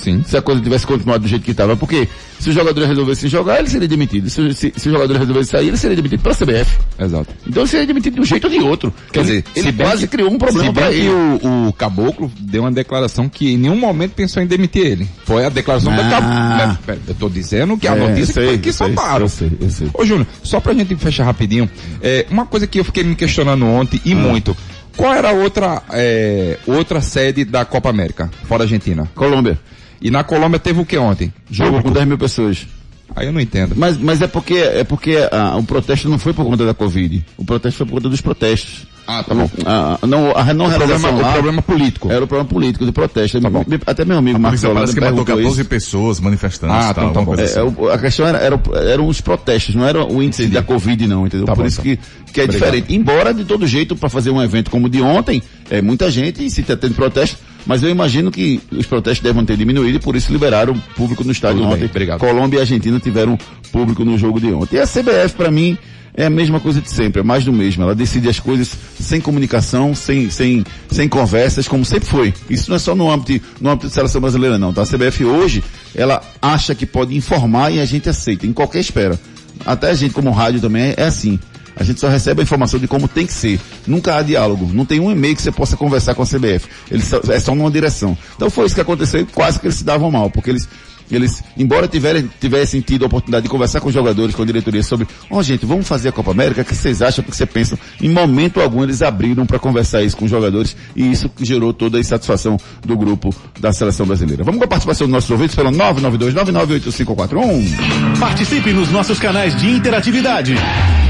Sim. 0.00 0.22
Se 0.26 0.36
a 0.36 0.42
coisa 0.42 0.60
tivesse 0.60 0.86
continuado 0.86 1.22
do 1.22 1.28
jeito 1.28 1.44
que 1.44 1.50
estava. 1.50 1.76
Porque 1.76 2.08
se 2.38 2.48
os 2.48 2.54
jogadores 2.54 2.88
resolvessem 2.88 3.28
jogar, 3.28 3.58
ele 3.58 3.68
seria 3.68 3.86
demitido. 3.88 4.30
Se, 4.30 4.54
se, 4.54 4.72
se 4.76 4.88
os 4.88 4.92
jogadores 4.92 5.18
resolvessem 5.20 5.50
sair, 5.50 5.68
ele 5.68 5.76
seria 5.76 5.96
demitido 5.96 6.22
pela 6.22 6.34
CBF. 6.34 6.78
Exato. 6.98 7.28
Então 7.46 7.62
ele 7.62 7.70
seria 7.70 7.86
demitido 7.86 8.14
de 8.14 8.20
um 8.20 8.24
jeito 8.24 8.44
ou 8.44 8.50
de 8.50 8.58
outro. 8.60 8.92
Quer 9.12 9.20
ele, 9.20 9.28
dizer, 9.28 9.44
ele 9.54 9.72
quase 9.72 10.02
que- 10.06 10.16
criou 10.16 10.30
um 10.32 10.38
problema 10.38 10.72
para 10.72 10.90
ele. 10.90 11.08
o, 11.10 11.68
o 11.68 11.72
Caboclo 11.74 12.30
deu 12.40 12.62
uma 12.62 12.72
declaração 12.72 13.28
que 13.28 13.52
em 13.52 13.58
nenhum 13.58 13.76
momento 13.78 14.12
pensou 14.12 14.42
em 14.42 14.46
demitir 14.46 14.86
ele. 14.86 15.08
Foi 15.24 15.44
a 15.44 15.48
declaração 15.48 15.92
Ah. 15.92 15.96
Caboclo. 16.10 16.78
Pera, 16.86 16.98
Eu 17.08 17.14
tô 17.14 17.28
dizendo 17.28 17.76
que 17.76 17.86
a 17.86 17.94
É, 17.94 18.08
notícia 18.08 18.32
sei, 18.34 18.46
foi 18.46 18.58
que 18.58 18.72
soltaram. 18.72 19.24
eu 19.24 19.28
sei, 19.28 19.52
eu 19.60 19.70
sei. 19.70 19.88
Ô 19.92 20.04
Júnior, 20.04 20.26
só 20.42 20.60
pra 20.60 20.72
gente 20.72 20.96
fechar 20.96 21.24
rapidinho, 21.24 21.68
é, 22.02 22.24
uma 22.30 22.46
coisa 22.46 22.66
que 22.66 22.80
eu 22.80 22.84
fiquei 22.84 23.04
me 23.04 23.14
questionando 23.14 23.66
ontem 23.66 24.00
Ah. 24.04 24.08
e 24.08 24.14
muito. 24.14 24.56
Qual 24.96 25.14
era 25.14 25.30
a 25.30 25.32
outra, 25.32 25.82
é, 25.92 26.58
outra 26.66 27.00
sede 27.00 27.44
da 27.44 27.64
Copa 27.64 27.88
América, 27.88 28.30
fora 28.46 28.62
a 28.62 28.64
Argentina? 28.64 29.08
Colômbia. 29.14 29.58
E 30.00 30.10
na 30.10 30.24
Colômbia 30.24 30.58
teve 30.58 30.80
o 30.80 30.86
que 30.86 30.96
ontem? 30.96 31.32
Jogo 31.50 31.82
com 31.82 31.90
10 31.92 32.06
mil 32.06 32.18
pessoas. 32.18 32.66
Aí 33.14 33.26
eu 33.26 33.32
não 33.32 33.40
entendo. 33.40 33.74
Mas, 33.76 33.98
mas 33.98 34.22
é 34.22 34.26
porque, 34.28 34.54
é 34.54 34.84
porque 34.84 35.16
ah, 35.32 35.56
o 35.56 35.64
protesto 35.64 36.08
não 36.08 36.18
foi 36.18 36.32
por 36.32 36.44
conta 36.44 36.64
da 36.64 36.72
Covid. 36.72 37.24
O 37.36 37.44
protesto 37.44 37.78
foi 37.78 37.86
por 37.86 37.94
conta 37.94 38.08
dos 38.08 38.20
protestos. 38.20 38.86
Ah, 39.04 39.24
tá 39.24 39.34
bom. 39.34 39.50
Ah, 39.66 39.98
não, 40.06 40.30
a 40.36 40.54
não 40.54 40.66
O 40.66 40.70
problema, 40.72 41.10
o 41.10 41.20
lá 41.20 41.32
problema 41.32 41.62
político. 41.62 42.12
era 42.12 42.22
o 42.22 42.28
problema 42.28 42.48
político, 42.48 42.86
de 42.86 42.92
protesto. 42.92 43.40
Tá 43.40 43.48
Até 43.88 44.04
meu 44.04 44.16
amigo 44.18 44.38
Marcos 44.38 44.62
Holanda 44.62 44.92
que 44.94 45.00
matou 45.00 45.24
perguntou 45.24 45.36
14 45.36 45.60
isso. 45.62 45.68
pessoas, 45.68 46.20
manifestantes 46.20 46.76
Ah, 46.86 46.94
tal, 46.94 47.10
então 47.10 47.24
tá 47.24 47.32
bom. 47.32 47.40
É, 47.40 47.44
assim. 47.44 47.60
o- 47.76 47.88
a 47.90 47.98
questão 47.98 48.24
era, 48.28 48.38
era 48.38 48.54
o- 48.54 48.76
eram 48.76 49.08
os 49.08 49.20
protestos, 49.20 49.74
não 49.74 49.84
era 49.84 50.04
o 50.06 50.22
índice 50.22 50.46
da 50.46 50.62
Covid 50.62 51.04
não, 51.08 51.26
entendeu? 51.26 51.46
Tá 51.46 51.54
Por 51.56 51.62
bom, 51.62 51.66
isso 51.66 51.80
então. 51.84 51.96
que, 52.26 52.32
que 52.32 52.40
é 52.40 52.44
Obrigado. 52.44 52.70
diferente. 52.72 52.94
Embora, 52.94 53.34
de 53.34 53.44
todo 53.44 53.66
jeito, 53.66 53.96
para 53.96 54.08
fazer 54.08 54.30
um 54.30 54.40
evento 54.40 54.70
como 54.70 54.86
o 54.86 54.88
de 54.88 55.02
ontem, 55.02 55.42
é 55.68 55.82
muita 55.82 56.08
gente 56.08 56.46
e 56.46 56.48
se 56.48 56.62
tá 56.62 56.76
tendo 56.76 56.94
protesto, 56.94 57.36
mas 57.66 57.82
eu 57.82 57.90
imagino 57.90 58.30
que 58.30 58.60
os 58.72 58.86
protestos 58.86 59.22
devem 59.22 59.44
ter 59.44 59.56
diminuído 59.56 59.96
e 59.98 60.00
por 60.00 60.16
isso 60.16 60.32
liberaram 60.32 60.72
o 60.72 60.80
público 60.94 61.24
no 61.24 61.32
estádio 61.32 61.58
Tudo 61.58 61.68
bem, 61.68 61.76
ontem. 61.76 61.86
obrigado. 61.86 62.20
Colômbia 62.20 62.58
e 62.58 62.60
Argentina 62.60 62.98
tiveram 62.98 63.38
público 63.72 64.04
no 64.04 64.16
jogo 64.18 64.40
de 64.40 64.52
ontem. 64.52 64.76
E 64.76 64.80
a 64.80 64.86
CBF, 64.86 65.34
para 65.36 65.50
mim, 65.50 65.76
é 66.14 66.26
a 66.26 66.30
mesma 66.30 66.58
coisa 66.60 66.80
de 66.80 66.90
sempre, 66.90 67.20
é 67.20 67.24
mais 67.24 67.44
do 67.44 67.52
mesmo. 67.52 67.82
Ela 67.82 67.94
decide 67.94 68.28
as 68.28 68.40
coisas 68.40 68.70
sem 68.98 69.20
comunicação, 69.20 69.94
sem, 69.94 70.28
sem, 70.30 70.64
sem 70.90 71.08
conversas, 71.08 71.68
como 71.68 71.84
sempre 71.84 72.08
foi. 72.08 72.34
Isso 72.48 72.68
não 72.68 72.76
é 72.76 72.78
só 72.78 72.94
no 72.94 73.10
âmbito, 73.10 73.44
no 73.60 73.70
âmbito 73.70 73.86
de 73.88 73.92
seleção 73.94 74.20
brasileira, 74.20 74.58
não. 74.58 74.72
Tá? 74.72 74.82
A 74.82 74.86
CBF 74.86 75.24
hoje, 75.24 75.62
ela 75.94 76.20
acha 76.42 76.74
que 76.74 76.84
pode 76.84 77.16
informar 77.16 77.70
e 77.72 77.80
a 77.80 77.84
gente 77.84 78.08
aceita, 78.08 78.46
em 78.46 78.52
qualquer 78.52 78.80
espera. 78.80 79.18
Até 79.64 79.90
a 79.90 79.94
gente, 79.94 80.12
como 80.12 80.30
rádio, 80.30 80.60
também 80.60 80.94
é 80.96 81.04
assim. 81.04 81.38
A 81.80 81.82
gente 81.82 81.98
só 81.98 82.08
recebe 82.08 82.42
a 82.42 82.44
informação 82.44 82.78
de 82.78 82.86
como 82.86 83.08
tem 83.08 83.26
que 83.26 83.32
ser. 83.32 83.58
Nunca 83.86 84.14
há 84.14 84.22
diálogo. 84.22 84.68
Não 84.70 84.84
tem 84.84 85.00
um 85.00 85.10
e-mail 85.10 85.34
que 85.34 85.40
você 85.40 85.50
possa 85.50 85.78
conversar 85.78 86.14
com 86.14 86.22
a 86.22 86.26
CBF. 86.26 86.68
Eles 86.90 87.06
só, 87.06 87.22
é 87.26 87.40
só 87.40 87.54
numa 87.54 87.70
direção. 87.70 88.16
Então 88.36 88.50
foi 88.50 88.66
isso 88.66 88.74
que 88.74 88.82
aconteceu 88.82 89.22
e 89.22 89.24
quase 89.24 89.58
que 89.58 89.66
eles 89.66 89.76
se 89.76 89.84
davam 89.84 90.10
mal, 90.10 90.30
porque 90.30 90.50
eles 90.50 90.68
eles, 91.10 91.42
embora 91.56 91.88
tiverem, 91.88 92.28
tivessem 92.40 92.80
tido 92.80 93.04
a 93.04 93.06
oportunidade 93.06 93.44
de 93.44 93.48
conversar 93.48 93.80
com 93.80 93.88
os 93.88 93.94
jogadores, 93.94 94.34
com 94.34 94.42
a 94.42 94.46
diretoria 94.46 94.82
sobre, 94.82 95.06
ó 95.30 95.42
gente, 95.42 95.66
vamos 95.66 95.86
fazer 95.86 96.08
a 96.08 96.12
Copa 96.12 96.30
América, 96.30 96.62
o 96.62 96.64
que 96.64 96.74
vocês 96.74 97.02
acham, 97.02 97.22
o 97.22 97.24
que 97.24 97.36
vocês 97.36 97.48
pensam? 97.48 97.78
Em 98.00 98.08
momento 98.08 98.60
algum 98.60 98.82
eles 98.82 99.02
abriram 99.02 99.46
para 99.46 99.58
conversar 99.58 100.02
isso 100.02 100.16
com 100.16 100.24
os 100.24 100.30
jogadores 100.30 100.76
e 100.94 101.10
isso 101.10 101.30
gerou 101.40 101.72
toda 101.72 101.98
a 101.98 102.00
insatisfação 102.00 102.56
do 102.84 102.96
grupo 102.96 103.34
da 103.58 103.72
seleção 103.72 104.06
brasileira. 104.06 104.44
Vamos 104.44 104.58
com 104.58 104.64
a 104.64 104.68
participação 104.68 105.06
dos 105.06 105.12
nossos 105.12 105.30
ouvintes 105.30 105.54
pelo 105.54 105.70
992998541. 105.70 108.18
Participe 108.18 108.72
nos 108.72 108.90
nossos 108.90 109.18
canais 109.18 109.56
de 109.56 109.70
interatividade. 109.70 110.54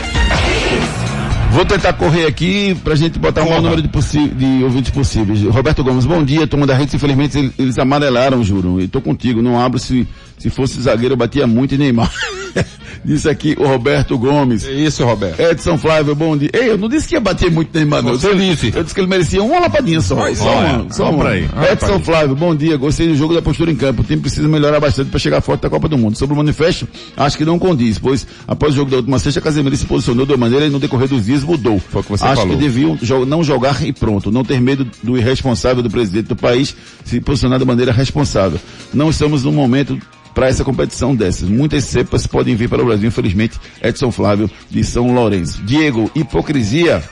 Vou 1.54 1.64
tentar 1.64 1.94
correr 1.94 2.26
aqui 2.26 2.74
pra 2.84 2.96
gente 2.96 3.20
botar 3.20 3.44
o 3.44 3.46
maior 3.46 3.62
número 3.62 3.82
de, 3.82 3.88
de 3.88 4.64
ouvintes 4.64 4.90
possíveis. 4.90 5.40
Roberto 5.44 5.84
Gomes, 5.84 6.04
bom 6.04 6.24
dia, 6.24 6.48
turma 6.48 6.66
da 6.66 6.74
rede. 6.74 6.96
Infelizmente 6.96 7.38
eles, 7.38 7.52
eles 7.60 7.78
amarelaram, 7.78 8.44
juro. 8.44 8.82
E 8.82 8.88
tô 8.88 9.00
contigo, 9.00 9.40
não 9.40 9.60
abro 9.60 9.78
se, 9.78 10.08
se 10.44 10.50
fosse 10.50 10.82
zagueiro, 10.82 11.14
eu 11.14 11.18
batia 11.18 11.48
muito 11.48 11.74
em 11.74 11.78
Neymar. 11.78 12.12
Disse 13.04 13.30
aqui 13.30 13.56
o 13.58 13.66
Roberto 13.66 14.18
Gomes. 14.18 14.66
É 14.66 14.72
Isso, 14.72 15.04
Roberto. 15.06 15.40
Edson 15.40 15.78
Flávio, 15.78 16.14
bom 16.16 16.38
dia. 16.38 16.50
Ei, 16.54 16.70
eu 16.70 16.78
não 16.78 16.88
disse 16.88 17.08
que 17.08 17.16
ia 17.16 17.20
bater 17.20 17.50
muito 17.50 17.74
Neymar, 17.74 18.04
não. 18.04 18.12
Você 18.12 18.28
eu, 18.28 18.36
disse. 18.36 18.72
Eu 18.74 18.84
disse 18.84 18.94
que 18.94 19.02
ele 19.02 19.08
merecia 19.08 19.42
uma 19.42 19.60
lapadinha 19.60 20.02
só. 20.02 20.16
Só 20.34 20.46
olha, 20.46 20.78
uma, 20.80 20.92
só 20.92 21.10
uma. 21.10 21.30
aí. 21.30 21.50
Edson. 21.72 22.00
Flávio, 22.00 22.36
bom 22.36 22.54
dia. 22.56 22.78
Gostei 22.78 23.08
do 23.08 23.16
jogo 23.16 23.34
da 23.34 23.42
postura 23.42 23.72
em 23.72 23.76
campo. 23.76 24.02
O 24.02 24.06
time 24.06 24.22
precisa 24.22 24.48
melhorar 24.48 24.80
bastante 24.80 25.10
para 25.10 25.20
chegar 25.20 25.42
forte 25.42 25.62
da 25.62 25.70
Copa 25.70 25.88
do 25.88 25.98
Mundo. 25.98 26.18
Sobre 26.18 26.34
o 26.34 26.38
manifesto, 26.38 26.88
acho 27.16 27.38
que 27.38 27.46
não 27.46 27.58
condiz, 27.58 27.98
pois 27.98 28.28
após 28.48 28.74
o 28.74 28.76
jogo 28.76 28.92
da 28.92 28.98
última 28.98 29.20
sexta, 29.20 29.42
Casemiro 29.42 29.76
se 29.76 29.86
posicionou 29.86 30.26
de 30.26 30.34
uma 30.34 30.38
maneira 30.38 30.66
e 30.68 30.70
no 30.70 30.80
decorrer 30.80 31.08
dos 31.08 31.26
dias 31.26 31.44
mudou. 31.44 31.80
Foi 31.80 32.02
o 32.02 32.04
que 32.04 32.12
você 32.12 32.26
acho 32.26 32.42
falou. 32.42 32.56
que 32.56 32.62
deviam 32.62 32.98
não 33.26 33.44
jogar 33.44 33.86
e 33.86 33.92
pronto. 33.92 34.32
Não 34.32 34.44
ter 34.44 34.60
medo 34.62 34.86
do 35.02 35.18
irresponsável 35.18 35.84
do 35.84 35.90
presidente 35.90 36.28
do 36.28 36.36
país 36.36 36.76
se 37.04 37.20
posicionar 37.22 37.60
de 37.60 37.66
maneira 37.66 37.92
responsável. 37.92 38.60
Não 38.94 39.10
estamos 39.10 39.44
num 39.44 39.52
momento 39.52 39.98
para 40.34 40.48
essa 40.48 40.64
competição 40.64 41.16
dessas. 41.16 41.48
Muitas 41.50 41.86
cepas 41.86 42.26
podem 42.28 42.56
vir 42.56 42.70
para 42.70 42.82
o 42.82 42.86
Brasil, 42.86 43.08
infelizmente. 43.08 43.60
Edson 43.82 44.12
Flávio 44.12 44.50
de 44.70 44.84
São 44.84 45.14
Lourenço. 45.14 45.62
Diego, 45.64 46.10
hipocrisia. 46.16 47.04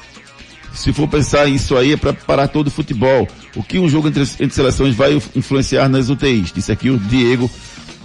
Se 0.73 0.93
for 0.93 1.07
pensar 1.07 1.47
isso 1.47 1.75
aí 1.75 1.93
é 1.93 1.97
para 1.97 2.13
parar 2.13 2.47
todo 2.47 2.67
o 2.67 2.71
futebol. 2.71 3.27
O 3.55 3.61
que 3.63 3.77
um 3.77 3.89
jogo 3.89 4.07
entre, 4.07 4.23
entre 4.23 4.51
seleções 4.51 4.95
vai 4.95 5.13
influenciar 5.35 5.89
nas 5.89 6.09
UTIs? 6.09 6.51
Disse 6.53 6.71
aqui 6.71 6.89
o 6.89 6.97
Diego 6.97 7.49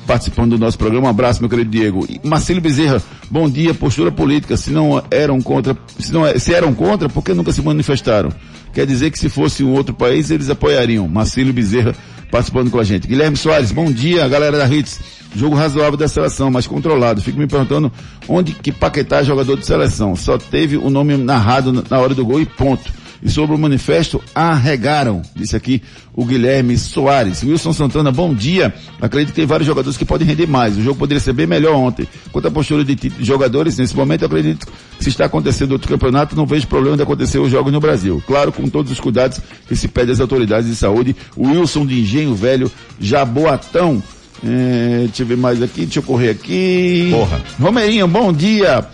participando 0.07 0.51
do 0.53 0.59
nosso 0.59 0.77
programa. 0.79 1.07
Um 1.07 1.11
abraço, 1.11 1.41
meu 1.41 1.49
querido 1.49 1.71
Diego. 1.71 2.07
E 2.09 2.21
Marcelo 2.27 2.61
Bezerra, 2.61 3.03
bom 3.31 3.49
dia. 3.49 3.73
Postura 3.75 4.11
política. 4.13 4.57
Se 4.57 4.71
não 4.71 5.03
eram 5.11 5.41
contra, 5.41 5.77
se, 5.99 6.13
não, 6.13 6.27
é- 6.27 6.39
se 6.39 6.53
eram 6.55 6.75
contra, 6.75 7.09
por 7.09 7.23
que 7.23 7.33
nunca 7.35 7.53
se 7.53 7.63
manifestaram? 7.63 8.31
Quer 8.73 8.87
dizer 8.87 9.11
que 9.11 9.19
se 9.19 9.29
fosse 9.29 9.65
um 9.65 9.73
outro 9.73 9.95
país, 9.95 10.31
eles 10.31 10.51
apoiariam. 10.51 11.09
Marcelo 11.09 11.53
Bezerra 11.53 11.95
participando 12.31 12.71
com 12.71 12.79
a 12.79 12.85
gente. 12.85 13.07
Guilherme 13.07 13.37
Soares, 13.37 13.73
bom 13.73 13.91
dia, 13.91 14.27
galera 14.29 14.59
da 14.59 14.67
Hits. 14.69 15.01
Jogo 15.35 15.55
razoável 15.55 15.97
da 15.99 16.09
seleção, 16.09 16.51
mas 16.51 16.67
controlado. 16.67 17.21
Fico 17.21 17.39
me 17.39 17.47
perguntando 17.47 17.93
onde 18.29 18.53
que 18.53 18.73
Paquetá 18.73 19.19
é 19.21 19.25
jogador 19.25 19.57
de 19.59 19.67
seleção. 19.67 20.17
Só 20.17 20.39
teve 20.39 20.77
o 20.77 20.89
nome 20.89 21.17
narrado 21.17 21.73
na- 21.89 21.99
hora 21.99 22.15
do 22.15 22.25
gol 22.25 22.41
e 22.41 22.47
ponto. 22.47 22.91
E 23.27 23.31
sobre 23.31 23.57
o 23.57 23.59
manifesto 23.59 24.23
arregaram, 24.33 25.21
disse 25.35 25.57
aqui 25.57 25.83
o 26.15 26.25
Guilherme 26.25 26.79
Soares. 26.79 27.43
Wilson 27.43 27.73
Santana, 27.73 28.13
bom 28.13 28.33
dia. 28.33 28.73
Acredito 29.03 29.31
que 29.31 29.35
tem 29.35 29.47
vários 29.47 29.67
jogadores 29.67 29.99
que 29.99 30.05
podem 30.05 30.25
render 30.25 30.47
mais. 30.47 30.79
O 30.79 30.83
jogo 30.83 30.97
poderia 30.97 31.21
ser 31.21 31.33
bem 31.33 31.45
melhor 31.45 31.75
ontem. 31.75 32.07
Quanto 32.31 32.47
à 32.47 32.53
postura 32.53 32.85
de, 32.85 32.95
de 32.95 33.13
jogadores, 33.25 33.77
nesse 33.79 33.97
momento 33.97 34.23
eu 34.23 34.27
acredito 34.27 34.67
que 34.67 35.03
se 35.03 35.11
está 35.11 35.25
acontecendo 35.25 35.73
outro 35.73 35.89
campeonato, 35.89 36.37
não 36.37 36.47
vejo 36.47 36.69
problema 36.69 36.97
de 36.97 37.03
acontecer 37.03 37.41
os 37.41 37.51
jogos 37.51 37.73
no 37.73 37.81
Brasil. 37.81 38.23
Claro, 38.29 38.53
com 38.53 38.69
todos 38.69 38.93
os 38.93 39.01
cuidados 39.01 39.41
que 39.67 39.75
se 39.75 39.89
pede 39.89 40.13
às 40.13 40.21
autoridades 40.21 40.71
de 40.71 40.77
saúde. 40.77 41.17
O 41.37 41.49
Wilson 41.49 41.85
de 41.85 41.99
Engenho 41.99 42.33
Velho, 42.33 42.71
Jaboatão, 43.01 44.01
é, 44.45 45.01
deixa 45.07 45.25
eu 45.25 45.27
ver 45.27 45.37
mais 45.37 45.61
aqui, 45.61 45.81
deixa 45.81 45.99
eu 45.99 46.05
correr 46.05 46.31
aqui. 46.31 47.09
Porra. 47.11 47.43
Romerinho, 47.59 48.07
bom 48.07 48.33
dia. 48.33 48.87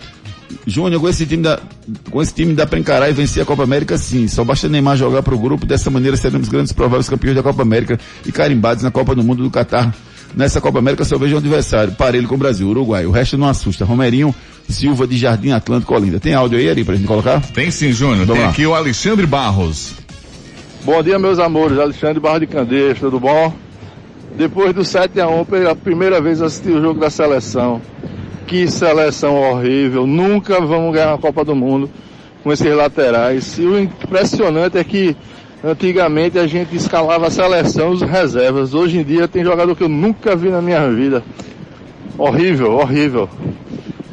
Júnior, 0.65 1.01
com 1.01 1.09
esse 1.09 1.25
time 1.25 1.43
da, 1.43 1.59
com 2.09 2.21
esse 2.21 2.33
time 2.33 2.53
dá 2.53 2.65
pra 2.65 2.79
encarar 2.79 3.09
e 3.09 3.13
vencer 3.13 3.43
a 3.43 3.45
Copa 3.45 3.63
América 3.63 3.97
sim. 3.97 4.27
Só 4.27 4.43
basta 4.43 4.69
Neymar 4.69 4.97
jogar 4.97 5.23
pro 5.23 5.37
grupo, 5.37 5.65
dessa 5.65 5.89
maneira 5.89 6.17
seremos 6.17 6.49
grandes 6.49 6.71
prováveis 6.71 7.09
campeões 7.09 7.35
da 7.35 7.43
Copa 7.43 7.61
América 7.61 7.99
e 8.25 8.31
carimbados 8.31 8.83
na 8.83 8.91
Copa 8.91 9.15
do 9.15 9.23
Mundo 9.23 9.43
do 9.43 9.49
Catar. 9.49 9.93
Nessa 10.35 10.59
Copa 10.59 10.79
América 10.79 11.05
só 11.05 11.17
vejo 11.17 11.35
um 11.35 11.37
adversário, 11.37 11.93
parelho 11.93 12.27
com 12.27 12.35
o 12.35 12.37
Brasil, 12.37 12.67
Uruguai. 12.67 13.05
O 13.05 13.11
resto 13.11 13.37
não 13.37 13.47
assusta. 13.47 13.85
Romerinho, 13.85 14.33
Silva 14.67 15.05
de 15.05 15.15
Jardim 15.15 15.51
Atlântico, 15.51 15.93
Olinda. 15.93 16.19
Tem 16.19 16.33
áudio 16.33 16.57
aí, 16.57 16.69
Ari, 16.69 16.83
pra 16.83 16.95
gente 16.95 17.05
colocar? 17.05 17.39
Tem 17.53 17.69
sim, 17.69 17.91
Júnior. 17.91 18.25
Tem 18.25 18.41
lá. 18.41 18.49
aqui 18.49 18.65
o 18.65 18.73
Alexandre 18.73 19.27
Barros. 19.27 19.93
Bom 20.83 21.01
dia, 21.03 21.19
meus 21.19 21.37
amores. 21.37 21.77
Alexandre 21.77 22.19
Barra 22.19 22.39
de 22.39 22.47
Candeias, 22.47 22.99
tudo 22.99 23.19
bom? 23.19 23.53
Depois 24.35 24.73
do 24.73 24.81
7x1, 24.81 25.45
pela 25.45 25.75
primeira 25.75 26.19
vez 26.19 26.41
assisti 26.41 26.69
o 26.69 26.81
jogo 26.81 26.99
da 26.99 27.09
seleção. 27.09 27.79
Que 28.53 28.67
seleção 28.67 29.35
horrível. 29.35 30.05
Nunca 30.05 30.61
vamos 30.61 30.93
ganhar 30.93 31.11
a 31.11 31.17
Copa 31.17 31.43
do 31.43 31.55
Mundo 31.55 31.89
com 32.43 32.53
esses 32.53 32.71
laterais. 32.71 33.57
E 33.57 33.63
o 33.63 33.79
impressionante 33.79 34.77
é 34.77 34.83
que 34.83 35.17
antigamente 35.63 36.37
a 36.37 36.45
gente 36.45 36.75
escalava 36.75 37.25
a 37.25 37.31
seleção, 37.31 37.89
os 37.89 38.03
reservas. 38.03 38.75
Hoje 38.75 38.99
em 38.99 39.03
dia 39.03 39.27
tem 39.27 39.43
jogador 39.43 39.75
que 39.75 39.81
eu 39.81 39.89
nunca 39.89 40.35
vi 40.35 40.49
na 40.49 40.61
minha 40.61 40.87
vida. 40.87 41.23
Horrível, 42.15 42.73
horrível. 42.73 43.27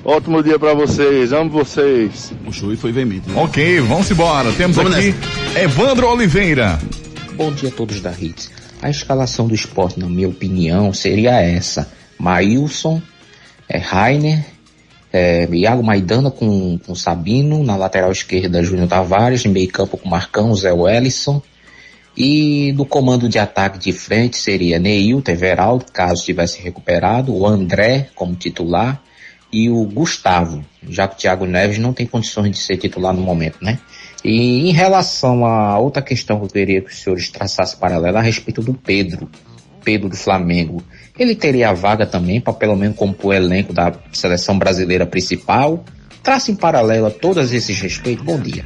Ótimo 0.03 0.43
dia 0.43 0.59
pra 0.59 0.73
vocês, 0.73 1.35
amo 1.35 1.51
vocês. 1.51 2.33
O 2.47 2.51
show 2.51 2.75
foi 2.79 2.93
veemente. 2.93 3.29
Né? 3.29 3.35
Ok, 3.43 3.81
vamos 3.81 4.11
embora. 4.11 4.51
Temos 4.53 4.75
Vamos 4.75 4.95
aqui 4.95 5.15
Evandro 5.55 6.09
Oliveira. 6.09 6.79
Bom 7.35 7.53
dia 7.53 7.69
a 7.69 7.73
todos 7.73 8.01
da 8.01 8.11
Hits. 8.11 8.51
A 8.81 8.89
escalação 8.89 9.47
do 9.47 9.55
esporte, 9.55 10.01
na 10.01 10.09
minha 10.09 10.31
opinião, 10.31 10.95
seria 10.95 11.43
essa. 11.43 11.93
Maílson, 12.19 13.03
é, 13.71 13.79
Rainer, 13.79 14.45
é, 15.13 15.49
Iago 15.53 15.83
Maidana 15.83 16.29
com, 16.29 16.77
com 16.85 16.95
Sabino, 16.95 17.63
na 17.63 17.77
lateral 17.77 18.11
esquerda 18.11 18.65
Júnior 18.65 18.89
Tavares, 18.89 19.45
em 19.45 19.49
meio 19.49 19.69
campo 19.69 19.97
com 19.97 20.09
Marcão, 20.09 20.53
Zé 20.57 20.73
Wellison. 20.73 21.41
E 22.17 22.73
no 22.73 22.85
comando 22.85 23.29
de 23.29 23.39
ataque 23.39 23.79
de 23.79 23.93
frente 23.93 24.37
seria 24.37 24.81
Neil, 24.81 25.23
Everaldo, 25.29 25.87
caso 25.93 26.25
tivesse 26.25 26.61
recuperado, 26.61 27.33
o 27.33 27.47
André 27.47 28.09
como 28.17 28.35
titular 28.35 29.01
e 29.53 29.71
o 29.71 29.85
Gustavo, 29.85 30.65
já 30.89 31.07
que 31.07 31.15
o 31.15 31.19
Thiago 31.19 31.47
Neves 31.47 31.79
não 31.79 31.93
tem 31.93 32.07
condições 32.07 32.51
de 32.51 32.59
ser 32.59 32.77
titular 32.77 33.15
no 33.15 33.23
momento, 33.23 33.59
né? 33.63 33.79
E 34.25 34.69
em 34.69 34.73
relação 34.73 35.47
a 35.47 35.79
outra 35.79 36.03
questão 36.03 36.39
que 36.39 36.47
eu 36.47 36.51
queria 36.51 36.81
que 36.81 36.91
os 36.91 37.01
senhores 37.01 37.31
traçassem 37.31 37.79
paralela 37.79 38.19
a 38.19 38.23
respeito 38.23 38.61
do 38.61 38.75
Pedro, 38.75 39.31
Pedro 39.83 40.09
do 40.09 40.17
Flamengo, 40.17 40.83
ele 41.21 41.35
teria 41.35 41.69
a 41.69 41.75
vaga 41.75 42.07
também 42.07 42.41
para 42.41 42.55
pelo 42.55 42.75
menos 42.75 42.97
compor 42.97 43.33
o 43.33 43.35
elenco 43.35 43.75
da 43.75 43.93
seleção 44.11 44.59
brasileira 44.59 45.05
principal? 45.05 45.85
Traça 46.23 46.51
em 46.51 46.55
paralelo 46.57 47.07
a 47.07 47.11
todos 47.11 47.53
esses 47.53 47.79
respeitos. 47.79 48.25
Bom 48.25 48.41
dia. 48.41 48.65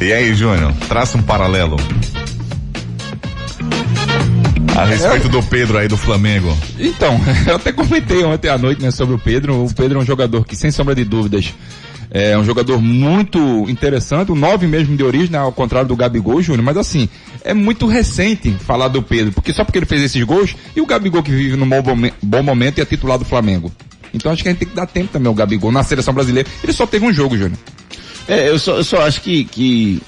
E 0.00 0.12
aí, 0.12 0.34
Júnior? 0.34 0.74
Traça 0.88 1.16
um 1.16 1.22
paralelo. 1.22 1.76
A 4.76 4.84
respeito 4.84 5.28
do 5.28 5.42
Pedro 5.44 5.78
aí 5.78 5.86
do 5.86 5.96
Flamengo. 5.96 6.56
Então, 6.76 7.20
eu 7.46 7.54
até 7.54 7.70
comentei 7.70 8.24
ontem 8.24 8.48
à 8.48 8.58
noite 8.58 8.82
né, 8.82 8.90
sobre 8.90 9.14
o 9.14 9.18
Pedro. 9.18 9.64
O 9.64 9.72
Pedro 9.72 10.00
é 10.00 10.02
um 10.02 10.06
jogador 10.06 10.44
que, 10.44 10.56
sem 10.56 10.72
sombra 10.72 10.94
de 10.94 11.04
dúvidas, 11.04 11.54
é 12.10 12.36
um 12.36 12.44
jogador 12.44 12.80
muito 12.80 13.38
interessante, 13.68 14.32
o 14.32 14.34
nove 14.34 14.66
mesmo 14.66 14.96
de 14.96 15.04
origem, 15.04 15.30
né, 15.30 15.38
ao 15.38 15.52
contrário 15.52 15.88
do 15.88 15.94
Gabigol, 15.96 16.42
Júnior, 16.42 16.64
mas 16.64 16.76
assim, 16.76 17.08
é 17.44 17.54
muito 17.54 17.86
recente 17.86 18.50
falar 18.58 18.88
do 18.88 19.00
Pedro, 19.02 19.32
porque 19.32 19.52
só 19.52 19.64
porque 19.64 19.78
ele 19.78 19.86
fez 19.86 20.02
esses 20.02 20.22
gols, 20.24 20.56
e 20.74 20.80
o 20.80 20.86
Gabigol 20.86 21.22
que 21.22 21.30
vive 21.30 21.56
num 21.56 21.68
bom, 21.68 21.82
momen- 21.82 22.12
bom 22.22 22.42
momento 22.42 22.78
e 22.78 22.80
é 22.80 22.84
titular 22.84 23.18
do 23.18 23.24
Flamengo. 23.24 23.70
Então 24.12 24.32
acho 24.32 24.42
que 24.42 24.48
a 24.48 24.52
gente 24.52 24.58
tem 24.60 24.68
que 24.68 24.74
dar 24.74 24.86
tempo 24.86 25.10
também 25.12 25.28
ao 25.28 25.34
Gabigol 25.34 25.70
na 25.70 25.84
seleção 25.84 26.12
brasileira. 26.12 26.48
Ele 26.64 26.72
só 26.72 26.84
teve 26.84 27.06
um 27.06 27.12
jogo, 27.12 27.36
Júnior. 27.36 27.58
É, 28.26 28.48
eu 28.48 28.58
só, 28.58 28.76
eu 28.76 28.84
só 28.84 29.02
acho 29.06 29.20
que, 29.22 29.44
que 29.44 30.02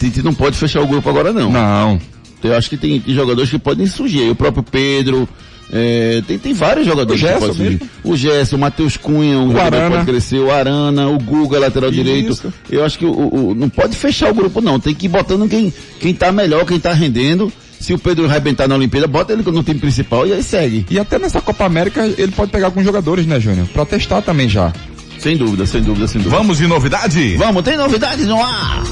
Tite 0.00 0.22
não 0.22 0.32
pode 0.34 0.56
fechar 0.56 0.80
o 0.80 0.86
grupo 0.86 1.08
agora 1.08 1.32
não. 1.34 1.50
Não. 1.52 2.00
Eu 2.42 2.54
acho 2.56 2.70
que 2.70 2.76
tem, 2.76 2.98
tem 3.00 3.14
jogadores 3.14 3.50
que 3.50 3.58
podem 3.58 3.86
surgir. 3.86 4.30
O 4.30 4.34
próprio 4.34 4.62
Pedro, 4.62 5.28
é, 5.72 6.22
tem, 6.26 6.38
tem 6.38 6.52
vários 6.54 6.86
jogadores 6.86 7.20
O 7.20 7.26
que 7.26 7.32
Gerson 7.32 7.54
mesmo. 7.62 7.80
O 8.04 8.16
Gerson, 8.16 8.56
o 8.56 8.58
Matheus 8.58 8.96
Cunha, 8.96 9.38
o, 9.38 9.48
jogador 9.48 9.76
Arana. 9.76 9.96
pode 9.96 10.06
crescer, 10.06 10.38
o 10.38 10.50
Arana, 10.52 11.08
o 11.08 11.18
Guga, 11.18 11.58
lateral 11.58 11.90
Isso. 11.90 12.02
direito. 12.02 12.54
Eu 12.70 12.84
acho 12.84 12.98
que 12.98 13.04
o, 13.04 13.10
o- 13.50 13.54
não 13.54 13.68
pode 13.68 13.96
fechar 13.96 14.30
o 14.30 14.34
grupo 14.34 14.60
não. 14.60 14.78
Tem 14.78 14.94
que 14.94 15.06
ir 15.06 15.08
botando 15.08 15.48
quem, 15.48 15.72
quem 16.00 16.14
tá 16.14 16.30
melhor, 16.30 16.64
quem 16.64 16.78
tá 16.78 16.92
rendendo. 16.92 17.52
Se 17.80 17.92
o 17.92 17.98
Pedro 17.98 18.24
arrebentar 18.24 18.66
na 18.66 18.74
Olimpíada, 18.74 19.06
bota 19.06 19.32
ele 19.32 19.42
no 19.42 19.62
time 19.62 19.78
principal 19.78 20.26
e 20.26 20.32
aí 20.32 20.42
segue. 20.42 20.86
E 20.90 20.98
até 20.98 21.18
nessa 21.18 21.40
Copa 21.40 21.64
América 21.66 22.06
ele 22.06 22.32
pode 22.32 22.50
pegar 22.50 22.66
alguns 22.66 22.84
jogadores, 22.84 23.26
né, 23.26 23.38
Júnior? 23.38 23.66
Pra 23.68 23.84
testar 23.84 24.22
também 24.22 24.48
já. 24.48 24.72
Sem 25.18 25.36
dúvida, 25.36 25.66
sem 25.66 25.82
dúvida, 25.82 26.06
sem 26.06 26.20
dúvida. 26.20 26.36
Vamos 26.36 26.58
de 26.58 26.66
novidade? 26.66 27.36
Vamos, 27.36 27.62
tem 27.62 27.76
novidades 27.76 28.26
no 28.26 28.42
ar! 28.42 28.82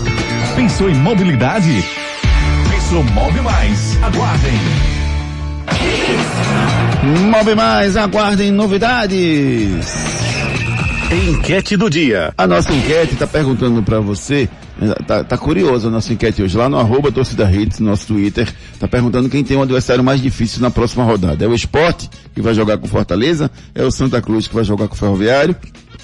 Pensou 0.56 0.88
em 0.90 0.94
mobilidade? 0.94 1.84
Pensou 2.70 3.02
Move 3.04 3.40
Mais. 3.40 3.96
Aguardem. 4.02 4.93
Move 7.30 7.54
mais, 7.54 7.96
aguardem 7.96 8.50
novidades. 8.50 9.84
Enquete 11.10 11.76
do 11.76 11.90
dia. 11.90 12.32
A 12.36 12.46
nossa 12.46 12.72
enquete 12.72 13.12
está 13.12 13.26
perguntando 13.26 13.82
para 13.82 14.00
você, 14.00 14.48
tá, 15.06 15.22
tá 15.22 15.38
curioso 15.38 15.88
a 15.88 15.90
nossa 15.90 16.12
enquete 16.12 16.42
hoje, 16.42 16.56
lá 16.56 16.68
no 16.68 16.78
arroba 16.78 17.12
torcida 17.12 17.50
hits, 17.50 17.78
nosso 17.78 18.06
Twitter, 18.06 18.52
tá 18.80 18.88
perguntando 18.88 19.28
quem 19.28 19.44
tem 19.44 19.56
o 19.56 19.62
adversário 19.62 20.02
mais 20.02 20.20
difícil 20.20 20.60
na 20.60 20.70
próxima 20.70 21.04
rodada. 21.04 21.44
É 21.44 21.48
o 21.48 21.54
Esporte, 21.54 22.08
que 22.34 22.40
vai 22.40 22.54
jogar 22.54 22.78
com 22.78 22.88
Fortaleza, 22.88 23.50
é 23.74 23.84
o 23.84 23.90
Santa 23.90 24.20
Cruz, 24.20 24.48
que 24.48 24.54
vai 24.54 24.64
jogar 24.64 24.88
com 24.88 24.94
o 24.94 24.98
Ferroviário, 24.98 25.54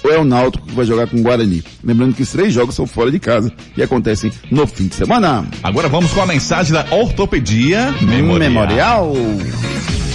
ou 0.03 0.11
é 0.11 0.17
o 0.17 0.23
Náutico, 0.23 0.65
que 0.67 0.73
vai 0.73 0.85
jogar 0.85 1.07
com 1.07 1.17
o 1.17 1.21
Guarani. 1.21 1.63
Lembrando 1.83 2.15
que 2.15 2.23
os 2.23 2.31
três 2.31 2.53
jogos 2.53 2.75
são 2.75 2.87
fora 2.87 3.11
de 3.11 3.19
casa 3.19 3.51
e 3.75 3.83
acontecem 3.83 4.31
no 4.49 4.65
fim 4.65 4.87
de 4.87 4.95
semana. 4.95 5.45
Agora 5.61 5.89
vamos 5.89 6.11
com 6.11 6.21
a 6.21 6.25
mensagem 6.25 6.73
da 6.73 6.85
Ortopedia 6.91 7.93
Memorial. 8.01 8.39
Memorial. 8.39 9.13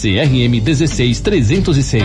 CRM 0.00 0.64
16306. 0.64 2.02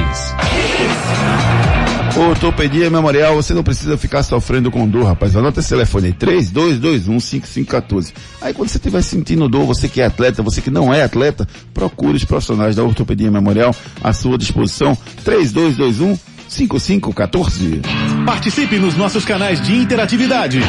Ortopedia 2.17 2.89
Memorial, 2.89 3.35
você 3.35 3.53
não 3.53 3.63
precisa 3.63 3.97
ficar 3.97 4.21
sofrendo 4.23 4.69
com 4.69 4.85
dor, 4.87 5.05
rapaz. 5.05 5.33
Anota 5.35 5.61
esse 5.61 5.69
telefone 5.69 6.07
aí, 6.07 6.13
32215514. 6.13 8.11
Aí 8.41 8.53
quando 8.53 8.67
você 8.69 8.77
estiver 8.77 9.01
sentindo 9.01 9.47
dor, 9.47 9.65
você 9.65 9.87
que 9.87 10.01
é 10.01 10.05
atleta, 10.05 10.43
você 10.43 10.61
que 10.61 10.69
não 10.69 10.93
é 10.93 11.03
atleta, 11.03 11.47
procure 11.73 12.17
os 12.17 12.25
profissionais 12.25 12.75
da 12.75 12.83
Ortopedia 12.83 13.31
Memorial 13.31 13.73
à 14.03 14.11
sua 14.11 14.37
disposição, 14.37 14.97
3221 15.23 16.17
5514. 16.49 17.81
Participe 18.25 18.77
nos 18.77 18.95
nossos 18.95 19.23
canais 19.25 19.61
de 19.61 19.75
interatividade. 19.75 20.59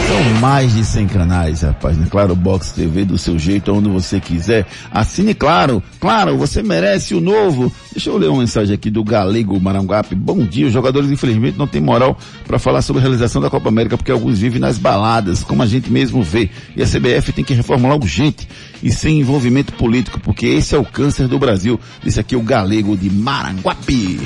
São 0.08 0.40
mais 0.40 0.74
de 0.74 0.84
100 0.84 1.06
canais, 1.08 1.62
rapaz. 1.62 1.96
Na 1.96 2.06
Claro 2.06 2.34
Box 2.34 2.72
TV, 2.72 3.04
do 3.04 3.16
seu 3.16 3.38
jeito, 3.38 3.72
onde 3.72 3.88
você 3.88 4.20
quiser. 4.20 4.66
Assine 4.90 5.34
Claro. 5.34 5.82
Claro, 6.00 6.36
você 6.36 6.62
merece 6.62 7.14
o 7.14 7.20
novo. 7.20 7.72
Deixa 7.92 8.10
eu 8.10 8.18
ler 8.18 8.28
uma 8.28 8.40
mensagem 8.40 8.74
aqui 8.74 8.90
do 8.90 9.04
Galego 9.04 9.58
Maranguape. 9.60 10.14
Bom 10.14 10.44
dia. 10.44 10.66
Os 10.66 10.72
jogadores, 10.72 11.10
infelizmente, 11.10 11.58
não 11.58 11.66
têm 11.66 11.80
moral 11.80 12.16
para 12.46 12.58
falar 12.58 12.82
sobre 12.82 13.00
a 13.00 13.02
realização 13.02 13.40
da 13.40 13.48
Copa 13.48 13.68
América, 13.68 13.96
porque 13.96 14.12
alguns 14.12 14.38
vivem 14.38 14.60
nas 14.60 14.78
baladas, 14.78 15.42
como 15.42 15.62
a 15.62 15.66
gente 15.66 15.90
mesmo 15.90 16.22
vê. 16.22 16.50
E 16.76 16.82
a 16.82 16.86
CBF 16.86 17.32
tem 17.32 17.44
que 17.44 17.54
reformular 17.54 17.96
urgente 17.96 18.48
e 18.82 18.90
sem 18.90 19.20
envolvimento 19.20 19.72
político, 19.74 20.20
porque 20.20 20.46
esse 20.46 20.74
é 20.74 20.78
o 20.78 20.84
câncer 20.84 21.28
do 21.28 21.38
Brasil. 21.38 21.78
Disse 22.02 22.20
aqui 22.20 22.36
o 22.36 22.42
Galego 22.42 22.96
de 22.96 23.08
Maranguape. 23.08 24.20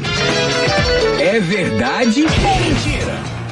É 1.20 1.40
verdade 1.40 2.22
ou 2.22 2.60
mentira? 2.64 3.05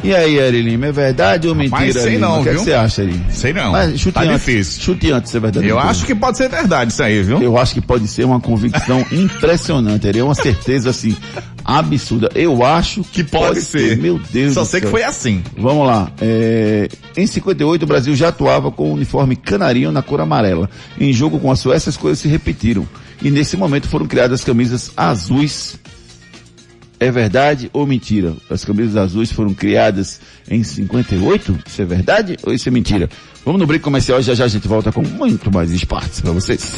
E 0.04 0.14
aí, 0.14 0.50
Lima, 0.60 0.86
é 0.86 0.92
verdade 0.92 1.48
ou 1.48 1.54
mentira? 1.54 1.80
Mas 1.80 1.94
sei 1.94 2.18
não, 2.18 2.40
O 2.40 2.42
que, 2.42 2.50
é 2.50 2.52
que 2.52 2.58
você 2.58 2.72
acha, 2.74 3.02
Ari? 3.02 3.20
Sei 3.30 3.52
não. 3.54 3.72
Mas 3.72 3.98
chute 3.98 4.12
Tá 4.14 4.20
antes, 4.20 4.32
difícil. 4.34 4.82
Chute 4.82 5.10
antes, 5.10 5.30
se 5.30 5.36
é 5.36 5.40
verdade. 5.40 5.66
Eu 5.66 5.78
acho 5.78 6.04
que 6.04 6.14
pode 6.14 6.36
ser 6.36 6.48
verdade 6.50 6.92
isso 6.92 7.02
aí, 7.02 7.22
viu? 7.22 7.40
Eu 7.42 7.56
acho 7.56 7.72
que 7.72 7.80
pode 7.80 8.06
ser 8.06 8.24
uma 8.24 8.38
convicção 8.38 9.04
impressionante. 9.10 10.06
Ari. 10.06 10.18
É 10.18 10.24
uma 10.24 10.34
certeza, 10.34 10.90
assim, 10.90 11.16
absurda. 11.64 12.28
Eu 12.34 12.62
acho 12.64 13.02
que 13.02 13.24
pode 13.24 13.62
ser. 13.62 13.96
Meu 13.96 14.18
Deus 14.30 14.52
Só 14.54 14.64
sei 14.64 14.80
que 14.80 14.86
céu. 14.86 14.90
foi 14.90 15.02
assim. 15.04 15.42
Vamos 15.56 15.86
lá. 15.86 16.10
É, 16.20 16.88
Em 17.16 17.26
58, 17.26 17.82
o 17.82 17.86
Brasil 17.86 18.14
já 18.14 18.28
atuava 18.28 18.70
com 18.70 18.90
o 18.90 18.94
uniforme 18.94 19.34
canarinho 19.36 19.90
na 19.90 20.02
cor 20.02 20.20
amarela. 20.20 20.68
Em 21.00 21.12
jogo 21.12 21.38
com 21.38 21.50
a 21.50 21.56
Suécia, 21.56 21.88
as 21.88 21.96
coisas 21.96 22.18
se 22.18 22.28
repetiram. 22.28 22.86
E 23.22 23.30
nesse 23.30 23.56
momento 23.56 23.88
foram 23.88 24.06
criadas 24.06 24.44
camisas 24.44 24.90
azuis. 24.96 25.78
É 27.04 27.10
verdade 27.10 27.68
ou 27.70 27.86
mentira? 27.86 28.32
As 28.48 28.64
camisas 28.64 28.96
azuis 28.96 29.30
foram 29.30 29.52
criadas 29.52 30.22
em 30.50 30.64
58? 30.64 31.58
Isso 31.66 31.82
é 31.82 31.84
verdade 31.84 32.38
ou 32.42 32.50
isso 32.50 32.66
é 32.66 32.72
mentira? 32.72 33.10
Vamos 33.44 33.60
no 33.60 33.66
break 33.66 33.84
comercial 33.84 34.20
e 34.20 34.22
já 34.22 34.34
já 34.34 34.46
a 34.46 34.48
gente 34.48 34.66
volta 34.66 34.90
com 34.90 35.02
muito 35.02 35.52
mais 35.52 35.70
esportes 35.70 36.22
para 36.22 36.32
vocês. 36.32 36.72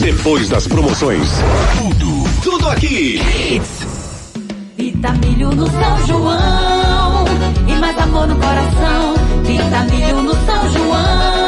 Depois 0.00 0.48
das 0.48 0.66
promoções. 0.66 1.28
Tudo, 1.78 2.24
tudo 2.42 2.68
aqui. 2.70 3.20
Vitamilho 4.76 5.54
no 5.54 5.70
São 5.70 6.06
João 6.08 7.24
e 7.68 7.74
mais 7.76 7.96
amor 7.98 8.26
no 8.26 8.34
coração. 8.34 9.14
Vitamilho 9.44 10.22
no 10.24 10.32
São 10.44 10.72
João 10.72 11.39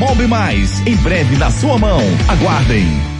Mob 0.00 0.26
Mais, 0.26 0.80
em 0.86 0.96
breve 0.96 1.36
na 1.36 1.50
sua 1.50 1.76
mão. 1.76 2.00
Aguardem. 2.26 3.19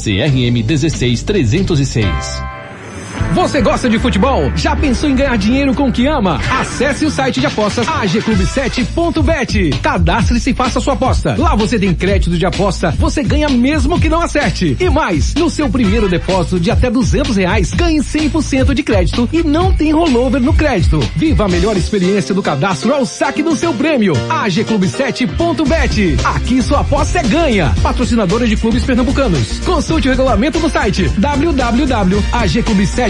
CRM 0.01 0.63
16306. 0.63 2.50
Você 3.33 3.61
gosta 3.61 3.89
de 3.89 3.97
futebol? 3.97 4.51
Já 4.55 4.75
pensou 4.75 5.09
em 5.09 5.15
ganhar 5.15 5.37
dinheiro 5.37 5.73
com 5.73 5.87
o 5.87 5.91
que 5.91 6.05
ama? 6.05 6.39
Acesse 6.59 7.05
o 7.05 7.11
site 7.11 7.39
de 7.39 7.45
apostas 7.47 7.87
agclube7.bet. 7.87 9.69
Cadastre-se 9.81 10.49
e 10.51 10.53
faça 10.53 10.79
sua 10.79 10.93
aposta. 10.93 11.35
Lá 11.37 11.55
você 11.55 11.79
tem 11.79 11.93
crédito 11.93 12.37
de 12.37 12.45
aposta, 12.45 12.91
você 12.97 13.23
ganha 13.23 13.47
mesmo 13.49 13.99
que 13.99 14.09
não 14.09 14.21
acerte. 14.21 14.75
E 14.79 14.89
mais, 14.89 15.33
no 15.35 15.49
seu 15.49 15.69
primeiro 15.69 16.09
depósito 16.09 16.59
de 16.59 16.69
até 16.69 16.89
200 16.89 17.35
reais, 17.37 17.71
ganhe 17.71 17.99
100% 17.99 18.73
de 18.73 18.83
crédito 18.83 19.27
e 19.31 19.41
não 19.43 19.71
tem 19.73 19.91
rollover 19.91 20.41
no 20.41 20.53
crédito. 20.53 20.99
Viva 21.15 21.45
a 21.45 21.49
melhor 21.49 21.77
experiência 21.77 22.35
do 22.35 22.43
cadastro 22.43 22.93
ao 22.93 23.05
saque 23.05 23.41
do 23.41 23.55
seu 23.55 23.73
prêmio. 23.73 24.13
agclube7.bet. 24.29 26.17
Aqui 26.25 26.61
sua 26.61 26.81
aposta 26.81 27.19
é 27.19 27.23
ganha. 27.23 27.73
Patrocinadora 27.81 28.45
de 28.45 28.57
clubes 28.57 28.83
pernambucanos. 28.83 29.59
Consulte 29.59 30.07
o 30.07 30.11
regulamento 30.11 30.59
no 30.59 30.69
site 30.69 31.09
www.agclube7.bet. 31.17 33.00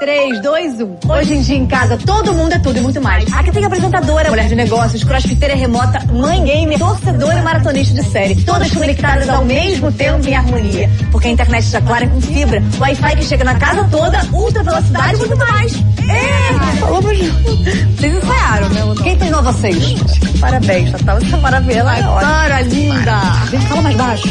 3, 0.00 0.40
2, 0.40 0.80
1. 0.80 0.96
Hoje 1.06 1.34
em 1.34 1.42
dia 1.42 1.56
em 1.56 1.66
casa 1.66 1.98
todo 1.98 2.32
mundo 2.32 2.54
é 2.54 2.58
tudo 2.58 2.78
e 2.78 2.80
muito 2.80 2.98
mais. 2.98 3.30
Aqui 3.30 3.52
tem 3.52 3.62
apresentadora, 3.62 4.30
mulher 4.30 4.48
de 4.48 4.54
negócios, 4.54 5.04
crossfiteira 5.04 5.54
remota, 5.54 6.00
mãe 6.10 6.42
gamer, 6.42 6.78
torcedora 6.78 7.38
e 7.38 7.42
maratonista 7.42 7.94
de 7.94 8.08
série. 8.08 8.34
Todas 8.36 8.70
conectadas 8.72 9.28
ao 9.28 9.44
mesmo 9.44 9.92
tempo 9.92 10.26
em 10.26 10.34
harmonia. 10.34 10.88
Porque 11.10 11.28
a 11.28 11.30
internet 11.30 11.70
da 11.70 11.82
Clara 11.82 12.06
é 12.06 12.08
com 12.08 12.22
fibra, 12.22 12.62
Wi-Fi 12.80 13.16
que 13.16 13.22
chega 13.22 13.44
na 13.44 13.54
casa 13.56 13.86
toda, 13.90 14.24
ultra 14.32 14.62
velocidade 14.62 15.14
e 15.14 15.18
muito 15.18 15.36
mais. 15.36 15.74
É! 16.08 16.80
Falamos 16.80 17.18
junto. 17.18 17.56
Vocês 17.98 18.14
ensaiaram, 18.16 18.68
né? 18.70 18.80
Quem 19.02 19.18
treinou 19.18 19.42
vocês? 19.42 19.94
Parabéns, 20.40 20.90
Natal. 20.90 21.18
Essa 21.18 21.36
maravilha. 21.36 21.84
Ai, 21.86 22.02
Clara, 22.02 22.62
linda. 22.62 23.20
Vem, 23.50 23.60
fala 23.60 23.82
mais 23.82 23.96
baixo. 23.96 24.28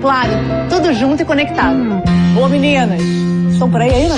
Claro, 0.00 0.32
tudo 0.70 0.92
junto 0.92 1.22
e 1.22 1.24
conectado. 1.24 1.76
Boa, 2.34 2.48
meninas. 2.48 3.00
Estão 3.52 3.68
por 3.70 3.80
aí 3.80 3.90
ainda? 3.90 4.14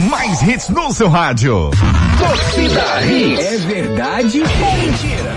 Mais 0.09 0.41
hits 0.41 0.69
no 0.69 0.91
seu 0.93 1.09
rádio. 1.09 1.71
Torcida 2.17 3.01
Hits. 3.05 3.39
É 3.39 3.57
verdade 3.57 4.41
ou 4.41 4.77
mentira? 4.77 5.30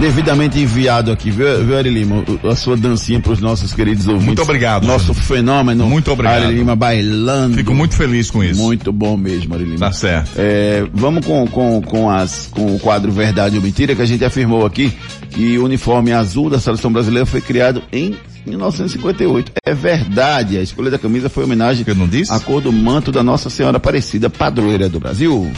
Devidamente 0.00 0.60
enviado 0.60 1.10
aqui, 1.10 1.30
viu, 1.30 1.64
viu 1.64 1.76
Ari 1.76 1.90
Lima? 1.90 2.24
A 2.44 2.54
sua 2.54 2.76
dancinha 2.76 3.18
para 3.18 3.32
os 3.32 3.40
nossos 3.40 3.72
queridos 3.72 4.06
ouvintes. 4.06 4.26
Muito 4.26 4.42
obrigado, 4.42 4.86
Nosso 4.86 5.12
fenômeno. 5.12 5.86
Muito 5.88 6.12
obrigado. 6.12 6.44
Ari 6.44 6.54
Lima 6.54 6.76
bailando. 6.76 7.56
Fico 7.56 7.74
muito 7.74 7.96
feliz 7.96 8.30
com 8.30 8.42
isso. 8.44 8.60
Muito 8.60 8.92
bom 8.92 9.16
mesmo, 9.16 9.54
Ari 9.54 9.64
Lima. 9.64 9.78
Tá 9.78 9.92
certo. 9.92 10.30
É, 10.36 10.86
vamos 10.94 11.26
com, 11.26 11.46
com, 11.48 11.82
com, 11.82 12.08
as, 12.08 12.48
com 12.50 12.76
o 12.76 12.78
quadro 12.78 13.10
Verdade 13.10 13.56
ou 13.56 13.62
Mentira, 13.62 13.94
que 13.94 14.02
a 14.02 14.06
gente 14.06 14.24
afirmou 14.24 14.64
aqui 14.64 14.92
que 15.30 15.58
o 15.58 15.64
uniforme 15.64 16.12
azul 16.12 16.48
da 16.48 16.60
seleção 16.60 16.92
brasileira 16.92 17.26
foi 17.26 17.40
criado 17.40 17.82
em 17.92 18.16
1958. 18.46 19.52
É 19.64 19.74
verdade, 19.74 20.58
a 20.58 20.62
escolha 20.62 20.90
da 20.90 20.98
camisa 20.98 21.28
foi 21.28 21.44
homenagem 21.44 21.84
à 22.30 22.40
cor 22.40 22.60
do 22.60 22.72
manto 22.72 23.10
da 23.10 23.22
Nossa 23.22 23.50
Senhora 23.50 23.76
Aparecida, 23.76 24.30
padroeira 24.30 24.88
do 24.88 25.00
Brasil. 25.00 25.50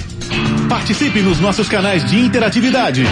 Participe 0.71 1.21
nos 1.21 1.39
nossos 1.41 1.69
canais 1.69 2.05
de 2.05 2.17
interatividade. 2.17 3.03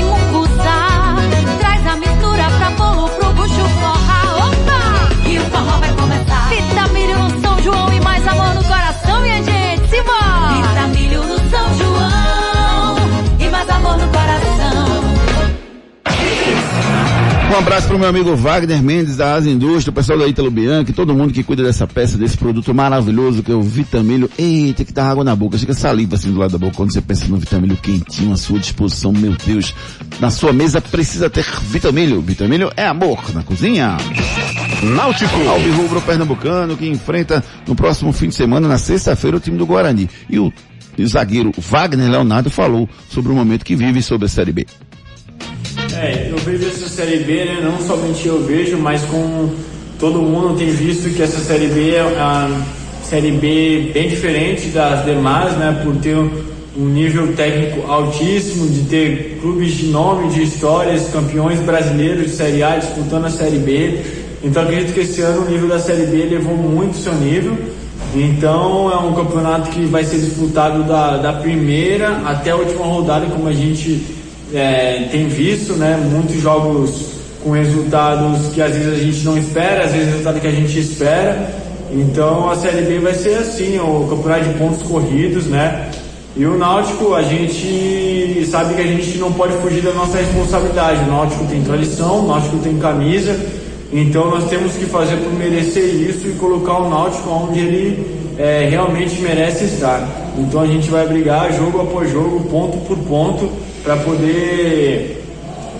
Um 17.49 17.59
abraço 17.59 17.87
pro 17.87 17.97
meu 17.97 18.09
amigo 18.09 18.35
Wagner 18.35 18.83
Mendes 18.83 19.15
da 19.15 19.35
Asa 19.35 19.49
Indústria, 19.49 19.91
o 19.91 19.93
pessoal 19.93 20.19
da 20.19 20.27
Ítalo 20.27 20.51
Bianchi, 20.51 20.91
todo 20.91 21.15
mundo 21.15 21.33
que 21.33 21.43
cuida 21.43 21.63
dessa 21.63 21.87
peça, 21.87 22.17
desse 22.17 22.37
produto 22.37 22.73
maravilhoso 22.73 23.41
que 23.41 23.51
é 23.51 23.55
o 23.55 23.61
Vitamilho. 23.61 24.29
Eita, 24.37 24.83
que 24.83 24.91
dá 24.91 25.09
água 25.09 25.23
na 25.23 25.33
boca, 25.35 25.57
chega 25.57 25.73
saliva 25.73 26.15
assim 26.15 26.31
do 26.31 26.39
lado 26.39 26.51
da 26.51 26.57
boca 26.57 26.75
quando 26.75 26.91
você 26.91 27.01
pensa 27.01 27.25
no 27.27 27.37
Vitamilho 27.37 27.77
quentinho 27.77 28.33
à 28.33 28.37
sua 28.37 28.59
disposição, 28.59 29.13
meu 29.13 29.33
Deus. 29.45 29.73
Na 30.19 30.29
sua 30.29 30.51
mesa 30.51 30.81
precisa 30.81 31.29
ter 31.29 31.45
Vitamilho. 31.63 32.21
Vitamilho 32.21 32.69
é 32.75 32.85
amor 32.85 33.33
na 33.33 33.41
cozinha. 33.43 33.95
Náutico. 34.83 35.39
Alvirrubro 35.49 36.01
Pernambucano 36.01 36.75
que 36.75 36.87
enfrenta 36.87 37.43
no 37.65 37.75
próximo 37.75 38.11
fim 38.11 38.27
de 38.27 38.35
semana, 38.35 38.67
na 38.67 38.77
sexta-feira, 38.77 39.37
o 39.37 39.39
time 39.39 39.57
do 39.57 39.65
Guarani. 39.65 40.09
E 40.29 40.37
o, 40.37 40.51
e 40.97 41.03
o 41.03 41.07
zagueiro 41.07 41.51
Wagner 41.57 42.11
Leonardo 42.11 42.49
falou 42.49 42.89
sobre 43.09 43.31
o 43.31 43.35
momento 43.35 43.63
que 43.63 43.75
vive 43.75 44.01
sobre 44.01 44.25
a 44.25 44.29
Série 44.29 44.51
B. 44.51 44.67
É, 45.95 46.29
eu 46.29 46.37
vejo 46.37 46.67
essa 46.67 46.87
Série 46.87 47.17
B, 47.23 47.45
né, 47.45 47.59
não 47.63 47.79
somente 47.85 48.27
eu 48.27 48.43
vejo, 48.43 48.77
mas 48.77 49.01
com 49.03 49.49
todo 49.99 50.19
mundo 50.21 50.57
tem 50.57 50.69
visto 50.69 51.09
que 51.15 51.21
essa 51.21 51.39
Série 51.39 51.67
B 51.67 51.95
é 51.95 52.01
a 52.01 52.49
Série 53.03 53.31
B 53.31 53.91
bem 53.93 54.09
diferente 54.09 54.67
das 54.67 55.05
demais, 55.05 55.53
né, 55.57 55.81
por 55.83 55.95
ter 55.97 56.15
um 56.15 56.85
nível 56.85 57.33
técnico 57.33 57.89
altíssimo, 57.89 58.67
de 58.67 58.81
ter 58.81 59.39
clubes 59.41 59.73
de 59.73 59.87
nome, 59.87 60.29
de 60.29 60.43
histórias, 60.43 61.09
campeões 61.09 61.59
brasileiros 61.61 62.25
de 62.25 62.29
Série 62.31 62.61
A 62.61 62.77
disputando 62.77 63.25
a 63.25 63.29
Série 63.29 63.57
B. 63.57 64.01
Então 64.43 64.61
acredito 64.61 64.93
que 64.93 64.99
esse 64.99 65.21
ano 65.21 65.45
o 65.47 65.49
nível 65.49 65.67
da 65.67 65.79
Série 65.79 66.05
B 66.05 66.25
levou 66.25 66.55
muito 66.55 66.93
o 66.93 66.97
seu 66.97 67.13
nível. 67.15 67.57
Então 68.15 68.91
é 68.91 68.97
um 68.97 69.13
campeonato 69.13 69.71
que 69.71 69.85
vai 69.85 70.03
ser 70.03 70.19
disputado 70.19 70.83
da, 70.83 71.17
da 71.17 71.33
primeira 71.33 72.17
até 72.25 72.51
a 72.51 72.55
última 72.55 72.85
rodada, 72.85 73.25
como 73.25 73.47
a 73.47 73.53
gente 73.53 74.16
é, 74.53 75.07
tem 75.11 75.27
visto, 75.27 75.73
né? 75.73 75.97
Muitos 76.11 76.41
jogos 76.41 77.17
com 77.43 77.51
resultados 77.51 78.53
que 78.53 78.61
às 78.61 78.73
vezes 78.73 78.93
a 78.93 79.03
gente 79.03 79.23
não 79.23 79.37
espera, 79.37 79.85
às 79.85 79.91
vezes 79.91 80.07
resultado 80.07 80.39
que 80.39 80.47
a 80.47 80.51
gente 80.51 80.79
espera. 80.79 81.49
Então 81.91 82.49
a 82.49 82.55
Série 82.55 82.81
B 82.81 82.99
vai 82.99 83.13
ser 83.13 83.35
assim, 83.35 83.79
o 83.79 84.07
campeonato 84.09 84.45
de 84.45 84.53
pontos 84.55 84.83
corridos, 84.83 85.45
né? 85.45 85.89
E 86.35 86.45
o 86.45 86.57
Náutico, 86.57 87.15
a 87.15 87.23
gente 87.23 88.45
sabe 88.51 88.75
que 88.75 88.81
a 88.81 88.85
gente 88.85 89.17
não 89.17 89.31
pode 89.33 89.53
fugir 89.53 89.81
da 89.81 89.91
nossa 89.93 90.17
responsabilidade. 90.19 91.03
O 91.03 91.07
Náutico 91.07 91.45
tem 91.45 91.63
tradição, 91.63 92.25
o 92.25 92.27
Náutico 92.27 92.57
tem 92.57 92.77
camisa, 92.77 93.35
então 93.91 94.29
nós 94.29 94.47
temos 94.49 94.73
que 94.73 94.85
fazer 94.85 95.15
por 95.17 95.33
merecer 95.33 95.83
isso 95.83 96.27
e 96.27 96.33
colocar 96.33 96.77
o 96.79 96.89
Náutico 96.89 97.29
onde 97.29 97.59
ele 97.59 98.05
é, 98.37 98.67
realmente 98.69 99.19
merece 99.21 99.65
estar. 99.65 100.07
Então 100.37 100.61
a 100.61 100.67
gente 100.67 100.89
vai 100.89 101.07
brigar 101.07 101.51
jogo 101.53 101.81
após 101.81 102.11
jogo, 102.11 102.41
ponto 102.51 102.77
por 102.85 102.97
ponto, 102.99 103.49
para 103.87 103.95
poder 103.95 105.23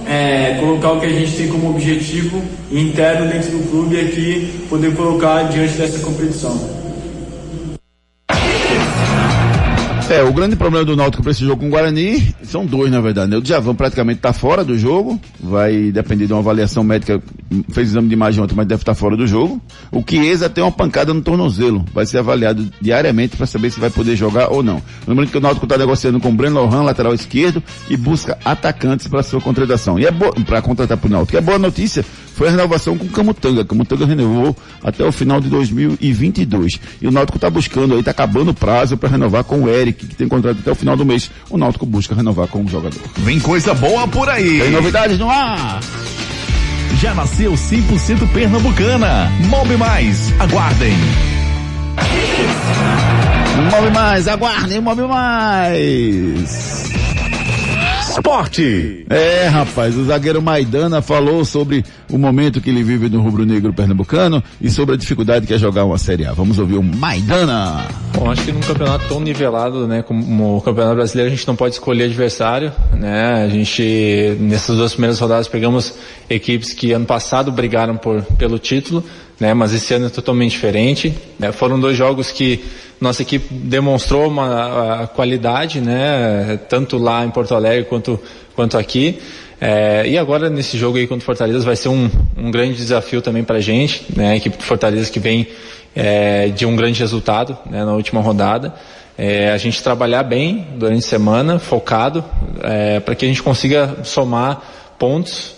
é, 0.08 0.56
colocar 0.62 0.94
o 0.94 1.00
que 1.02 1.08
a 1.08 1.10
gente 1.10 1.36
tem 1.36 1.50
como 1.50 1.72
objetivo 1.72 2.42
interno 2.72 3.30
dentro 3.30 3.52
do 3.52 3.70
clube 3.70 3.98
e 3.98 4.00
aqui 4.00 4.66
poder 4.70 4.96
colocar 4.96 5.44
diante 5.50 5.74
dessa 5.74 6.00
competição. 6.00 6.87
É, 10.10 10.24
o 10.24 10.32
grande 10.32 10.56
problema 10.56 10.86
do 10.86 10.96
Náutico 10.96 11.22
para 11.22 11.34
esse 11.34 11.44
jogo 11.44 11.60
com 11.60 11.68
o 11.68 11.70
Guarani 11.70 12.34
são 12.42 12.66
dois, 12.66 12.90
na 12.90 13.02
verdade. 13.02 13.30
Né? 13.30 13.36
O 13.36 13.42
Djavan 13.42 13.76
praticamente 13.76 14.20
está 14.20 14.32
fora 14.32 14.64
do 14.64 14.78
jogo, 14.78 15.20
vai 15.38 15.92
depender 15.92 16.26
de 16.28 16.32
uma 16.32 16.40
avaliação 16.40 16.82
médica, 16.82 17.22
fez 17.72 17.90
exame 17.90 18.08
de 18.08 18.14
imagem 18.14 18.42
ontem, 18.42 18.56
mas 18.56 18.66
deve 18.66 18.82
estar 18.82 18.96
fora 18.96 19.18
do 19.18 19.28
jogo. 19.28 19.62
O 19.92 20.02
Chiesa 20.10 20.50
tem 20.50 20.64
uma 20.64 20.72
pancada 20.72 21.14
no 21.14 21.22
tornozelo, 21.22 21.84
vai 21.94 22.06
ser 22.06 22.20
avaliado 22.20 22.70
diariamente 22.80 23.36
para 23.36 23.46
saber 23.46 23.70
se 23.70 23.82
vai 23.82 23.90
poder 23.90 24.16
jogar 24.16 24.48
ou 24.50 24.64
não. 24.64 24.82
Lembrando 25.06 25.30
que 25.30 25.38
o 25.38 25.42
Náutico 25.42 25.66
está 25.66 25.78
negociando 25.78 26.22
com 26.22 26.30
o 26.30 26.34
Breno 26.34 26.62
Lohan, 26.62 26.84
lateral 26.84 27.14
esquerdo, 27.14 27.62
e 27.90 27.98
busca 27.98 28.38
atacantes 28.46 29.08
para 29.10 29.22
sua 29.22 29.42
contratação. 29.42 30.00
E 30.00 30.06
é 30.06 30.12
para 30.46 30.62
contratar 30.62 30.98
para 30.98 31.08
o 31.08 31.12
Náutico. 31.12 31.36
E 31.36 31.38
a 31.38 31.42
boa 31.42 31.60
notícia 31.60 32.06
foi 32.38 32.50
a 32.50 32.52
renovação 32.52 32.96
com 32.96 33.06
o 33.06 33.10
Camutanga. 33.10 33.66
Camutanga 33.66 34.06
renovou 34.06 34.56
até 34.84 35.04
o 35.04 35.12
final 35.12 35.42
de 35.42 35.50
2022. 35.50 36.80
E 37.02 37.08
o 37.08 37.12
Náutico 37.12 37.40
está 37.40 37.50
buscando 37.50 37.96
aí, 37.96 38.00
está 38.00 38.12
acabando 38.12 38.52
o 38.52 38.54
prazo 38.54 38.96
para 38.96 39.10
renovar 39.10 39.44
com 39.44 39.64
o 39.64 39.70
Eric, 39.70 40.06
que 40.06 40.16
tem 40.16 40.28
contrato 40.28 40.60
até 40.60 40.72
o 40.72 40.76
final 40.76 40.96
do 40.96 41.04
mês. 41.04 41.32
O 41.50 41.58
Náutico 41.58 41.84
busca 41.84 42.14
renovar 42.14 42.48
com 42.48 42.64
o 42.64 42.68
jogador. 42.68 43.02
Vem 43.18 43.40
coisa 43.40 43.74
boa 43.74 44.08
por 44.08 44.30
aí. 44.30 44.60
Tem 44.60 44.70
novidades 44.70 45.18
no 45.18 45.28
ar. 45.28 45.80
Já 47.02 47.16
nasceu 47.16 47.54
100% 47.54 48.32
pernambucana. 48.32 49.32
Move 49.50 49.76
mais. 49.76 50.32
Aguardem. 50.40 50.94
Move 53.72 53.92
mais, 53.92 54.28
aguardem, 54.28 54.80
move 54.80 55.02
mais. 55.08 56.88
Esporte. 58.28 59.06
É, 59.10 59.48
rapaz, 59.48 59.96
o 59.96 60.04
zagueiro 60.04 60.42
Maidana 60.42 61.02
falou 61.02 61.46
sobre 61.46 61.86
o 62.12 62.18
momento 62.18 62.60
que 62.60 62.70
ele 62.70 62.84
vive 62.84 63.08
no 63.08 63.22
rubro-negro 63.22 63.72
pernambucano 63.72 64.44
e 64.60 64.70
sobre 64.70 64.96
a 64.96 64.98
dificuldade 64.98 65.48
que 65.48 65.54
é 65.54 65.58
jogar 65.58 65.86
uma 65.86 65.98
Série 65.98 66.26
A. 66.26 66.34
Vamos 66.34 66.60
ouvir 66.60 66.76
o 66.76 66.84
Maidana. 66.84 67.88
Bom, 68.14 68.30
acho 68.30 68.44
que 68.44 68.52
num 68.52 68.60
campeonato 68.60 69.08
tão 69.08 69.22
nivelado, 69.22 69.88
né, 69.88 70.02
como 70.02 70.58
o 70.58 70.62
Campeonato 70.62 70.98
Brasileiro, 70.98 71.32
a 71.32 71.36
gente 71.38 71.48
não 71.48 71.56
pode 71.56 71.76
escolher 71.76 72.04
adversário, 72.04 72.74
né? 73.00 73.46
A 73.46 73.48
gente 73.48 74.36
nessas 74.42 74.76
duas 74.76 74.92
primeiras 74.92 75.18
rodadas 75.22 75.48
pegamos 75.48 75.94
equipes 76.30 76.74
que 76.74 76.92
ano 76.92 77.06
passado 77.06 77.50
brigaram 77.50 77.96
por 77.96 78.22
pelo 78.38 78.60
título, 78.60 79.06
né? 79.40 79.54
Mas 79.54 79.74
esse 79.74 79.94
ano 79.94 80.08
é 80.08 80.10
totalmente 80.10 80.52
diferente. 80.52 81.14
Né? 81.40 81.52
Foram 81.52 81.80
dois 81.80 81.98
jogos 81.98 82.32
que 82.32 82.64
nossa 83.00 83.22
equipe 83.22 83.54
demonstrou 83.54 84.28
uma 84.28 85.08
qualidade, 85.16 85.80
né? 85.80 86.60
Tanto 86.68 86.98
lá 86.98 87.24
em 87.24 87.30
Porto 87.30 87.54
Alegre 87.54 87.86
quanto 87.86 88.20
quanto 88.56 88.78
aqui. 88.78 89.20
É, 89.62 90.04
e 90.08 90.18
agora 90.18 90.50
nesse 90.50 90.78
jogo 90.78 90.98
aí 90.98 91.08
contra 91.08 91.24
o 91.24 91.26
Fortaleza 91.26 91.66
vai 91.66 91.76
ser 91.76 91.90
um, 91.90 92.10
um 92.36 92.52
grande 92.52 92.76
desafio 92.76 93.22
também 93.22 93.44
para 93.44 93.58
a 93.58 93.62
gente, 93.62 94.06
né? 94.16 94.32
A 94.32 94.36
equipe 94.36 94.58
do 94.58 94.64
Fortaleza 94.64 95.12
que 95.12 95.20
vem 95.20 95.48
é, 95.96 96.48
de 96.50 96.66
um 96.66 96.76
grande 96.76 97.00
resultado 97.00 97.58
né, 97.70 97.84
na 97.84 97.94
última 97.94 98.22
rodada. 98.22 98.74
É, 99.18 99.52
a 99.52 99.58
gente 99.58 99.82
trabalhar 99.82 100.22
bem 100.22 100.68
durante 100.76 101.04
a 101.04 101.10
semana, 101.10 101.58
focado, 101.58 102.24
é, 102.62 103.00
para 103.00 103.16
que 103.16 103.26
a 103.26 103.28
gente 103.28 103.42
consiga 103.42 103.98
somar 104.04 104.62
pontos. 104.98 105.56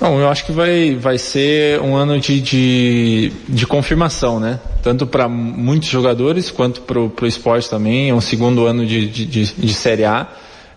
Não, 0.00 0.20
eu 0.20 0.28
acho 0.28 0.46
que 0.46 0.52
vai, 0.52 0.94
vai 0.94 1.18
ser 1.18 1.80
um 1.80 1.96
ano 1.96 2.20
de, 2.20 2.40
de, 2.40 3.32
de 3.48 3.66
confirmação, 3.66 4.38
né? 4.38 4.60
Tanto 4.82 5.06
para 5.06 5.28
muitos 5.28 5.88
jogadores 5.88 6.50
quanto 6.50 6.82
para 6.82 6.98
o 6.98 7.26
esporte 7.26 7.68
também. 7.68 8.10
É 8.10 8.14
um 8.14 8.20
segundo 8.20 8.66
ano 8.66 8.86
de, 8.86 9.08
de, 9.08 9.26
de, 9.26 9.52
de 9.52 9.74
Série 9.74 10.04
A, 10.04 10.28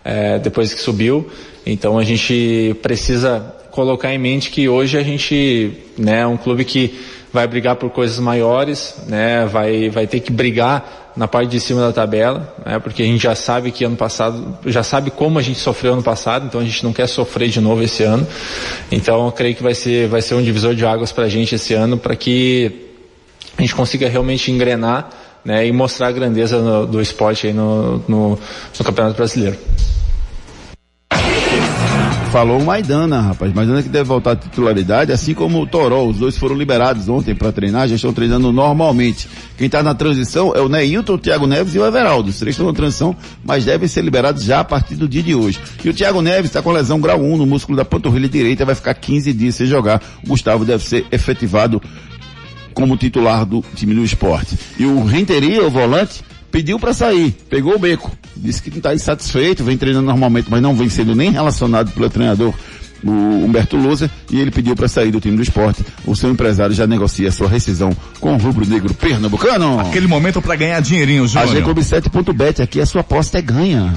é, 0.04 0.38
depois 0.38 0.74
que 0.74 0.80
subiu. 0.80 1.30
Então 1.64 1.98
a 1.98 2.04
gente 2.04 2.76
precisa 2.82 3.54
colocar 3.70 4.12
em 4.12 4.18
mente 4.18 4.50
que 4.50 4.68
hoje 4.68 4.98
a 4.98 5.02
gente 5.02 5.72
né, 5.96 6.20
é 6.20 6.26
um 6.26 6.36
clube 6.36 6.64
que 6.64 7.00
vai 7.32 7.46
brigar 7.46 7.76
por 7.76 7.90
coisas 7.90 8.18
maiores, 8.18 8.96
né, 9.06 9.46
vai, 9.46 9.88
vai 9.88 10.06
ter 10.06 10.20
que 10.20 10.30
brigar 10.30 11.12
na 11.16 11.26
parte 11.26 11.50
de 11.50 11.60
cima 11.60 11.80
da 11.80 11.92
tabela, 11.92 12.54
né, 12.64 12.78
porque 12.78 13.02
a 13.02 13.06
gente 13.06 13.22
já 13.22 13.34
sabe 13.34 13.70
que 13.70 13.84
ano 13.84 13.96
passado, 13.96 14.56
já 14.66 14.82
sabe 14.82 15.10
como 15.10 15.38
a 15.38 15.42
gente 15.42 15.58
sofreu 15.58 15.94
ano 15.94 16.02
passado, 16.02 16.46
então 16.46 16.60
a 16.60 16.64
gente 16.64 16.84
não 16.84 16.92
quer 16.92 17.06
sofrer 17.06 17.48
de 17.48 17.60
novo 17.60 17.82
esse 17.82 18.02
ano. 18.02 18.26
Então 18.90 19.26
eu 19.26 19.32
creio 19.32 19.54
que 19.54 19.62
vai 19.62 19.74
ser, 19.74 20.08
vai 20.08 20.20
ser 20.20 20.34
um 20.34 20.42
divisor 20.42 20.74
de 20.74 20.84
águas 20.84 21.10
para 21.10 21.24
a 21.24 21.28
gente 21.28 21.54
esse 21.54 21.72
ano, 21.74 21.96
para 21.96 22.14
que 22.14 22.88
a 23.56 23.62
gente 23.62 23.74
consiga 23.74 24.08
realmente 24.08 24.50
engrenar 24.50 25.08
né, 25.44 25.66
e 25.66 25.72
mostrar 25.72 26.08
a 26.08 26.12
grandeza 26.12 26.58
no- 26.60 26.86
do 26.86 27.00
esporte 27.00 27.46
aí 27.46 27.52
no, 27.52 27.98
no, 28.06 28.38
no 28.78 28.84
Campeonato 28.84 29.16
Brasileiro. 29.16 29.58
Falou 32.32 32.58
o 32.58 32.64
Maidana, 32.64 33.20
rapaz. 33.20 33.52
Maidana 33.52 33.82
que 33.82 33.90
deve 33.90 34.04
voltar 34.04 34.30
à 34.30 34.36
titularidade, 34.36 35.12
assim 35.12 35.34
como 35.34 35.60
o 35.60 35.66
Toró. 35.66 36.06
Os 36.06 36.16
dois 36.16 36.34
foram 36.34 36.56
liberados 36.56 37.06
ontem 37.06 37.34
para 37.34 37.52
treinar, 37.52 37.86
já 37.86 37.96
estão 37.96 38.10
treinando 38.10 38.50
normalmente. 38.50 39.28
Quem 39.58 39.66
está 39.66 39.82
na 39.82 39.94
transição 39.94 40.50
é 40.56 40.60
o 40.62 40.66
Neilton, 40.66 41.12
o 41.12 41.18
Thiago 41.18 41.46
Neves 41.46 41.74
e 41.74 41.78
o 41.78 41.84
Everaldo. 41.84 42.30
Os 42.30 42.38
três 42.38 42.54
estão 42.54 42.66
na 42.66 42.72
transição, 42.72 43.14
mas 43.44 43.66
devem 43.66 43.86
ser 43.86 44.00
liberados 44.00 44.44
já 44.44 44.60
a 44.60 44.64
partir 44.64 44.94
do 44.94 45.06
dia 45.06 45.22
de 45.22 45.34
hoje. 45.34 45.60
E 45.84 45.90
o 45.90 45.92
Thiago 45.92 46.22
Neves 46.22 46.46
está 46.46 46.62
com 46.62 46.72
lesão 46.72 46.98
grau 47.02 47.20
1 47.20 47.36
no 47.36 47.44
músculo 47.44 47.76
da 47.76 47.84
panturrilha 47.84 48.30
direita, 48.30 48.64
vai 48.64 48.74
ficar 48.74 48.94
15 48.94 49.30
dias 49.34 49.54
sem 49.54 49.66
jogar. 49.66 50.02
O 50.24 50.28
Gustavo 50.28 50.64
deve 50.64 50.82
ser 50.82 51.04
efetivado 51.12 51.82
como 52.72 52.96
titular 52.96 53.44
do 53.44 53.62
time 53.74 53.94
do 53.94 54.02
esporte. 54.02 54.58
E 54.78 54.86
o 54.86 55.04
Renteria, 55.04 55.66
o 55.66 55.70
volante, 55.70 56.24
pediu 56.52 56.78
para 56.78 56.92
sair, 56.92 57.34
pegou 57.48 57.74
o 57.74 57.78
beco. 57.78 58.12
Disse 58.36 58.62
que 58.62 58.70
não 58.70 58.76
está 58.76 58.94
insatisfeito, 58.94 59.64
vem 59.64 59.76
treinando 59.76 60.06
normalmente, 60.06 60.48
mas 60.50 60.62
não 60.62 60.76
vem 60.76 60.88
sendo 60.88 61.14
nem 61.14 61.30
relacionado 61.30 61.90
pelo 61.92 62.08
treinador, 62.08 62.54
o 63.02 63.10
Humberto 63.10 63.76
Lousa, 63.76 64.10
e 64.30 64.38
ele 64.38 64.50
pediu 64.50 64.76
para 64.76 64.86
sair 64.86 65.10
do 65.10 65.20
time 65.20 65.36
do 65.36 65.42
esporte. 65.42 65.84
O 66.06 66.14
seu 66.14 66.30
empresário 66.30 66.74
já 66.74 66.86
negocia 66.86 67.32
sua 67.32 67.48
rescisão 67.48 67.90
com 68.20 68.34
o 68.34 68.36
rubro-negro 68.36 68.94
pernambucano. 68.94 69.80
Aquele 69.80 70.06
momento 70.06 70.40
para 70.40 70.54
ganhar 70.54 70.80
dinheirinho, 70.80 71.24
A 71.24 71.26
Júnior. 71.26 71.74
G7.bet, 71.74 72.62
aqui 72.62 72.80
a 72.80 72.86
sua 72.86 73.00
aposta 73.00 73.38
é 73.38 73.42
ganha. 73.42 73.92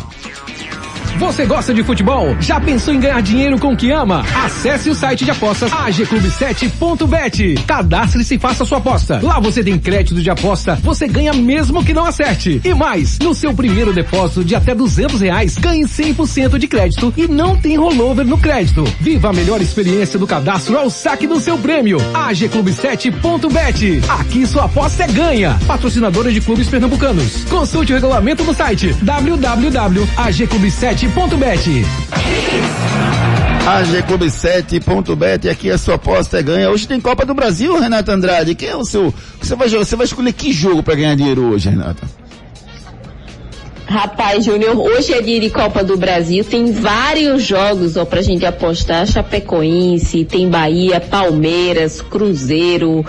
Você 1.18 1.46
gosta 1.46 1.74
de 1.74 1.82
futebol? 1.82 2.36
Já 2.42 2.60
pensou 2.60 2.94
em 2.94 3.00
ganhar 3.00 3.22
dinheiro 3.22 3.58
com 3.58 3.72
o 3.72 3.78
que 3.78 3.90
ama? 3.90 4.24
Acesse 4.44 4.90
o 4.90 4.96
site 4.96 5.24
de 5.24 5.32
apostas 5.32 5.72
agclube7.bet. 5.72 7.56
Cadastre-se 7.66 8.36
e 8.36 8.40
faça 8.40 8.66
sua 8.66 8.80
aposta. 8.80 9.22
Lá 9.24 9.40
você 9.40 9.64
tem 9.64 9.80
crédito 9.80 10.22
de 10.22 10.30
aposta, 10.30 10.76
você 10.84 11.08
ganha 11.08 11.34
mesmo 11.34 11.84
que 11.86 11.94
não 11.94 12.06
acerte. 12.06 12.60
E 12.64 12.74
mais, 12.74 13.18
no 13.20 13.34
seu 13.34 13.54
primeiro 13.54 13.94
depósito 13.94 14.44
de 14.44 14.56
até 14.56 14.76
200 14.76 15.22
reais, 15.22 15.58
ganhe 15.58 15.86
100% 15.86 16.58
de 16.58 16.68
crédito 16.68 17.14
e 17.16 17.28
não 17.28 17.56
tem 17.56 17.78
rollover 17.78 18.26
no 18.26 18.38
crédito. 18.38 18.84
Viva 19.00 19.30
a 19.30 19.34
melhor 19.34 19.62
experiência 19.62 20.20
do 20.20 20.28
cadastro 20.28 20.78
ao 20.78 20.90
saque 20.90 21.26
do 21.26 21.40
seu 21.40 21.58
prêmio. 21.58 21.98
agclube7.bet. 22.14 24.02
Aqui 24.20 24.46
sua 24.46 24.66
aposta 24.66 25.04
é 25.04 25.08
ganha. 25.08 25.58
Patrocinadora 25.66 26.30
de 26.32 26.42
clubes 26.42 26.68
pernambucanos. 26.68 27.46
Consulte 27.46 27.94
o 27.94 27.96
regulamento 27.96 28.44
no 28.44 28.54
site 28.54 28.94
www.agclube7.bet. 31.06 31.86
A 33.68 33.84
G7.bet, 33.84 35.50
aqui 35.50 35.72
a 35.72 35.78
sua 35.78 35.96
aposta 35.96 36.40
é 36.40 36.44
ganha. 36.44 36.70
Hoje 36.70 36.88
tem 36.88 37.00
Copa 37.02 37.26
do 37.26 37.34
Brasil, 37.34 37.80
Renata 37.80 38.14
Andrade. 38.14 38.56
Quem 38.56 38.70
é 38.70 38.76
o 38.76 38.86
seu. 38.86 39.14
Você 39.42 39.56
vai, 39.56 39.68
você 39.70 39.96
vai 39.96 40.06
escolher 40.06 40.34
que 40.34 40.52
jogo 40.52 40.84
para 40.84 40.96
ganhar 40.96 41.16
dinheiro 41.16 41.44
hoje, 41.46 41.70
Renata? 41.70 42.08
Rapaz, 43.88 44.44
Júnior, 44.46 44.76
hoje 44.78 45.14
é 45.14 45.22
dia 45.22 45.40
de 45.40 45.50
Copa 45.52 45.84
do 45.84 45.96
Brasil, 45.96 46.44
tem 46.44 46.72
vários 46.72 47.44
jogos 47.44 47.96
ó, 47.96 48.04
pra 48.04 48.20
gente 48.24 48.44
apostar, 48.44 49.06
Chapecoense, 49.06 50.26
tem 50.26 50.50
Bahia, 50.50 51.00
Palmeiras, 51.00 52.02
Cruzeiro, 52.02 53.06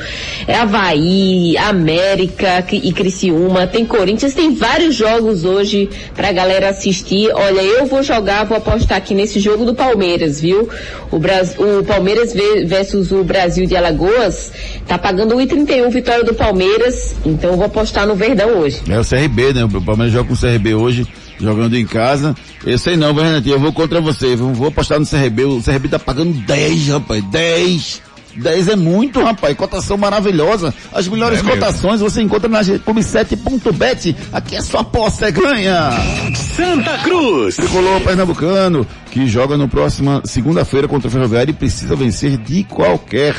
Havaí, 0.46 1.56
América 1.56 2.62
e 2.70 2.92
Criciúma, 2.92 3.66
tem 3.66 3.86
Corinthians, 3.86 4.34
tem 4.34 4.54
vários 4.54 4.94
jogos 4.94 5.46
hoje 5.46 5.88
pra 6.14 6.30
galera 6.30 6.68
assistir. 6.68 7.30
Olha, 7.32 7.62
eu 7.62 7.86
vou 7.86 8.02
jogar, 8.02 8.44
vou 8.44 8.58
apostar 8.58 8.98
aqui 8.98 9.14
nesse 9.14 9.40
jogo 9.40 9.64
do 9.64 9.74
Palmeiras, 9.74 10.40
viu? 10.42 10.68
O, 11.10 11.18
Bras... 11.18 11.54
o 11.58 11.84
Palmeiras 11.84 12.34
ve- 12.34 12.66
versus 12.66 13.12
o 13.12 13.24
Brasil 13.24 13.64
de 13.66 13.74
Alagoas 13.74 14.52
tá 14.86 14.98
pagando 14.98 15.34
1,31 15.36 15.88
vitória 15.88 16.22
do 16.22 16.34
Palmeiras, 16.34 17.14
então 17.24 17.52
eu 17.52 17.56
vou 17.56 17.64
apostar 17.66 18.06
no 18.06 18.14
Verdão 18.14 18.58
hoje. 18.58 18.82
É 18.88 18.98
o 19.00 19.04
CRB, 19.04 19.54
né? 19.54 19.64
O 19.64 19.80
Palmeiras 19.82 20.12
joga 20.12 20.28
com 20.28 20.34
o 20.34 20.36
CRB 20.38 20.65
hoje, 20.74 21.06
jogando 21.38 21.76
em 21.76 21.86
casa. 21.86 22.34
Eu 22.64 22.78
sei 22.78 22.96
não, 22.96 23.14
Renatinho? 23.14 23.56
Eu 23.56 23.60
vou 23.60 23.72
contra 23.72 24.00
você. 24.00 24.34
Eu 24.34 24.52
vou 24.52 24.68
apostar 24.68 24.98
no 24.98 25.06
CRB. 25.06 25.44
O 25.44 25.62
CRB 25.62 25.88
tá 25.88 25.98
pagando 25.98 26.32
10, 26.32 26.88
rapaz. 26.88 27.24
10. 27.24 28.02
10 28.36 28.68
é 28.68 28.76
muito, 28.76 29.22
rapaz. 29.22 29.56
Cotação 29.56 29.96
maravilhosa. 29.96 30.72
As 30.92 31.08
melhores 31.08 31.40
É 31.40 31.42
cotações 31.42 32.00
você 32.00 32.22
encontra 32.22 32.48
na 32.48 32.60
Clube7.bet. 32.60 34.14
Aqui 34.32 34.56
é 34.56 34.62
sua 34.62 34.80
aposta, 34.80 35.28
é 35.28 35.30
ganha. 35.30 35.90
Santa 36.34 36.98
Cruz. 36.98 37.56
Tricolor 37.56 38.00
Pernambucano, 38.02 38.86
que 39.10 39.26
joga 39.26 39.56
no 39.56 39.68
próxima 39.68 40.22
segunda-feira 40.24 40.86
contra 40.86 41.08
o 41.08 41.10
Ferroviário 41.10 41.50
e 41.50 41.54
precisa 41.54 41.96
vencer 41.96 42.36
de 42.36 42.64
qualquer 42.64 43.34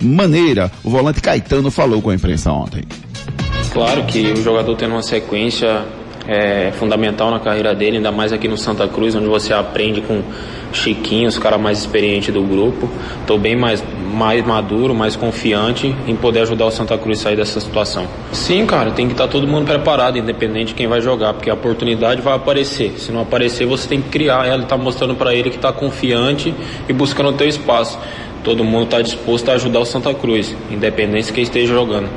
maneira. 0.00 0.70
O 0.84 0.90
volante 0.90 1.20
Caetano 1.20 1.70
falou 1.70 2.00
com 2.00 2.10
a 2.10 2.14
imprensa 2.14 2.52
ontem. 2.52 2.84
Claro 3.72 4.04
que 4.04 4.32
o 4.32 4.42
jogador 4.42 4.76
tendo 4.76 4.92
uma 4.92 5.02
sequência 5.02 5.84
é 6.28 6.72
fundamental 6.72 7.30
na 7.30 7.38
carreira 7.38 7.74
dele, 7.74 7.98
ainda 7.98 8.10
mais 8.10 8.32
aqui 8.32 8.48
no 8.48 8.56
Santa 8.56 8.88
Cruz, 8.88 9.14
onde 9.14 9.26
você 9.26 9.52
aprende 9.52 10.00
com 10.00 10.22
Chiquinho, 10.72 11.28
os 11.28 11.38
caras 11.38 11.60
mais 11.60 11.78
experientes 11.78 12.32
do 12.34 12.42
grupo. 12.42 12.88
Estou 13.20 13.38
bem 13.38 13.56
mais, 13.56 13.82
mais 14.12 14.44
maduro, 14.44 14.94
mais 14.94 15.14
confiante 15.14 15.94
em 16.06 16.16
poder 16.16 16.40
ajudar 16.40 16.66
o 16.66 16.70
Santa 16.70 16.98
Cruz 16.98 17.20
a 17.20 17.22
sair 17.24 17.36
dessa 17.36 17.60
situação. 17.60 18.06
Sim, 18.32 18.66
cara, 18.66 18.90
tem 18.90 19.06
que 19.06 19.12
estar 19.14 19.28
todo 19.28 19.46
mundo 19.46 19.66
preparado, 19.66 20.18
independente 20.18 20.68
de 20.68 20.74
quem 20.74 20.86
vai 20.86 21.00
jogar, 21.00 21.32
porque 21.34 21.48
a 21.48 21.54
oportunidade 21.54 22.20
vai 22.20 22.34
aparecer. 22.34 22.94
Se 22.98 23.12
não 23.12 23.22
aparecer, 23.22 23.66
você 23.66 23.88
tem 23.88 24.02
que 24.02 24.08
criar 24.08 24.46
ela 24.46 24.62
e 24.62 24.66
tá 24.66 24.76
mostrando 24.76 25.14
para 25.14 25.34
ele 25.34 25.50
que 25.50 25.56
está 25.56 25.72
confiante 25.72 26.52
e 26.88 26.92
buscando 26.92 27.30
o 27.30 27.32
teu 27.32 27.48
espaço. 27.48 27.98
Todo 28.42 28.64
mundo 28.64 28.84
está 28.84 29.00
disposto 29.00 29.48
a 29.50 29.54
ajudar 29.54 29.80
o 29.80 29.84
Santa 29.84 30.12
Cruz, 30.14 30.54
independente 30.70 31.26
de 31.26 31.32
quem 31.32 31.42
esteja 31.42 31.74
jogando. 31.74 32.08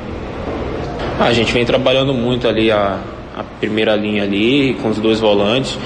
Ah, 1.18 1.26
a 1.26 1.32
gente 1.32 1.52
vem 1.52 1.64
trabalhando 1.64 2.14
muito 2.14 2.48
ali 2.48 2.70
a, 2.70 2.98
a 3.36 3.42
primeira 3.42 3.94
linha 3.96 4.22
ali, 4.22 4.74
com 4.82 4.88
os 4.88 4.98
dois 4.98 5.20
volantes. 5.20 5.78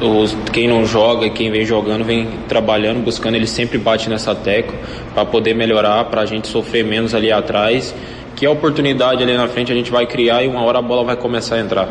Os, 0.00 0.34
quem 0.52 0.66
não 0.66 0.86
joga 0.86 1.26
e 1.26 1.30
quem 1.30 1.50
vem 1.50 1.64
jogando 1.64 2.04
vem 2.04 2.26
trabalhando, 2.48 3.04
buscando, 3.04 3.34
ele 3.34 3.46
sempre 3.46 3.76
bate 3.76 4.08
nessa 4.08 4.34
tecla 4.34 4.74
para 5.12 5.26
poder 5.26 5.54
melhorar, 5.54 6.04
para 6.06 6.22
a 6.22 6.26
gente 6.26 6.48
sofrer 6.48 6.84
menos 6.84 7.14
ali 7.14 7.30
atrás. 7.30 7.94
Que 8.34 8.46
a 8.46 8.50
oportunidade 8.50 9.22
ali 9.22 9.36
na 9.36 9.46
frente 9.48 9.70
a 9.70 9.74
gente 9.74 9.90
vai 9.90 10.06
criar 10.06 10.42
e 10.42 10.48
uma 10.48 10.62
hora 10.62 10.78
a 10.78 10.82
bola 10.82 11.04
vai 11.04 11.16
começar 11.16 11.56
a 11.56 11.60
entrar. 11.60 11.88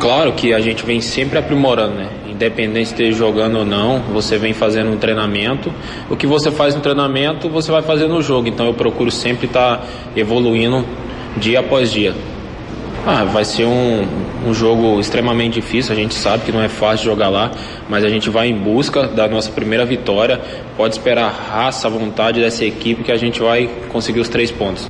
Claro 0.00 0.32
que 0.32 0.54
a 0.54 0.60
gente 0.60 0.84
vem 0.84 1.00
sempre 1.00 1.38
aprimorando, 1.38 1.94
né? 1.94 2.08
Independente 2.28 2.88
de 2.88 2.92
esteja 2.92 3.18
jogando 3.18 3.58
ou 3.58 3.64
não, 3.64 4.00
você 4.12 4.38
vem 4.38 4.54
fazendo 4.54 4.90
um 4.90 4.96
treinamento. 4.96 5.72
O 6.10 6.16
que 6.16 6.26
você 6.26 6.50
faz 6.50 6.74
no 6.74 6.80
treinamento, 6.80 7.48
você 7.48 7.70
vai 7.70 7.82
fazer 7.82 8.08
no 8.08 8.22
jogo. 8.22 8.48
Então 8.48 8.66
eu 8.66 8.74
procuro 8.74 9.10
sempre 9.10 9.46
estar 9.46 9.86
evoluindo 10.16 10.84
dia 11.36 11.60
após 11.60 11.92
dia. 11.92 12.14
Ah, 13.04 13.24
vai 13.24 13.44
ser 13.44 13.64
um, 13.64 14.06
um 14.46 14.54
jogo 14.54 15.00
extremamente 15.00 15.54
difícil, 15.54 15.92
a 15.92 15.96
gente 15.96 16.14
sabe 16.14 16.44
que 16.44 16.52
não 16.52 16.62
é 16.62 16.68
fácil 16.68 17.06
jogar 17.06 17.28
lá, 17.28 17.50
mas 17.88 18.04
a 18.04 18.08
gente 18.08 18.30
vai 18.30 18.48
em 18.48 18.56
busca 18.56 19.08
da 19.08 19.26
nossa 19.26 19.50
primeira 19.50 19.84
vitória. 19.84 20.40
Pode 20.76 20.94
esperar 20.94 21.24
a 21.24 21.30
raça, 21.30 21.88
a 21.88 21.90
vontade 21.90 22.40
dessa 22.40 22.64
equipe 22.64 23.02
que 23.02 23.10
a 23.10 23.16
gente 23.16 23.40
vai 23.40 23.68
conseguir 23.88 24.20
os 24.20 24.28
três 24.28 24.52
pontos. 24.52 24.86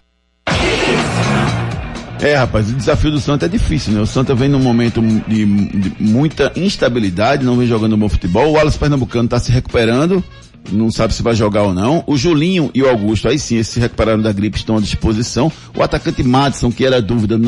É, 2.21 2.37
rapaz, 2.37 2.71
o 2.71 2.75
desafio 2.75 3.11
do 3.11 3.19
Santa 3.19 3.47
é 3.47 3.49
difícil, 3.49 3.95
né? 3.95 4.01
O 4.01 4.07
Santa 4.07 4.33
vem 4.33 4.49
num 4.49 4.61
momento 4.61 5.03
de, 5.27 5.45
de 5.45 5.93
muita 5.99 6.53
instabilidade, 6.55 7.45
não 7.45 7.57
vem 7.57 7.67
jogando 7.67 7.97
bom 7.97 8.09
futebol. 8.09 8.51
O 8.51 8.53
Wallace 8.53 8.79
Pernambucano 8.79 9.25
está 9.25 9.41
se 9.41 9.51
recuperando, 9.51 10.23
não 10.71 10.91
sabe 10.91 11.15
se 11.15 11.23
vai 11.23 11.35
jogar 11.35 11.63
ou 11.63 11.75
não. 11.75 12.05
O 12.07 12.17
Julinho 12.17 12.71
e 12.75 12.83
o 12.83 12.89
Augusto, 12.89 13.29
aí 13.29 13.39
sim, 13.39 13.57
eles 13.57 13.69
se 13.69 13.81
recuperaram 13.81 14.23
da 14.23 14.33
gripe, 14.33 14.57
estão 14.59 14.77
à 14.77 14.81
disposição. 14.81 15.51
O 15.77 15.83
atacante 15.83 16.23
Madison, 16.23 16.71
que 16.71 16.85
era 16.85 17.01
dúvida, 17.03 17.39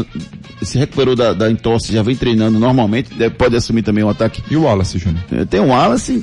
se 0.62 0.78
recuperou 0.78 1.14
da, 1.14 1.32
da 1.32 1.50
entorse, 1.50 1.92
já 1.92 2.02
vem 2.02 2.16
treinando 2.16 2.58
normalmente, 2.58 3.10
pode 3.38 3.56
assumir 3.56 3.82
também 3.82 4.02
o 4.04 4.08
ataque. 4.08 4.42
E 4.50 4.56
o 4.56 4.62
Wallace, 4.62 4.98
Júnior? 4.98 5.22
É, 5.30 5.44
Tem 5.44 5.60
o 5.60 5.68
Wallace, 5.68 6.22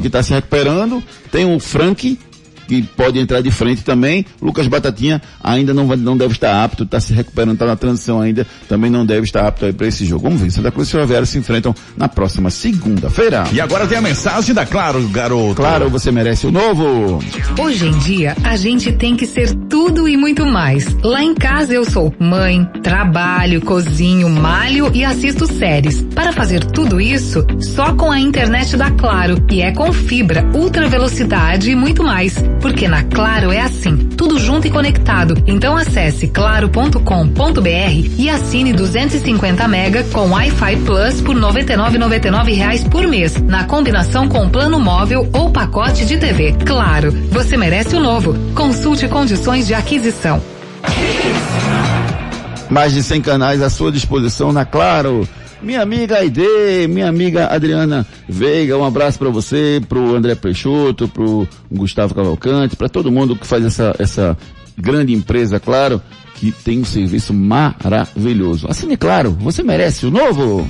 que 0.00 0.06
está 0.06 0.22
se 0.22 0.32
recuperando. 0.32 1.02
Tem 1.30 1.44
o 1.44 1.58
Frank, 1.58 2.18
que 2.66 2.82
pode 2.82 3.18
entrar 3.18 3.40
de 3.40 3.50
frente 3.50 3.82
também. 3.82 4.24
Lucas 4.40 4.66
Batatinha 4.66 5.20
ainda 5.42 5.72
não, 5.74 5.86
vai- 5.86 5.96
não 5.96 6.16
deve 6.16 6.32
estar 6.34 6.62
apto, 6.64 6.84
está 6.84 7.00
se 7.00 7.12
recuperando, 7.12 7.54
está 7.54 7.66
na 7.66 7.76
transição 7.76 8.20
ainda, 8.20 8.46
também 8.68 8.90
não 8.90 9.04
deve 9.04 9.24
estar 9.24 9.46
apto 9.46 9.64
aí 9.66 9.72
para 9.72 9.86
esse 9.86 10.04
jogo. 10.04 10.24
Vamos 10.24 10.40
ver, 10.40 10.50
Santa 10.50 10.70
Cruz 10.70 10.88
e 10.88 10.92
Ferroviária 10.92 11.26
se 11.26 11.38
enfrentam 11.38 11.74
na 11.96 12.08
próxima 12.08 12.50
segunda-feira. 12.50 13.44
E 13.52 13.60
agora 13.60 13.86
tem 13.86 13.98
a 13.98 14.02
mensagem 14.02 14.54
da 14.54 14.66
Claro, 14.66 15.06
garoto. 15.08 15.54
Claro, 15.56 15.88
você 15.90 16.10
merece 16.10 16.46
o 16.46 16.50
novo. 16.52 17.22
Hoje 17.60 17.86
em 17.86 17.98
dia, 17.98 18.36
a 18.44 18.56
gente 18.56 18.92
tem 18.92 19.14
que 19.16 19.26
ser 19.26 19.54
tudo 19.68 20.08
e 20.08 20.16
muito 20.16 20.44
mais. 20.46 20.86
Lá 21.02 21.22
em 21.22 21.34
casa 21.34 21.74
eu 21.74 21.84
sou 21.84 22.14
mãe, 22.18 22.64
trabalho, 22.82 23.60
cozinho, 23.60 24.28
malho 24.30 24.90
e 24.94 25.04
assisto 25.04 25.46
séries. 25.52 26.00
Para 26.14 26.32
fazer 26.32 26.64
tudo 26.64 27.00
isso, 27.00 27.44
só 27.60 27.92
com 27.94 28.10
a 28.10 28.18
internet 28.18 28.76
da 28.76 28.90
Claro, 28.90 29.42
e 29.50 29.60
é 29.60 29.72
com 29.72 29.92
fibra, 29.92 30.48
ultra 30.54 30.88
velocidade 30.88 31.70
e 31.70 31.74
muito 31.74 32.02
mais. 32.02 32.36
Porque 32.60 32.86
na 32.86 33.02
Claro 33.04 33.50
é 33.50 33.60
assim, 33.60 33.96
tudo 33.96 34.38
junto 34.38 34.66
e 34.66 34.70
conectado. 34.70 35.34
Então 35.46 35.76
acesse 35.76 36.28
claro.com.br 36.28 37.70
e 38.18 38.30
assine 38.30 38.72
250 38.72 39.68
mega 39.68 40.04
com 40.04 40.30
Wi-Fi 40.30 40.76
Plus 40.84 41.20
por 41.20 41.36
99,99 41.36 42.54
reais 42.54 42.84
por 42.84 43.06
mês, 43.06 43.40
na 43.42 43.64
combinação 43.64 44.28
com 44.28 44.48
plano 44.48 44.78
móvel 44.78 45.28
ou 45.32 45.50
pacote 45.50 46.04
de 46.04 46.16
TV. 46.16 46.52
Claro, 46.64 47.12
você 47.30 47.56
merece 47.56 47.96
o 47.96 48.00
novo. 48.00 48.34
Consulte 48.54 49.08
condições 49.08 49.66
de 49.66 49.74
aquisição. 49.74 50.42
Mais 52.70 52.92
de 52.92 53.02
100 53.02 53.20
canais 53.20 53.62
à 53.62 53.68
sua 53.68 53.92
disposição 53.92 54.52
na 54.52 54.64
Claro. 54.64 55.28
Minha 55.62 55.82
amiga 55.82 56.18
Aide, 56.18 56.88
minha 56.88 57.08
amiga 57.08 57.46
Adriana 57.46 58.06
Veiga, 58.28 58.76
um 58.76 58.84
abraço 58.84 59.18
para 59.18 59.30
você, 59.30 59.80
pro 59.88 60.16
André 60.16 60.34
Peixoto, 60.34 61.06
pro 61.06 61.46
Gustavo 61.70 62.14
Cavalcante, 62.14 62.74
para 62.74 62.88
todo 62.88 63.12
mundo 63.12 63.36
que 63.36 63.46
faz 63.46 63.64
essa, 63.64 63.94
essa 63.98 64.36
grande 64.76 65.12
empresa, 65.12 65.60
claro, 65.60 66.02
que 66.34 66.50
tem 66.50 66.80
um 66.80 66.84
serviço 66.84 67.32
maravilhoso. 67.32 68.66
Assine 68.68 68.96
claro, 68.96 69.30
você 69.30 69.62
merece 69.62 70.04
o 70.04 70.10
novo. 70.10 70.66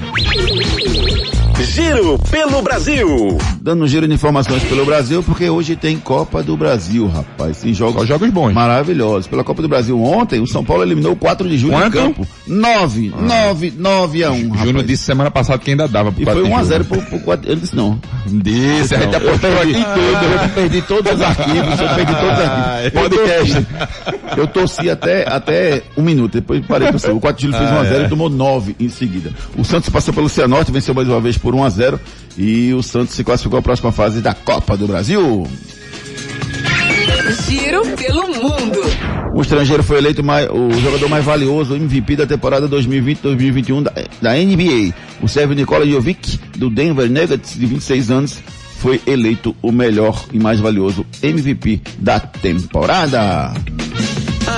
Giro 1.60 2.18
pelo 2.30 2.60
Brasil. 2.62 3.38
Dando 3.60 3.84
um 3.84 3.86
giro 3.86 4.06
de 4.08 4.12
informações 4.14 4.64
pelo 4.64 4.84
Brasil, 4.84 5.22
porque 5.22 5.48
hoje 5.48 5.76
tem 5.76 5.96
Copa 5.96 6.42
do 6.42 6.56
Brasil, 6.56 7.06
rapaz. 7.06 7.58
Tem 7.58 7.72
jogos, 7.72 8.06
jogos 8.08 8.28
bons. 8.30 8.52
Maravilhosos. 8.52 9.26
Pela 9.28 9.44
Copa 9.44 9.62
do 9.62 9.68
Brasil 9.68 10.00
ontem, 10.02 10.40
o 10.40 10.46
São 10.46 10.64
Paulo 10.64 10.82
eliminou 10.82 11.12
o 11.12 11.16
4 11.16 11.48
de 11.48 11.56
julho 11.58 11.74
Quanto? 11.74 11.86
em 11.98 12.00
campo. 12.00 12.26
9, 12.46 13.12
9, 13.16 13.72
9 13.78 14.24
a 14.24 14.32
1, 14.32 14.42
rapaz. 14.48 14.64
Júnior 14.64 14.84
disse 14.84 15.04
semana 15.04 15.30
passada 15.30 15.58
que 15.60 15.70
ainda 15.70 15.86
dava 15.86 16.10
pro 16.10 16.22
E 16.22 16.24
4 16.24 16.40
foi 16.40 16.48
de 16.50 16.54
1 16.54 16.56
a 16.56 16.62
julho. 16.62 16.68
0 16.72 16.84
pro, 16.84 17.02
pro 17.02 17.20
4. 17.20 17.50
Ele 17.52 17.60
disse 17.60 17.76
não. 17.76 18.00
Disse, 18.26 18.94
a 18.94 18.98
gente 18.98 19.12
Não, 19.12 19.20
eu 19.20 19.28
apostou 19.28 19.50
perdi 19.50 19.76
aqui 19.76 19.84
tudo, 19.84 20.42
eu 20.42 20.48
perdi 20.54 20.82
todos 20.82 21.12
os 21.12 21.20
arquivos, 21.22 21.80
eu 21.80 21.88
perdi 21.94 22.14
todos 22.14 22.38
os 22.38 22.44
arquivos. 22.44 22.92
Podcast. 23.02 23.66
Eu 24.36 24.46
torci 24.46 24.90
até, 24.90 25.26
até 25.32 25.82
um 25.96 26.02
minuto, 26.02 26.32
depois 26.34 26.64
parei 26.66 26.90
você. 26.90 27.10
O 27.10 27.20
4 27.20 27.38
de 27.38 27.46
julho 27.46 27.58
fez 27.58 27.70
Ah, 27.70 27.74
1 27.74 27.78
a 27.80 27.84
0 27.84 28.02
é. 28.02 28.06
e 28.06 28.08
tomou 28.08 28.28
9 28.30 28.76
em 28.80 28.88
seguida. 28.88 29.30
O 29.56 29.64
Santos 29.64 29.88
passou 29.88 30.12
pelo 30.12 30.28
Cianorte, 30.28 30.72
venceu 30.72 30.94
mais 30.94 31.06
uma 31.08 31.20
vez 31.20 31.36
por 31.42 31.54
1 31.54 31.64
a 31.64 31.68
0 31.68 32.00
e 32.38 32.72
o 32.72 32.82
Santos 32.82 33.14
se 33.14 33.22
classificou 33.24 33.58
à 33.58 33.62
próxima 33.62 33.92
fase 33.92 34.20
da 34.20 34.32
Copa 34.32 34.76
do 34.76 34.86
Brasil. 34.86 35.46
Giro 37.48 37.82
pelo 37.96 38.28
mundo. 38.28 38.78
O 39.34 39.40
estrangeiro 39.42 39.82
foi 39.82 39.98
eleito 39.98 40.22
mais, 40.22 40.48
o 40.50 40.70
jogador 40.80 41.08
mais 41.08 41.24
valioso, 41.24 41.74
MVP 41.74 42.16
da 42.16 42.26
temporada 42.26 42.68
2020-2021 42.68 43.82
da, 43.82 43.92
da 44.20 44.34
NBA. 44.34 44.92
O 45.22 45.28
sérvio 45.28 45.56
Nikola 45.56 45.86
Jovic, 45.86 46.38
do 46.56 46.68
Denver 46.68 47.10
Nuggets, 47.10 47.54
de 47.58 47.64
26 47.66 48.10
anos, 48.10 48.38
foi 48.78 49.00
eleito 49.06 49.56
o 49.62 49.72
melhor 49.72 50.24
e 50.32 50.38
mais 50.38 50.60
valioso 50.60 51.06
MVP 51.22 51.80
da 51.98 52.20
temporada. 52.20 53.54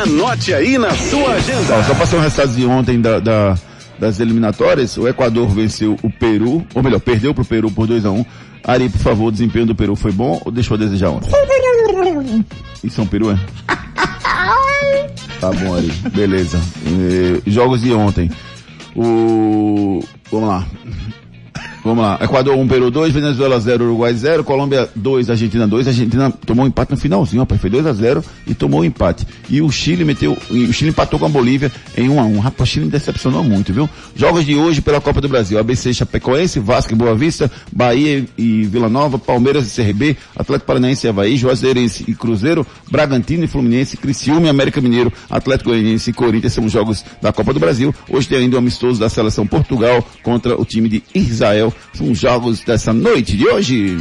Anote 0.03 0.53
aí 0.55 0.77
na 0.79 0.91
sua 0.93 1.35
agenda. 1.35 1.77
Ó, 1.79 1.83
só 1.85 1.95
passar 1.95 2.17
um 2.17 2.21
resultado 2.21 2.55
de 2.55 2.65
ontem 2.67 3.01
da, 3.01 3.21
da- 3.21 3.55
das 4.05 4.21
eliminatórias. 4.21 4.99
O 4.99 5.09
Equador 5.09 5.49
venceu 5.49 5.97
o 6.03 6.11
Peru, 6.11 6.65
ou 6.75 6.83
melhor, 6.83 7.01
perdeu 7.01 7.33
pro 7.33 7.45
Peru 7.45 7.71
por 7.71 7.87
2 7.87 8.05
a 8.05 8.11
1 8.11 8.25
Ari, 8.63 8.89
por 8.91 8.99
favor, 8.99 9.27
o 9.27 9.33
desempenho 9.33 9.67
do 9.67 9.75
Peru 9.75 9.97
foi 9.97 10.13
bom 10.13 10.41
ou 10.45 10.53
deixou 10.53 10.75
a 10.75 10.79
desejar 10.79 11.11
ontem? 11.11 11.31
Isso 12.83 13.01
é 13.01 13.05
um 13.05 13.07
peru, 13.07 13.31
é? 13.31 13.39
Tá 15.41 15.51
bom, 15.51 15.75
Ari. 15.75 15.93
Beleza. 16.15 16.59
Eh, 16.87 17.43
jogos 17.47 17.83
de 17.83 17.93
ontem. 17.93 18.31
O... 18.97 20.03
Vamos 20.31 20.49
lá. 20.49 20.67
Vamos 21.85 22.03
lá. 22.03 22.19
Equador 22.23 22.57
1, 22.57 22.67
Peru 22.67 22.91
2, 22.91 23.13
Venezuela 23.13 23.61
0, 23.61 23.85
Uruguai 23.85 24.15
0, 24.15 24.43
Colômbia 24.43 24.89
2, 24.97 25.29
Argentina 25.29 25.69
2. 25.69 25.87
A 25.87 25.91
Argentina 25.91 26.31
tomou 26.31 26.65
um 26.65 26.69
empate 26.69 26.93
no 26.93 26.97
finalzinho, 26.97 27.43
rapaz. 27.43 27.61
Foi 27.61 27.69
2 27.69 27.87
a 27.87 27.93
0 27.93 28.25
e 28.47 28.55
tomou 28.55 28.81
o 28.81 28.85
empate. 28.87 29.27
E 29.51 29.61
o 29.61 29.71
Chile 29.71 30.03
meteu, 30.03 30.33
o 30.51 30.73
Chile 30.73 30.91
empatou 30.91 31.19
com 31.19 31.27
a 31.27 31.29
Bolívia 31.29 31.71
em 31.95 32.09
1 32.09 32.19
a 32.19 32.25
1. 32.25 32.39
Rapaz, 32.39 32.71
o 32.71 32.73
Chile 32.73 32.87
me 32.87 32.91
decepcionou 32.91 33.45
muito, 33.45 33.71
viu? 33.71 33.87
Jogos 34.17 34.47
de 34.47 34.57
hoje 34.57 34.81
pela 34.81 34.99
Copa 34.99 35.21
do 35.21 35.29
Brasil. 35.29 35.59
ABC 35.59 35.93
Chapecoense, 35.93 36.59
Vasco 36.59 36.95
e 36.95 36.97
Boa 36.97 37.15
Vista, 37.15 37.51
Bahia 37.71 38.25
e 38.39 38.65
Vila 38.65 38.89
Nova, 38.89 39.19
Palmeiras 39.19 39.71
e 39.71 39.83
CRB, 39.83 40.17
Atlético 40.35 40.67
Paranaense 40.67 41.07
e 41.07 41.11
Havaí, 41.11 41.37
Juazeirense 41.37 42.03
e 42.09 42.15
Cruzeiro, 42.15 42.67
Bragantino 42.91 43.45
e 43.45 43.47
Fluminense, 43.47 43.99
Criciúma 43.99 44.47
e 44.47 44.49
América 44.49 44.81
Mineiro, 44.81 45.13
Atlético 45.29 45.69
Goianiense 45.69 46.09
e 46.09 46.13
Corinthians 46.15 46.55
são 46.55 46.65
os 46.65 46.73
jogos 46.73 47.05
da 47.21 47.31
Copa 47.31 47.53
do 47.53 47.61
Brasil. 47.61 47.95
Hoje 48.09 48.27
tem 48.27 48.39
ainda 48.39 48.57
o 48.57 48.59
amistoso 48.59 48.99
da 48.99 49.11
seleção 49.11 49.47
Portugal 49.47 50.03
contra 50.23 50.59
o 50.59 50.65
time 50.65 50.89
de 50.89 51.03
Israel. 51.15 51.74
São 51.93 52.11
os 52.11 52.19
jogos 52.19 52.61
dessa 52.61 52.93
noite 52.93 53.37
de 53.37 53.47
hoje. 53.47 53.97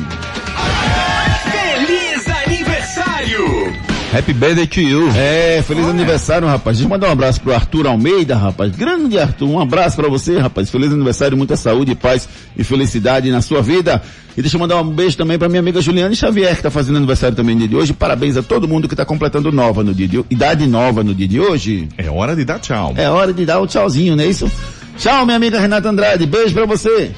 Feliz 1.51 2.27
aniversário. 2.45 3.83
Happy 4.15 4.31
birthday 4.31 4.67
to 4.67 4.79
you. 4.79 5.09
É, 5.15 5.63
feliz 5.65 5.87
aniversário, 5.87 6.47
rapaz. 6.47 6.77
Deixa 6.77 6.85
eu 6.85 6.89
mandar 6.89 7.09
um 7.09 7.13
abraço 7.13 7.41
pro 7.41 7.51
Arthur 7.51 7.87
Almeida, 7.87 8.35
rapaz. 8.35 8.75
Grande 8.75 9.17
Arthur, 9.17 9.49
um 9.49 9.59
abraço 9.59 9.95
pra 9.95 10.07
você, 10.07 10.37
rapaz. 10.37 10.69
Feliz 10.69 10.93
aniversário, 10.93 11.35
muita 11.35 11.57
saúde, 11.57 11.95
paz 11.95 12.29
e 12.55 12.63
felicidade 12.63 13.31
na 13.31 13.41
sua 13.41 13.59
vida. 13.59 14.03
E 14.37 14.41
deixa 14.41 14.55
eu 14.55 14.59
mandar 14.59 14.79
um 14.79 14.87
beijo 14.87 15.17
também 15.17 15.39
pra 15.39 15.49
minha 15.49 15.59
amiga 15.59 15.81
Juliane 15.81 16.15
Xavier, 16.15 16.55
que 16.55 16.61
tá 16.61 16.69
fazendo 16.69 16.97
aniversário 16.97 17.35
também 17.35 17.55
no 17.55 17.61
dia 17.61 17.69
de 17.69 17.75
hoje. 17.75 17.91
Parabéns 17.91 18.37
a 18.37 18.43
todo 18.43 18.67
mundo 18.67 18.87
que 18.87 18.95
tá 18.95 19.03
completando 19.03 19.51
nova 19.51 19.83
no 19.83 19.95
dia 19.95 20.07
de 20.07 20.19
hoje. 20.19 20.27
Idade 20.29 20.67
nova 20.67 21.03
no 21.03 21.15
dia 21.15 21.27
de 21.27 21.39
hoje. 21.39 21.89
É 21.97 22.07
hora 22.07 22.35
de 22.35 22.45
dar 22.45 22.59
tchau. 22.59 22.93
É 22.95 23.09
hora 23.09 23.33
de 23.33 23.43
dar 23.47 23.59
o 23.61 23.65
tchauzinho, 23.65 24.15
não 24.15 24.23
é 24.23 24.27
isso? 24.27 24.51
Tchau, 24.95 25.25
minha 25.25 25.37
amiga 25.37 25.59
Renata 25.59 25.89
Andrade. 25.89 26.27
Beijo 26.27 26.53
pra 26.53 26.67
você. 26.67 27.11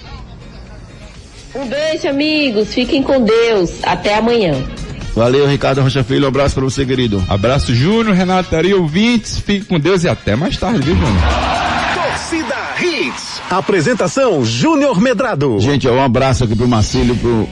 Um 1.55 1.67
beijo, 1.67 2.07
amigos. 2.07 2.73
Fiquem 2.73 3.01
com 3.01 3.21
Deus. 3.23 3.71
Até 3.83 4.15
amanhã. 4.17 4.53
Valeu, 5.15 5.47
Ricardo 5.47 5.81
Rocha 5.81 6.03
Filho. 6.03 6.25
Um 6.25 6.27
abraço 6.27 6.55
pra 6.55 6.63
você, 6.63 6.85
querido. 6.85 7.23
Abraço, 7.29 7.73
Júnior, 7.73 8.13
Renato, 8.15 8.53
Ari, 8.55 8.73
ouvintes. 8.73 9.39
Fique 9.39 9.65
com 9.65 9.79
Deus 9.79 10.03
e 10.03 10.09
até 10.09 10.35
mais 10.35 10.57
tarde, 10.57 10.79
viu, 10.81 10.95
Júnior? 10.95 11.13
Torcida 11.93 12.55
Hits. 12.81 13.41
Apresentação 13.49 14.43
Júnior 14.43 14.99
Medrado. 14.99 15.57
Gente, 15.61 15.87
ó, 15.87 15.93
um 15.93 16.03
abraço 16.03 16.43
aqui 16.43 16.55
pro 16.55 16.67
Marcílio, 16.67 17.15
pro. 17.15 17.47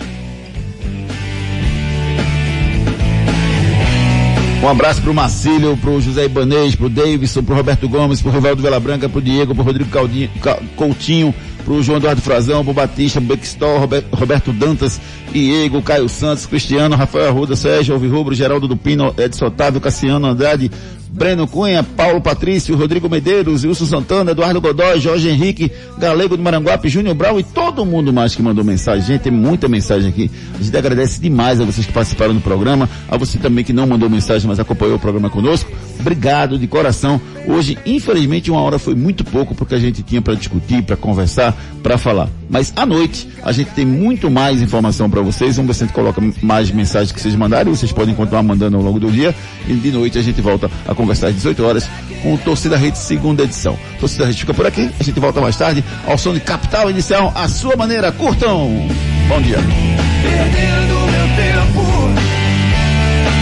Um 4.61 4.69
abraço 4.69 5.01
pro 5.01 5.13
Marcílio, 5.13 5.75
pro 5.77 5.99
José 5.99 6.23
Ibanez, 6.25 6.73
pro 6.73 6.89
Davidson, 6.89 7.43
pro 7.43 7.53
Roberto 7.55 7.87
Gomes, 7.89 8.21
pro 8.21 8.31
Rivaldo 8.31 8.61
Vela 8.61 8.79
Branca, 8.79 9.09
pro 9.09 9.21
Diego, 9.21 9.53
pro 9.53 9.63
Rodrigo 9.63 9.89
Caldinho- 9.89 10.29
Ca- 10.41 10.57
Coutinho, 10.77 11.33
pro 11.63 11.81
João 11.81 11.97
Eduardo 11.97 12.21
Frazão, 12.21 12.63
pro 12.63 12.73
Batista, 12.73 13.19
pro 13.21 13.29
Bextor, 13.35 13.79
Rober- 13.79 14.03
Roberto 14.11 14.51
Dantas, 14.53 14.99
Diego, 15.31 15.81
Caio 15.81 16.07
Santos, 16.09 16.45
Cristiano, 16.45 16.95
Rafael 16.95 17.29
Arruda, 17.29 17.55
Sérgio 17.55 17.93
Alvirrubro, 17.95 18.35
Geraldo 18.35 18.67
Dupino, 18.67 19.13
Edson 19.17 19.45
Otávio, 19.47 19.79
Cassiano 19.81 20.27
Andrade, 20.27 20.69
Breno 21.13 21.47
Cunha, 21.47 21.83
Paulo 21.83 22.19
Patrício, 22.19 22.75
Rodrigo 22.75 23.07
Medeiros, 23.07 23.63
Wilson 23.63 23.85
Santana, 23.85 24.31
Eduardo 24.31 24.59
Godoy, 24.59 24.99
Jorge 24.99 25.29
Henrique, 25.29 25.71
Galego 25.99 26.35
do 26.35 26.41
Maranguape, 26.41 26.89
Júnior 26.89 27.13
Brau 27.13 27.39
e 27.39 27.43
todo 27.43 27.85
mundo 27.85 28.11
mais 28.11 28.33
que 28.33 28.41
mandou 28.41 28.63
mensagem. 28.63 29.05
Gente, 29.05 29.21
tem 29.21 29.31
muita 29.31 29.67
mensagem 29.67 30.09
aqui. 30.09 30.31
A 30.59 30.63
gente 30.63 30.75
agradece 30.75 31.21
demais 31.21 31.61
a 31.61 31.65
vocês 31.65 31.85
que 31.85 31.93
participaram 31.93 32.33
do 32.33 32.41
programa, 32.41 32.89
a 33.07 33.15
você 33.15 33.37
também 33.37 33.63
que 33.63 33.71
não 33.71 33.85
mandou 33.85 34.09
mensagem, 34.09 34.47
mas 34.47 34.59
acompanhou 34.59 34.95
o 34.95 34.99
programa 34.99 35.29
conosco. 35.29 35.71
Obrigado 35.99 36.57
de 36.57 36.65
coração. 36.65 37.21
Hoje, 37.47 37.77
infelizmente, 37.85 38.49
uma 38.49 38.61
hora 38.61 38.79
foi 38.79 38.95
muito 38.95 39.23
pouco 39.23 39.53
porque 39.53 39.75
a 39.75 39.79
gente 39.79 40.01
tinha 40.01 40.21
para 40.21 40.33
discutir, 40.33 40.81
para 40.81 40.95
conversar, 40.95 41.55
para 41.83 41.97
falar. 41.97 42.27
Mas 42.49 42.73
à 42.75 42.85
noite 42.85 43.27
a 43.43 43.51
gente 43.51 43.71
tem 43.71 43.85
muito 43.85 44.31
mais 44.31 44.61
informação 44.61 45.09
para 45.09 45.21
vocês. 45.21 45.57
Vamos 45.57 45.67
ver 45.67 45.73
se 45.73 45.83
a 45.83 45.87
gente 45.87 45.95
coloca 45.95 46.21
mais 46.41 46.71
mensagens 46.71 47.11
que 47.11 47.21
vocês 47.21 47.35
mandaram. 47.35 47.75
Vocês 47.75 47.91
podem 47.91 48.15
continuar 48.15 48.43
mandando 48.43 48.77
ao 48.77 48.83
longo 48.83 48.99
do 48.99 49.11
dia. 49.11 49.35
E 49.67 49.73
de 49.73 49.91
noite 49.91 50.17
a 50.17 50.21
gente 50.21 50.41
volta 50.41 50.71
a 50.87 50.95
conversar 51.03 51.27
às 51.27 51.35
18 51.35 51.65
horas 51.65 51.89
com 52.21 52.33
o 52.33 52.37
Torcida 52.37 52.77
Rede 52.77 52.97
segunda 52.97 53.43
edição. 53.43 53.77
Torcida 53.99 54.25
Rede 54.25 54.39
fica 54.39 54.53
por 54.53 54.65
aqui. 54.65 54.89
A 54.99 55.03
gente 55.03 55.19
volta 55.19 55.41
mais 55.41 55.55
tarde 55.57 55.83
ao 56.07 56.17
som 56.17 56.33
de 56.33 56.39
Capital 56.39 56.89
Inicial, 56.89 57.31
a 57.35 57.47
sua 57.47 57.75
maneira. 57.75 58.11
Curtam! 58.11 58.87
Bom 59.27 59.41
dia. 59.41 59.57
Perdendo 59.57 60.93
meu 61.11 61.27
tempo 61.35 61.83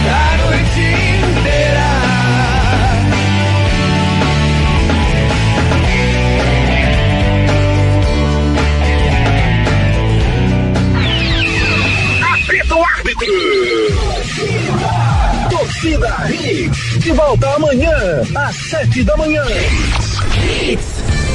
da 0.04 0.36
noite 0.44 0.80
inteira. 1.38 2.02
Árbitro. 12.98 13.32
Torcida 15.50 16.28
Hits. 16.30 16.91
De 17.02 17.10
volta 17.10 17.48
amanhã, 17.54 18.22
às 18.36 18.54
sete 18.54 19.02
da 19.02 19.16
manhã. 19.16 19.42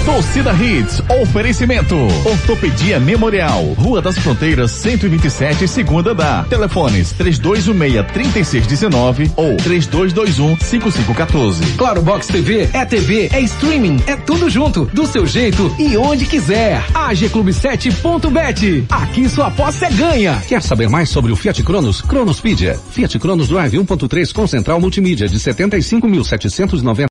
Torcida 0.08 0.53
Hits, 0.53 1.03
oferecimento. 1.22 1.95
Ortopedia 2.24 2.97
Memorial, 2.97 3.66
Rua 3.74 4.01
das 4.01 4.18
Fronteiras, 4.18 4.72
127, 4.72 5.68
segunda 5.68 6.16
da. 6.16 6.45
Telefones 6.45 7.14
3216-3619 7.20 9.32
ou 9.36 9.58
3221-5514. 9.58 11.76
Claro 11.78 12.01
Box 12.01 12.28
TV 12.28 12.70
é 12.72 12.86
TV, 12.86 13.28
é 13.34 13.41
streaming, 13.41 14.01
é 14.08 14.16
tudo 14.16 14.49
junto, 14.49 14.86
do 14.86 15.05
seu 15.05 15.28
jeito 15.28 15.76
e 15.78 15.97
onde 15.97 16.26
quiser. 16.26 16.82
AGClube7.bet. 16.93 18.86
Aqui 18.89 19.28
sua 19.28 19.47
aposta 19.47 19.88
é 19.88 19.91
ganha. 19.91 20.41
Quer 20.47 20.64
saber 20.64 20.88
mais 20.88 21.10
sobre 21.10 21.34
o 21.34 21.36
Fiat 21.36 21.62
Cronos? 21.64 22.01
Cronospedia. 22.01 22.80
Fiat 22.91 23.20
Cronos 23.20 23.49
Drive 23.49 23.74
1.3 23.74 24.32
com 24.32 24.47
central 24.47 24.80
multimídia 24.80 25.28
de 25.28 25.38
75.790 25.38 26.82